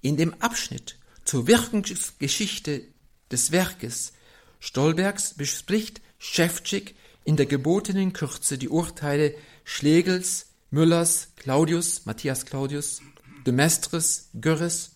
In 0.00 0.16
dem 0.16 0.34
Abschnitt 0.40 0.96
zur 1.24 1.46
Wirkungsgeschichte 1.46 2.82
des 3.30 3.52
Werkes 3.52 4.12
Stolbergs 4.60 5.34
bespricht 5.34 6.00
Schäfczyk 6.18 6.94
in 7.28 7.36
der 7.36 7.44
gebotenen 7.44 8.14
Kürze 8.14 8.56
die 8.56 8.70
Urteile 8.70 9.34
Schlegels, 9.62 10.46
Müllers, 10.70 11.28
Claudius, 11.36 12.06
Matthias 12.06 12.46
Claudius, 12.46 13.02
de 13.44 13.52
Mestres, 13.52 14.30
Görres 14.32 14.92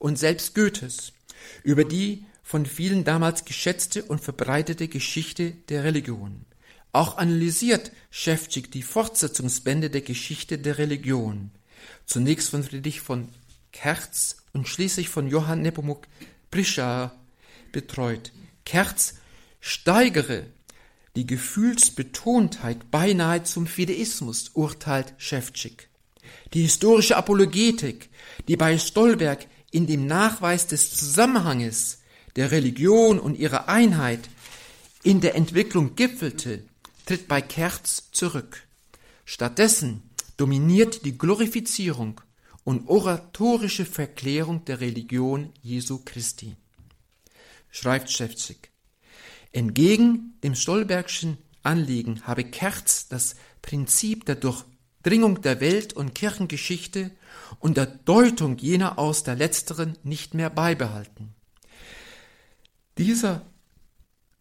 und 0.00 0.18
selbst 0.18 0.56
Goethes 0.56 1.12
über 1.62 1.84
die 1.84 2.24
von 2.42 2.66
vielen 2.66 3.04
damals 3.04 3.44
geschätzte 3.44 4.02
und 4.02 4.20
verbreitete 4.20 4.88
Geschichte 4.88 5.52
der 5.68 5.84
Religion. 5.84 6.46
Auch 6.90 7.16
analysiert 7.16 7.92
Schäfczyk 8.10 8.72
die 8.72 8.82
Fortsetzungsbände 8.82 9.88
der 9.88 10.02
Geschichte 10.02 10.58
der 10.58 10.78
Religion, 10.78 11.52
zunächst 12.06 12.48
von 12.48 12.64
Friedrich 12.64 13.00
von 13.00 13.28
Kerz 13.70 14.38
und 14.52 14.66
schließlich 14.66 15.08
von 15.10 15.28
Johann 15.28 15.62
Nepomuk 15.62 16.08
Prischar 16.50 17.14
betreut. 17.70 18.32
Kerz 18.64 19.14
steigere 19.60 20.46
die 21.18 21.26
Gefühlsbetontheit 21.26 22.92
beinahe 22.92 23.42
zum 23.42 23.66
Fideismus, 23.66 24.52
urteilt 24.54 25.14
Schäfczyk. 25.18 25.88
Die 26.54 26.62
historische 26.62 27.16
Apologetik, 27.16 28.08
die 28.46 28.56
bei 28.56 28.78
Stolberg 28.78 29.48
in 29.72 29.88
dem 29.88 30.06
Nachweis 30.06 30.68
des 30.68 30.94
Zusammenhanges 30.94 31.98
der 32.36 32.52
Religion 32.52 33.18
und 33.18 33.36
ihrer 33.36 33.68
Einheit 33.68 34.30
in 35.02 35.20
der 35.20 35.34
Entwicklung 35.34 35.96
gipfelte, 35.96 36.62
tritt 37.04 37.26
bei 37.26 37.42
Kerz 37.42 38.12
zurück. 38.12 38.68
Stattdessen 39.24 40.02
dominiert 40.36 41.04
die 41.04 41.18
Glorifizierung 41.18 42.20
und 42.62 42.88
oratorische 42.88 43.86
Verklärung 43.86 44.64
der 44.66 44.80
Religion 44.80 45.52
Jesu 45.62 45.98
Christi. 46.04 46.54
Schreibt 47.72 48.08
Schäfczyk. 48.08 48.70
Entgegen 49.52 50.38
dem 50.42 50.54
Stolbergschen 50.54 51.38
Anliegen 51.62 52.22
habe 52.26 52.44
Kerz 52.44 53.08
das 53.08 53.36
Prinzip 53.62 54.24
der 54.24 54.36
Durchdringung 54.36 55.42
der 55.42 55.60
Welt- 55.60 55.92
und 55.92 56.14
Kirchengeschichte 56.14 57.10
und 57.58 57.76
der 57.76 57.86
Deutung 57.86 58.58
jener 58.58 58.98
aus 58.98 59.24
der 59.24 59.36
letzteren 59.36 59.96
nicht 60.02 60.34
mehr 60.34 60.50
beibehalten. 60.50 61.34
Dieser 62.96 63.42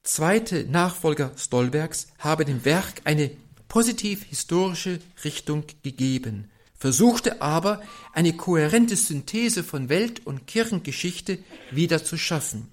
zweite 0.03 0.66
Nachfolger 0.66 1.32
Stolbergs 1.38 2.08
habe 2.20 2.45
dem 2.45 2.66
Werk 2.66 3.01
eine 3.03 3.32
positiv-historische 3.68 4.99
Richtung 5.24 5.66
gegeben, 5.84 6.49
versuchte 6.74 7.41
aber 7.41 7.82
eine 8.14 8.34
kohärente 8.34 8.95
Synthese 8.95 9.64
von 9.64 9.89
Welt- 9.89 10.26
und 10.26 10.47
Kirchengeschichte 10.47 11.39
wieder 11.72 12.03
zu 12.03 12.18
schaffen. 12.18 12.72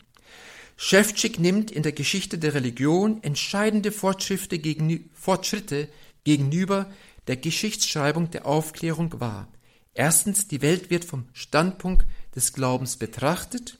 Schäfczyk 0.77 1.39
nimmt 1.39 1.71
in 1.71 1.83
der 1.83 1.93
Geschichte 1.93 2.39
der 2.39 2.55
Religion 2.55 3.23
entscheidende 3.23 3.93
Fortschritte, 3.93 4.59
gegen, 4.59 5.11
Fortschritte 5.15 5.89
gegenüber 6.25 6.91
der 7.27 7.37
Geschichtsschreibung 7.37 8.31
der 8.31 8.47
Aufklärung 8.47 9.21
wahr. 9.21 9.49
Erstens, 9.95 10.49
die 10.49 10.63
Welt 10.63 10.91
wird 10.91 11.05
vom 11.05 11.29
Standpunkt 11.33 12.07
des 12.35 12.53
Glaubens 12.53 12.97
betrachtet 12.97 13.79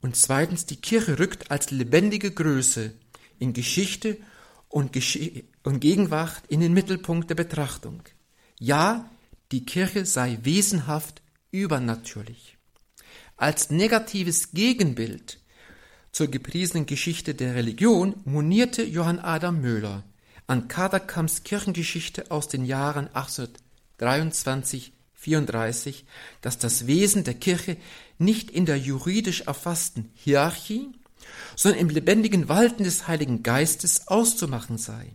und 0.00 0.16
zweitens, 0.16 0.66
die 0.66 0.76
Kirche 0.76 1.18
rückt 1.18 1.50
als 1.50 1.70
lebendige 1.70 2.32
Größe 2.32 2.92
in 3.38 3.52
Geschichte 3.52 4.18
und, 4.68 4.92
Gesch 4.92 5.18
und 5.62 5.80
Gegenwart 5.80 6.42
in 6.48 6.60
den 6.60 6.72
Mittelpunkt 6.72 7.30
der 7.30 7.36
Betrachtung. 7.36 8.02
Ja, 8.58 9.08
die 9.52 9.64
Kirche 9.64 10.04
sei 10.04 10.38
wesenhaft 10.42 11.22
übernatürlich. 11.52 12.58
Als 13.36 13.70
negatives 13.70 14.50
Gegenbild 14.50 15.40
zur 16.12 16.28
gepriesenen 16.28 16.86
Geschichte 16.86 17.34
der 17.34 17.54
Religion 17.54 18.14
monierte 18.24 18.82
Johann 18.82 19.18
Adam 19.18 19.60
Möhler 19.60 20.04
an 20.46 20.68
Kaderkamps 20.68 21.44
Kirchengeschichte 21.44 22.30
aus 22.30 22.48
den 22.48 22.64
Jahren 22.64 23.08
1823 23.08 24.92
34, 25.14 26.06
dass 26.40 26.58
das 26.58 26.86
Wesen 26.86 27.24
der 27.24 27.34
Kirche 27.34 27.76
nicht 28.18 28.50
in 28.50 28.64
der 28.66 28.78
juridisch 28.78 29.42
erfassten 29.42 30.10
Hierarchie, 30.14 30.88
sondern 31.56 31.80
im 31.80 31.90
lebendigen 31.90 32.48
Walten 32.48 32.84
des 32.84 33.08
Heiligen 33.08 33.42
Geistes 33.42 34.08
auszumachen 34.08 34.78
sei. 34.78 35.12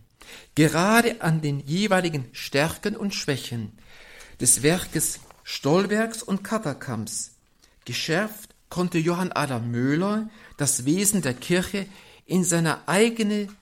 Gerade 0.54 1.20
an 1.20 1.40
den 1.40 1.60
jeweiligen 1.60 2.28
Stärken 2.32 2.96
und 2.96 3.14
Schwächen 3.14 3.72
des 4.40 4.62
Werkes 4.62 5.20
Stolbergs 5.42 6.22
und 6.22 6.44
Katerkamps 6.44 7.32
geschärft 7.84 8.54
konnte 8.70 8.98
Johann 8.98 9.32
Adam 9.32 9.70
Möhler 9.70 10.28
das 10.56 10.84
Wesen 10.84 11.22
der 11.22 11.34
Kirche 11.34 11.86
in 12.26 12.44
seiner 12.44 12.88
eigenen 12.88 13.54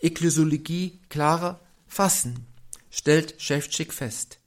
Ekklesiologie 0.00 0.98
klarer 1.08 1.60
fassen, 1.86 2.46
stellt 2.90 3.40
Schäfczyk 3.40 3.92
fest. 3.92 4.38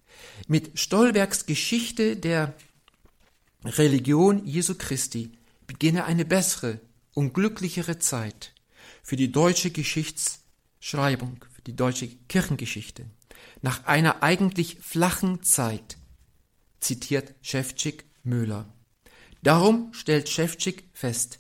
Mit 0.48 0.80
Stolbergs 0.80 1.46
Geschichte 1.46 2.16
der 2.16 2.54
Religion 3.64 4.46
Jesu 4.46 4.76
Christi 4.76 5.32
beginne 5.68 6.06
eine 6.06 6.26
bessere 6.26 6.80
und 7.14 7.34
glücklichere 7.34 8.00
Zeit 8.00 8.54
für 9.04 9.16
die 9.16 9.32
deutsche 9.32 9.72
Geschichtsschreibung, 9.72 11.44
für 11.54 11.62
die 11.62 11.76
deutsche 11.76 12.08
Kirchengeschichte. 12.08 13.06
Nach 13.62 13.86
einer 13.86 14.24
eigentlich 14.24 14.78
flachen 14.80 15.44
Zeit, 15.44 15.98
zitiert 16.80 17.34
Schäfczyk 17.42 18.06
Müller. 18.24 18.74
Darum 19.44 19.94
stellt 19.94 20.30
Schäfczyk 20.30 20.84
fest, 20.94 21.40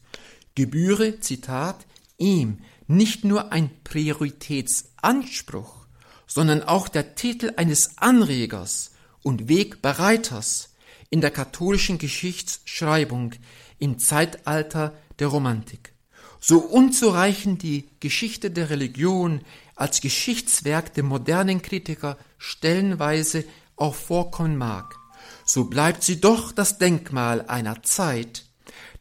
gebühre, 0.61 1.19
Zitat, 1.19 1.87
ihm 2.19 2.59
nicht 2.85 3.25
nur 3.25 3.51
ein 3.51 3.71
Prioritätsanspruch, 3.83 5.87
sondern 6.27 6.61
auch 6.61 6.87
der 6.87 7.15
Titel 7.15 7.53
eines 7.57 7.97
Anregers 7.97 8.91
und 9.23 9.49
Wegbereiters 9.49 10.75
in 11.09 11.19
der 11.19 11.31
katholischen 11.31 11.97
Geschichtsschreibung 11.97 13.33
im 13.79 13.97
Zeitalter 13.97 14.93
der 15.17 15.29
Romantik. 15.29 15.93
So 16.39 16.59
unzureichend 16.59 17.63
die 17.63 17.89
Geschichte 17.99 18.51
der 18.51 18.69
Religion 18.69 19.41
als 19.75 19.99
Geschichtswerk 19.99 20.93
der 20.93 21.03
modernen 21.03 21.63
Kritiker 21.63 22.19
stellenweise 22.37 23.45
auch 23.77 23.95
vorkommen 23.95 24.57
mag, 24.57 24.95
so 25.43 25.63
bleibt 25.63 26.03
sie 26.03 26.21
doch 26.21 26.51
das 26.51 26.77
Denkmal 26.77 27.47
einer 27.47 27.81
Zeit, 27.81 28.45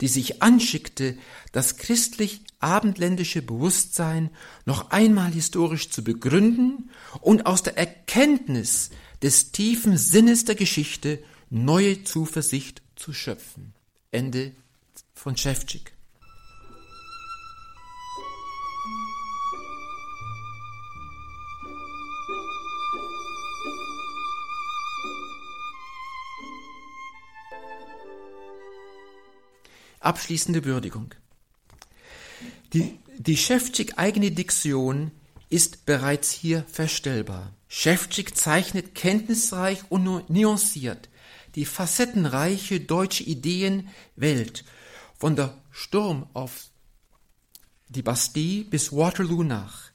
die 0.01 0.09
sich 0.09 0.43
anschickte, 0.43 1.17
das 1.53 1.77
christlich-abendländische 1.77 3.43
Bewusstsein 3.43 4.31
noch 4.65 4.91
einmal 4.91 5.33
historisch 5.33 5.91
zu 5.91 6.05
begründen 6.05 6.91
und 7.21 7.47
aus 7.47 7.63
der 7.63 7.77
Erkenntnis 7.77 8.91
des 9.23 9.53
tiefen 9.53 9.97
Sinnes 9.97 10.45
der 10.45 10.55
Geschichte 10.55 11.23
neue 11.51 12.05
Zuversicht 12.05 12.83
zu 12.97 13.13
schöpfen. 13.13 13.75
Ende 14.11 14.53
von 15.15 15.37
Schäfczyk. 15.37 15.93
Abschließende 30.01 30.65
Würdigung. 30.65 31.15
Die, 32.73 32.99
die 33.19 33.37
Schäfczyk 33.37 33.99
eigene 33.99 34.31
Diktion 34.31 35.11
ist 35.51 35.85
bereits 35.85 36.31
hier 36.31 36.65
feststellbar. 36.71 37.53
Schäfczyk 37.69 38.37
zeichnet 38.37 38.95
kenntnisreich 38.95 39.83
und 39.91 40.29
nuanciert 40.31 41.09
die 41.55 41.65
facettenreiche 41.65 42.81
deutsche 42.81 43.25
Ideenwelt 43.25 44.65
von 45.19 45.37
der 45.37 45.57
Sturm 45.71 46.29
auf 46.33 46.69
die 47.89 48.03
Bastille 48.03 48.65
bis 48.65 48.93
Waterloo 48.93 49.43
nach. 49.43 49.91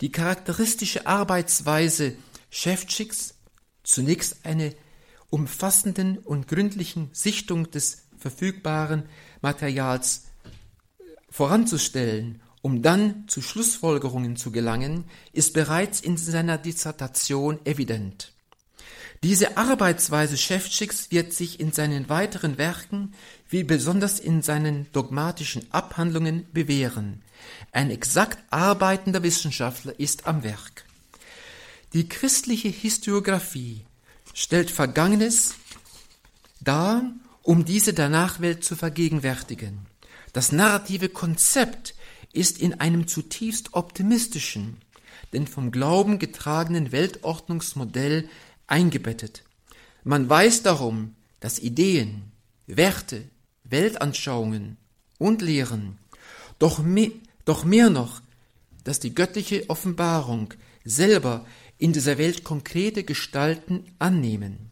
Die 0.00 0.12
charakteristische 0.12 1.06
Arbeitsweise 1.06 2.16
Schäfczyks, 2.50 3.34
zunächst 3.82 4.44
eine 4.44 4.74
umfassenden 5.30 6.18
und 6.18 6.48
gründlichen 6.48 7.10
Sichtung 7.12 7.70
des 7.70 8.02
verfügbaren 8.20 9.04
Materials 9.40 10.26
voranzustellen 11.30 12.40
um 12.62 12.82
dann 12.82 13.26
zu 13.26 13.40
Schlussfolgerungen 13.40 14.36
zu 14.36 14.52
gelangen, 14.52 15.04
ist 15.32 15.54
bereits 15.54 16.00
in 16.00 16.16
seiner 16.16 16.58
Dissertation 16.58 17.58
evident. 17.64 18.32
Diese 19.22 19.58
Arbeitsweise 19.58 20.38
Schäftschicks 20.38 21.10
wird 21.10 21.32
sich 21.32 21.60
in 21.60 21.72
seinen 21.72 22.08
weiteren 22.08 22.56
Werken, 22.56 23.12
wie 23.48 23.64
besonders 23.64 24.18
in 24.18 24.40
seinen 24.40 24.90
dogmatischen 24.92 25.66
Abhandlungen, 25.72 26.46
bewähren. 26.52 27.22
Ein 27.72 27.90
exakt 27.90 28.38
arbeitender 28.50 29.22
Wissenschaftler 29.22 29.98
ist 29.98 30.26
am 30.26 30.42
Werk. 30.42 30.84
Die 31.92 32.08
christliche 32.08 32.68
Historiographie 32.68 33.84
stellt 34.32 34.70
Vergangenes 34.70 35.54
dar, 36.60 37.02
um 37.42 37.64
diese 37.64 37.92
der 37.92 38.08
Nachwelt 38.08 38.64
zu 38.64 38.76
vergegenwärtigen. 38.76 39.86
Das 40.32 40.52
narrative 40.52 41.08
Konzept 41.08 41.94
ist 42.32 42.60
in 42.60 42.74
einem 42.74 43.06
zutiefst 43.06 43.74
optimistischen, 43.74 44.78
denn 45.32 45.46
vom 45.46 45.70
Glauben 45.70 46.18
getragenen 46.18 46.92
Weltordnungsmodell 46.92 48.28
eingebettet. 48.66 49.42
Man 50.04 50.28
weiß 50.28 50.62
darum, 50.62 51.14
dass 51.40 51.58
Ideen, 51.58 52.32
Werte, 52.66 53.24
Weltanschauungen 53.64 54.76
und 55.18 55.42
Lehren, 55.42 55.98
doch, 56.58 56.78
me 56.78 57.12
doch 57.44 57.64
mehr 57.64 57.90
noch, 57.90 58.20
dass 58.84 59.00
die 59.00 59.14
göttliche 59.14 59.68
Offenbarung 59.68 60.54
selber 60.84 61.46
in 61.78 61.92
dieser 61.92 62.18
Welt 62.18 62.44
konkrete 62.44 63.02
Gestalten 63.02 63.84
annehmen. 63.98 64.69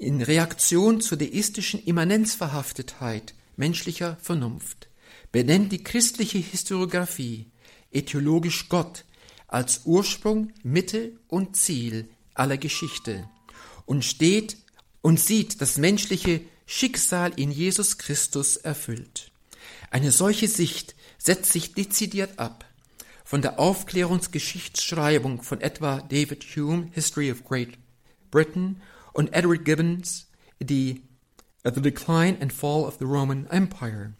In 0.00 0.22
Reaktion 0.22 1.02
zur 1.02 1.18
deistischen 1.18 1.84
Immanenzverhaftetheit 1.84 3.34
menschlicher 3.58 4.16
Vernunft 4.22 4.88
benennt 5.30 5.72
die 5.72 5.84
christliche 5.84 6.38
Historiographie 6.38 7.50
äthiologisch 7.92 8.70
Gott 8.70 9.04
als 9.46 9.82
Ursprung, 9.84 10.54
Mitte 10.62 11.12
und 11.28 11.54
Ziel 11.54 12.08
aller 12.32 12.56
Geschichte 12.56 13.28
und 13.84 14.02
steht 14.02 14.56
und 15.02 15.20
sieht 15.20 15.60
das 15.60 15.76
menschliche 15.76 16.40
Schicksal 16.64 17.34
in 17.36 17.50
Jesus 17.50 17.98
Christus 17.98 18.56
erfüllt. 18.56 19.30
Eine 19.90 20.12
solche 20.12 20.48
Sicht 20.48 20.94
setzt 21.18 21.52
sich 21.52 21.74
dezidiert 21.74 22.38
ab 22.38 22.64
von 23.22 23.42
der 23.42 23.58
Aufklärungsgeschichtsschreibung 23.58 25.42
von 25.42 25.60
etwa 25.60 26.00
David 26.00 26.42
Hume, 26.56 26.88
History 26.92 27.30
of 27.30 27.44
Great 27.44 27.76
Britain, 28.30 28.80
und 29.20 29.34
Edward 29.34 29.66
Gibbons, 29.66 30.30
die 30.60 31.02
The 31.62 31.82
Decline 31.82 32.40
and 32.40 32.50
Fall 32.50 32.84
of 32.84 32.96
the 33.00 33.04
Roman 33.04 33.46
Empire, 33.48 34.14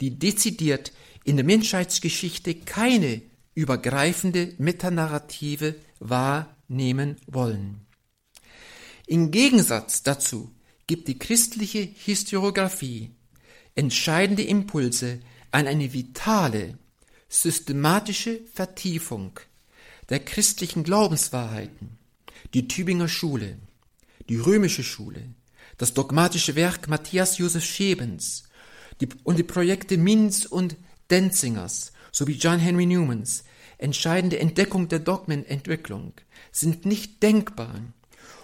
die 0.00 0.18
dezidiert 0.18 0.90
in 1.24 1.36
der 1.36 1.44
Menschheitsgeschichte 1.44 2.54
keine 2.54 3.20
übergreifende 3.54 4.54
Metanarrative 4.56 5.74
wahrnehmen 6.00 7.16
wollen. 7.26 7.86
Im 9.06 9.30
Gegensatz 9.30 10.02
dazu 10.02 10.50
gibt 10.86 11.08
die 11.08 11.18
christliche 11.18 11.80
Historiographie 11.80 13.10
entscheidende 13.74 14.44
Impulse 14.44 15.20
an 15.50 15.66
eine 15.66 15.92
vitale, 15.92 16.78
systematische 17.28 18.40
Vertiefung 18.54 19.40
der 20.08 20.20
christlichen 20.20 20.84
Glaubenswahrheiten, 20.84 21.98
die 22.54 22.66
Tübinger 22.66 23.08
Schule, 23.08 23.58
die 24.28 24.36
römische 24.36 24.84
Schule, 24.84 25.22
das 25.76 25.94
dogmatische 25.94 26.54
Werk 26.54 26.88
Matthias 26.88 27.38
Josef 27.38 27.64
Schebens 27.64 28.44
die, 29.00 29.08
und 29.24 29.38
die 29.38 29.44
Projekte 29.44 29.96
Minz 29.96 30.44
und 30.44 30.76
Denzingers 31.10 31.92
sowie 32.12 32.34
John 32.34 32.58
Henry 32.58 32.86
Newmans 32.86 33.44
entscheidende 33.78 34.38
Entdeckung 34.40 34.88
der 34.88 34.98
Dogmenentwicklung 34.98 36.12
sind 36.50 36.84
nicht 36.84 37.22
denkbar 37.22 37.80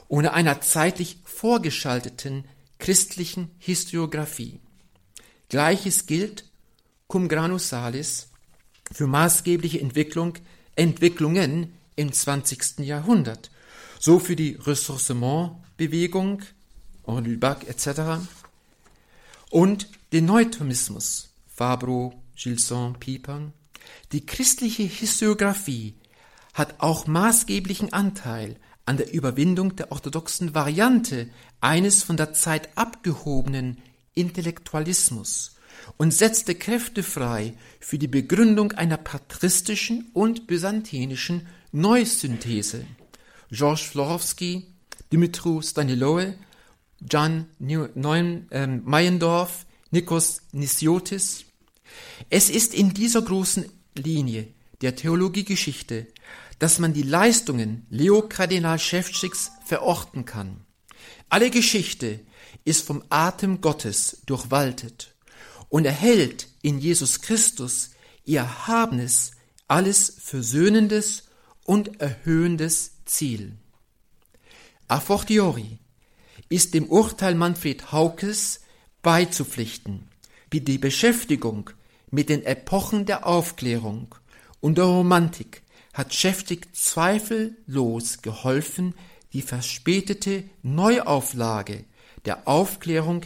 ohne 0.08 0.32
einer 0.32 0.60
zeitlich 0.60 1.18
vorgeschalteten 1.24 2.44
christlichen 2.78 3.50
Historiographie. 3.58 4.60
Gleiches 5.48 6.06
gilt 6.06 6.44
cum 7.08 7.28
grano 7.28 7.58
salis 7.58 8.28
für 8.92 9.06
maßgebliche 9.06 9.80
Entwicklung, 9.80 10.34
Entwicklungen 10.76 11.74
im 11.96 12.12
20. 12.12 12.80
Jahrhundert, 12.80 13.50
so 13.98 14.18
für 14.18 14.36
die 14.36 14.58
Ressourcement-Bewegung, 15.78 16.42
Henri 17.06 17.32
Lubac 17.32 17.68
etc. 17.68 18.26
und 19.50 19.88
den 20.12 20.26
Neutomismus, 20.26 21.30
Fabro, 21.48 22.14
Gilson, 22.36 22.98
Pieper, 22.98 23.52
die 24.12 24.24
christliche 24.24 24.84
Historiographie 24.84 25.94
hat 26.54 26.76
auch 26.78 27.06
maßgeblichen 27.06 27.92
Anteil 27.92 28.56
an 28.86 28.96
der 28.96 29.12
Überwindung 29.12 29.76
der 29.76 29.92
orthodoxen 29.92 30.54
Variante 30.54 31.28
eines 31.60 32.02
von 32.02 32.16
der 32.16 32.32
Zeit 32.32 32.76
abgehobenen 32.76 33.78
Intellektualismus 34.14 35.56
und 35.96 36.14
setzte 36.14 36.54
Kräfte 36.54 37.02
frei 37.02 37.54
für 37.80 37.98
die 37.98 38.08
Begründung 38.08 38.72
einer 38.72 38.96
patristischen 38.96 40.10
und 40.12 40.46
byzantinischen 40.46 41.46
Neusynthese. 41.72 42.86
Georges 43.50 43.82
Florowski, 43.82 44.73
Dimitru 45.14 45.62
Staniloe, 45.62 46.36
Jan 47.08 47.46
ähm, 47.60 48.82
Meyendorf, 48.84 49.64
Nikos 49.92 50.42
Nisiotis, 50.50 51.44
es 52.30 52.50
ist 52.50 52.74
in 52.74 52.94
dieser 52.94 53.22
großen 53.22 53.64
Linie 53.94 54.48
der 54.80 54.96
Theologiegeschichte, 54.96 56.08
dass 56.58 56.80
man 56.80 56.94
die 56.94 57.04
Leistungen 57.04 57.86
Leo 57.90 58.22
Kardinal 58.22 58.80
Schäftschicks 58.80 59.52
verorten 59.64 60.24
kann. 60.24 60.64
Alle 61.28 61.50
Geschichte 61.50 62.18
ist 62.64 62.84
vom 62.84 63.04
Atem 63.08 63.60
Gottes 63.60 64.22
durchwaltet 64.26 65.14
und 65.68 65.84
erhält 65.84 66.48
in 66.60 66.80
Jesus 66.80 67.20
Christus 67.20 67.90
ihr 68.24 68.40
erhabenes, 68.40 69.30
alles 69.68 70.12
versöhnendes 70.18 71.28
und 71.62 72.00
erhöhendes 72.00 73.04
Ziel. 73.04 73.58
A 74.88 75.00
fortiori 75.00 75.78
ist 76.48 76.74
dem 76.74 76.86
Urteil 76.86 77.34
Manfred 77.34 77.92
Haukes 77.92 78.60
beizupflichten, 79.02 80.08
wie 80.50 80.60
die 80.60 80.78
Beschäftigung 80.78 81.70
mit 82.10 82.28
den 82.28 82.42
Epochen 82.44 83.06
der 83.06 83.26
Aufklärung 83.26 84.14
und 84.60 84.78
der 84.78 84.84
Romantik 84.84 85.62
hat 85.92 86.12
Schäftig 86.12 86.74
zweifellos 86.74 88.20
geholfen, 88.22 88.94
die 89.32 89.42
verspätete 89.42 90.44
Neuauflage 90.62 91.84
der 92.24 92.46
Aufklärung 92.46 93.22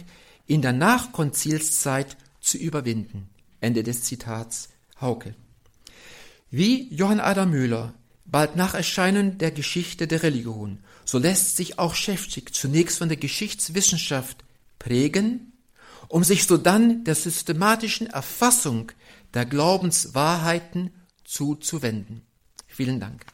in 0.47 0.61
der 0.61 0.73
Nachkonzilszeit 0.73 2.17
zu 2.39 2.57
überwinden. 2.57 3.29
Ende 3.61 3.83
des 3.83 4.03
Zitats 4.03 4.69
Hauke. 4.99 5.35
Wie 6.49 6.93
Johann 6.93 7.19
Adam 7.19 7.51
Müller 7.51 7.93
bald 8.31 8.55
nach 8.55 8.73
Erscheinen 8.73 9.37
der 9.37 9.51
Geschichte 9.51 10.07
der 10.07 10.23
Religion, 10.23 10.79
so 11.05 11.17
lässt 11.17 11.57
sich 11.57 11.79
auch 11.79 11.95
Schäftig 11.95 12.53
zunächst 12.53 12.99
von 12.99 13.09
der 13.09 13.17
Geschichtswissenschaft 13.17 14.43
prägen 14.77 15.49
um 16.09 16.23
sich 16.23 16.45
sodann 16.45 17.03
der 17.05 17.15
systematischen 17.15 18.07
Erfassung 18.07 18.91
der 19.33 19.45
Glaubenswahrheiten 19.45 20.91
zuzuwenden. 21.23 22.23
Vielen 22.67 22.99
Dank. 22.99 23.25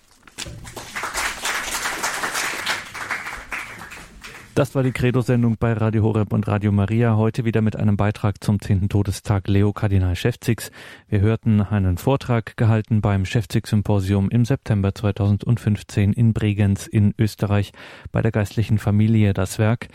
Das 4.56 4.74
war 4.74 4.84
die 4.84 4.94
Credo-Sendung 4.94 5.58
bei 5.60 5.74
Radio 5.74 6.04
Horeb 6.04 6.32
und 6.32 6.48
Radio 6.48 6.72
Maria. 6.72 7.18
Heute 7.18 7.44
wieder 7.44 7.62
mit 7.62 7.76
einem 7.76 7.98
Beitrag 7.98 8.42
zum 8.42 8.62
10. 8.62 8.88
Todestag 8.88 9.50
Leo 9.50 9.74
Kardinal 9.74 10.16
Schäfzigs. 10.16 10.72
Wir 11.10 11.20
hörten 11.20 11.60
einen 11.60 11.98
Vortrag 11.98 12.56
gehalten 12.56 13.02
beim 13.02 13.26
Schäfzig-Symposium 13.26 14.30
im 14.30 14.46
September 14.46 14.96
2015 14.96 16.14
in 16.14 16.32
Bregenz 16.32 16.88
in 16.88 17.14
Österreich 17.20 17.74
bei 18.14 18.22
der 18.22 18.32
geistlichen 18.32 18.78
Familie 18.78 19.34
Das 19.34 19.60
Werk. 19.60 19.90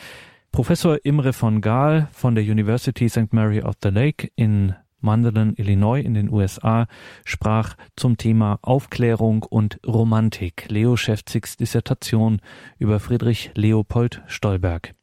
Professor 0.53 0.99
Imre 1.05 1.33
von 1.33 1.63
Gaal 1.63 2.09
von 2.13 2.35
der 2.35 2.45
University 2.45 3.09
St. 3.09 3.33
Mary 3.33 3.63
of 3.63 3.77
the 3.83 3.89
Lake 3.89 4.29
in 4.37 4.75
Mandelen, 5.01 5.55
Illinois 5.57 6.01
in 6.01 6.15
den 6.15 6.31
USA, 6.31 6.87
sprach 7.25 7.77
zum 7.97 8.17
Thema 8.17 8.59
Aufklärung 8.63 9.43
und 9.43 9.81
Romantik. 9.87 10.67
Leo 10.69 10.97
Schäfzigs 10.97 11.57
Dissertation 11.57 12.41
über 12.79 13.01
Friedrich 13.01 13.51
Leopold 13.55 14.23
Stolberg. 14.27 14.95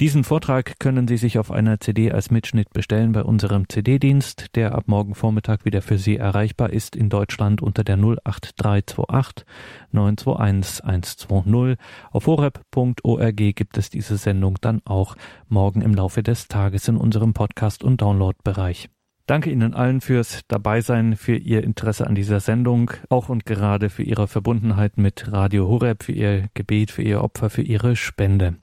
Diesen 0.00 0.24
Vortrag 0.24 0.78
können 0.78 1.06
Sie 1.06 1.18
sich 1.18 1.38
auf 1.38 1.50
einer 1.50 1.78
CD 1.78 2.10
als 2.10 2.30
Mitschnitt 2.30 2.70
bestellen 2.72 3.12
bei 3.12 3.22
unserem 3.22 3.68
CD-Dienst, 3.68 4.56
der 4.56 4.74
ab 4.74 4.84
morgen 4.86 5.14
Vormittag 5.14 5.66
wieder 5.66 5.82
für 5.82 5.98
Sie 5.98 6.16
erreichbar 6.16 6.70
ist 6.70 6.96
in 6.96 7.10
Deutschland 7.10 7.60
unter 7.60 7.84
der 7.84 7.96
08328 7.96 9.44
921 9.92 10.84
120. 10.84 11.78
Auf 12.12 12.26
horeb.org 12.26 13.36
gibt 13.36 13.76
es 13.76 13.90
diese 13.90 14.16
Sendung 14.16 14.56
dann 14.62 14.80
auch 14.86 15.16
morgen 15.48 15.82
im 15.82 15.94
Laufe 15.94 16.22
des 16.22 16.48
Tages 16.48 16.88
in 16.88 16.96
unserem 16.96 17.34
Podcast- 17.34 17.84
und 17.84 18.00
Download-Bereich. 18.00 18.88
Danke 19.30 19.52
Ihnen 19.52 19.74
allen 19.74 20.00
fürs 20.00 20.40
Dabeisein, 20.48 21.14
für 21.14 21.36
Ihr 21.36 21.62
Interesse 21.62 22.04
an 22.04 22.16
dieser 22.16 22.40
Sendung, 22.40 22.90
auch 23.10 23.28
und 23.28 23.46
gerade 23.46 23.88
für 23.88 24.02
Ihre 24.02 24.26
Verbundenheit 24.26 24.98
mit 24.98 25.30
Radio 25.30 25.68
Horeb, 25.68 26.02
für 26.02 26.10
Ihr 26.10 26.48
Gebet, 26.54 26.90
für 26.90 27.02
Ihr 27.02 27.22
Opfer, 27.22 27.48
für 27.48 27.62
Ihre 27.62 27.94
Spende. 27.94 28.56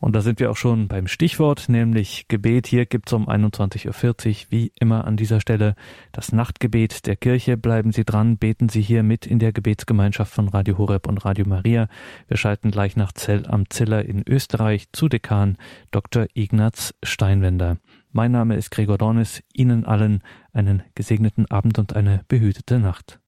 Und 0.00 0.16
da 0.16 0.22
sind 0.22 0.40
wir 0.40 0.50
auch 0.50 0.56
schon 0.56 0.88
beim 0.88 1.06
Stichwort, 1.06 1.68
nämlich 1.68 2.26
Gebet. 2.26 2.66
Hier 2.66 2.84
gibt's 2.84 3.12
um 3.12 3.28
21.40 3.28 3.86
Uhr, 3.86 4.46
wie 4.50 4.72
immer 4.80 5.04
an 5.04 5.16
dieser 5.16 5.40
Stelle, 5.40 5.76
das 6.10 6.32
Nachtgebet 6.32 7.06
der 7.06 7.14
Kirche. 7.14 7.56
Bleiben 7.56 7.92
Sie 7.92 8.04
dran, 8.04 8.38
beten 8.38 8.68
Sie 8.68 8.82
hier 8.82 9.04
mit 9.04 9.24
in 9.24 9.38
der 9.38 9.52
Gebetsgemeinschaft 9.52 10.34
von 10.34 10.48
Radio 10.48 10.78
Horeb 10.78 11.06
und 11.06 11.24
Radio 11.24 11.46
Maria. 11.46 11.86
Wir 12.26 12.36
schalten 12.36 12.72
gleich 12.72 12.96
nach 12.96 13.12
Zell 13.12 13.46
am 13.46 13.70
Ziller 13.70 14.04
in 14.04 14.24
Österreich 14.28 14.86
zu 14.90 15.08
Dekan 15.08 15.58
Dr. 15.92 16.26
Ignaz 16.34 16.92
Steinwender. 17.04 17.76
Mein 18.16 18.32
Name 18.32 18.56
ist 18.56 18.70
Gregor 18.70 18.96
Dornis. 18.96 19.42
Ihnen 19.52 19.84
allen 19.84 20.22
einen 20.54 20.82
gesegneten 20.94 21.50
Abend 21.50 21.78
und 21.78 21.94
eine 21.94 22.24
behütete 22.28 22.78
Nacht. 22.78 23.20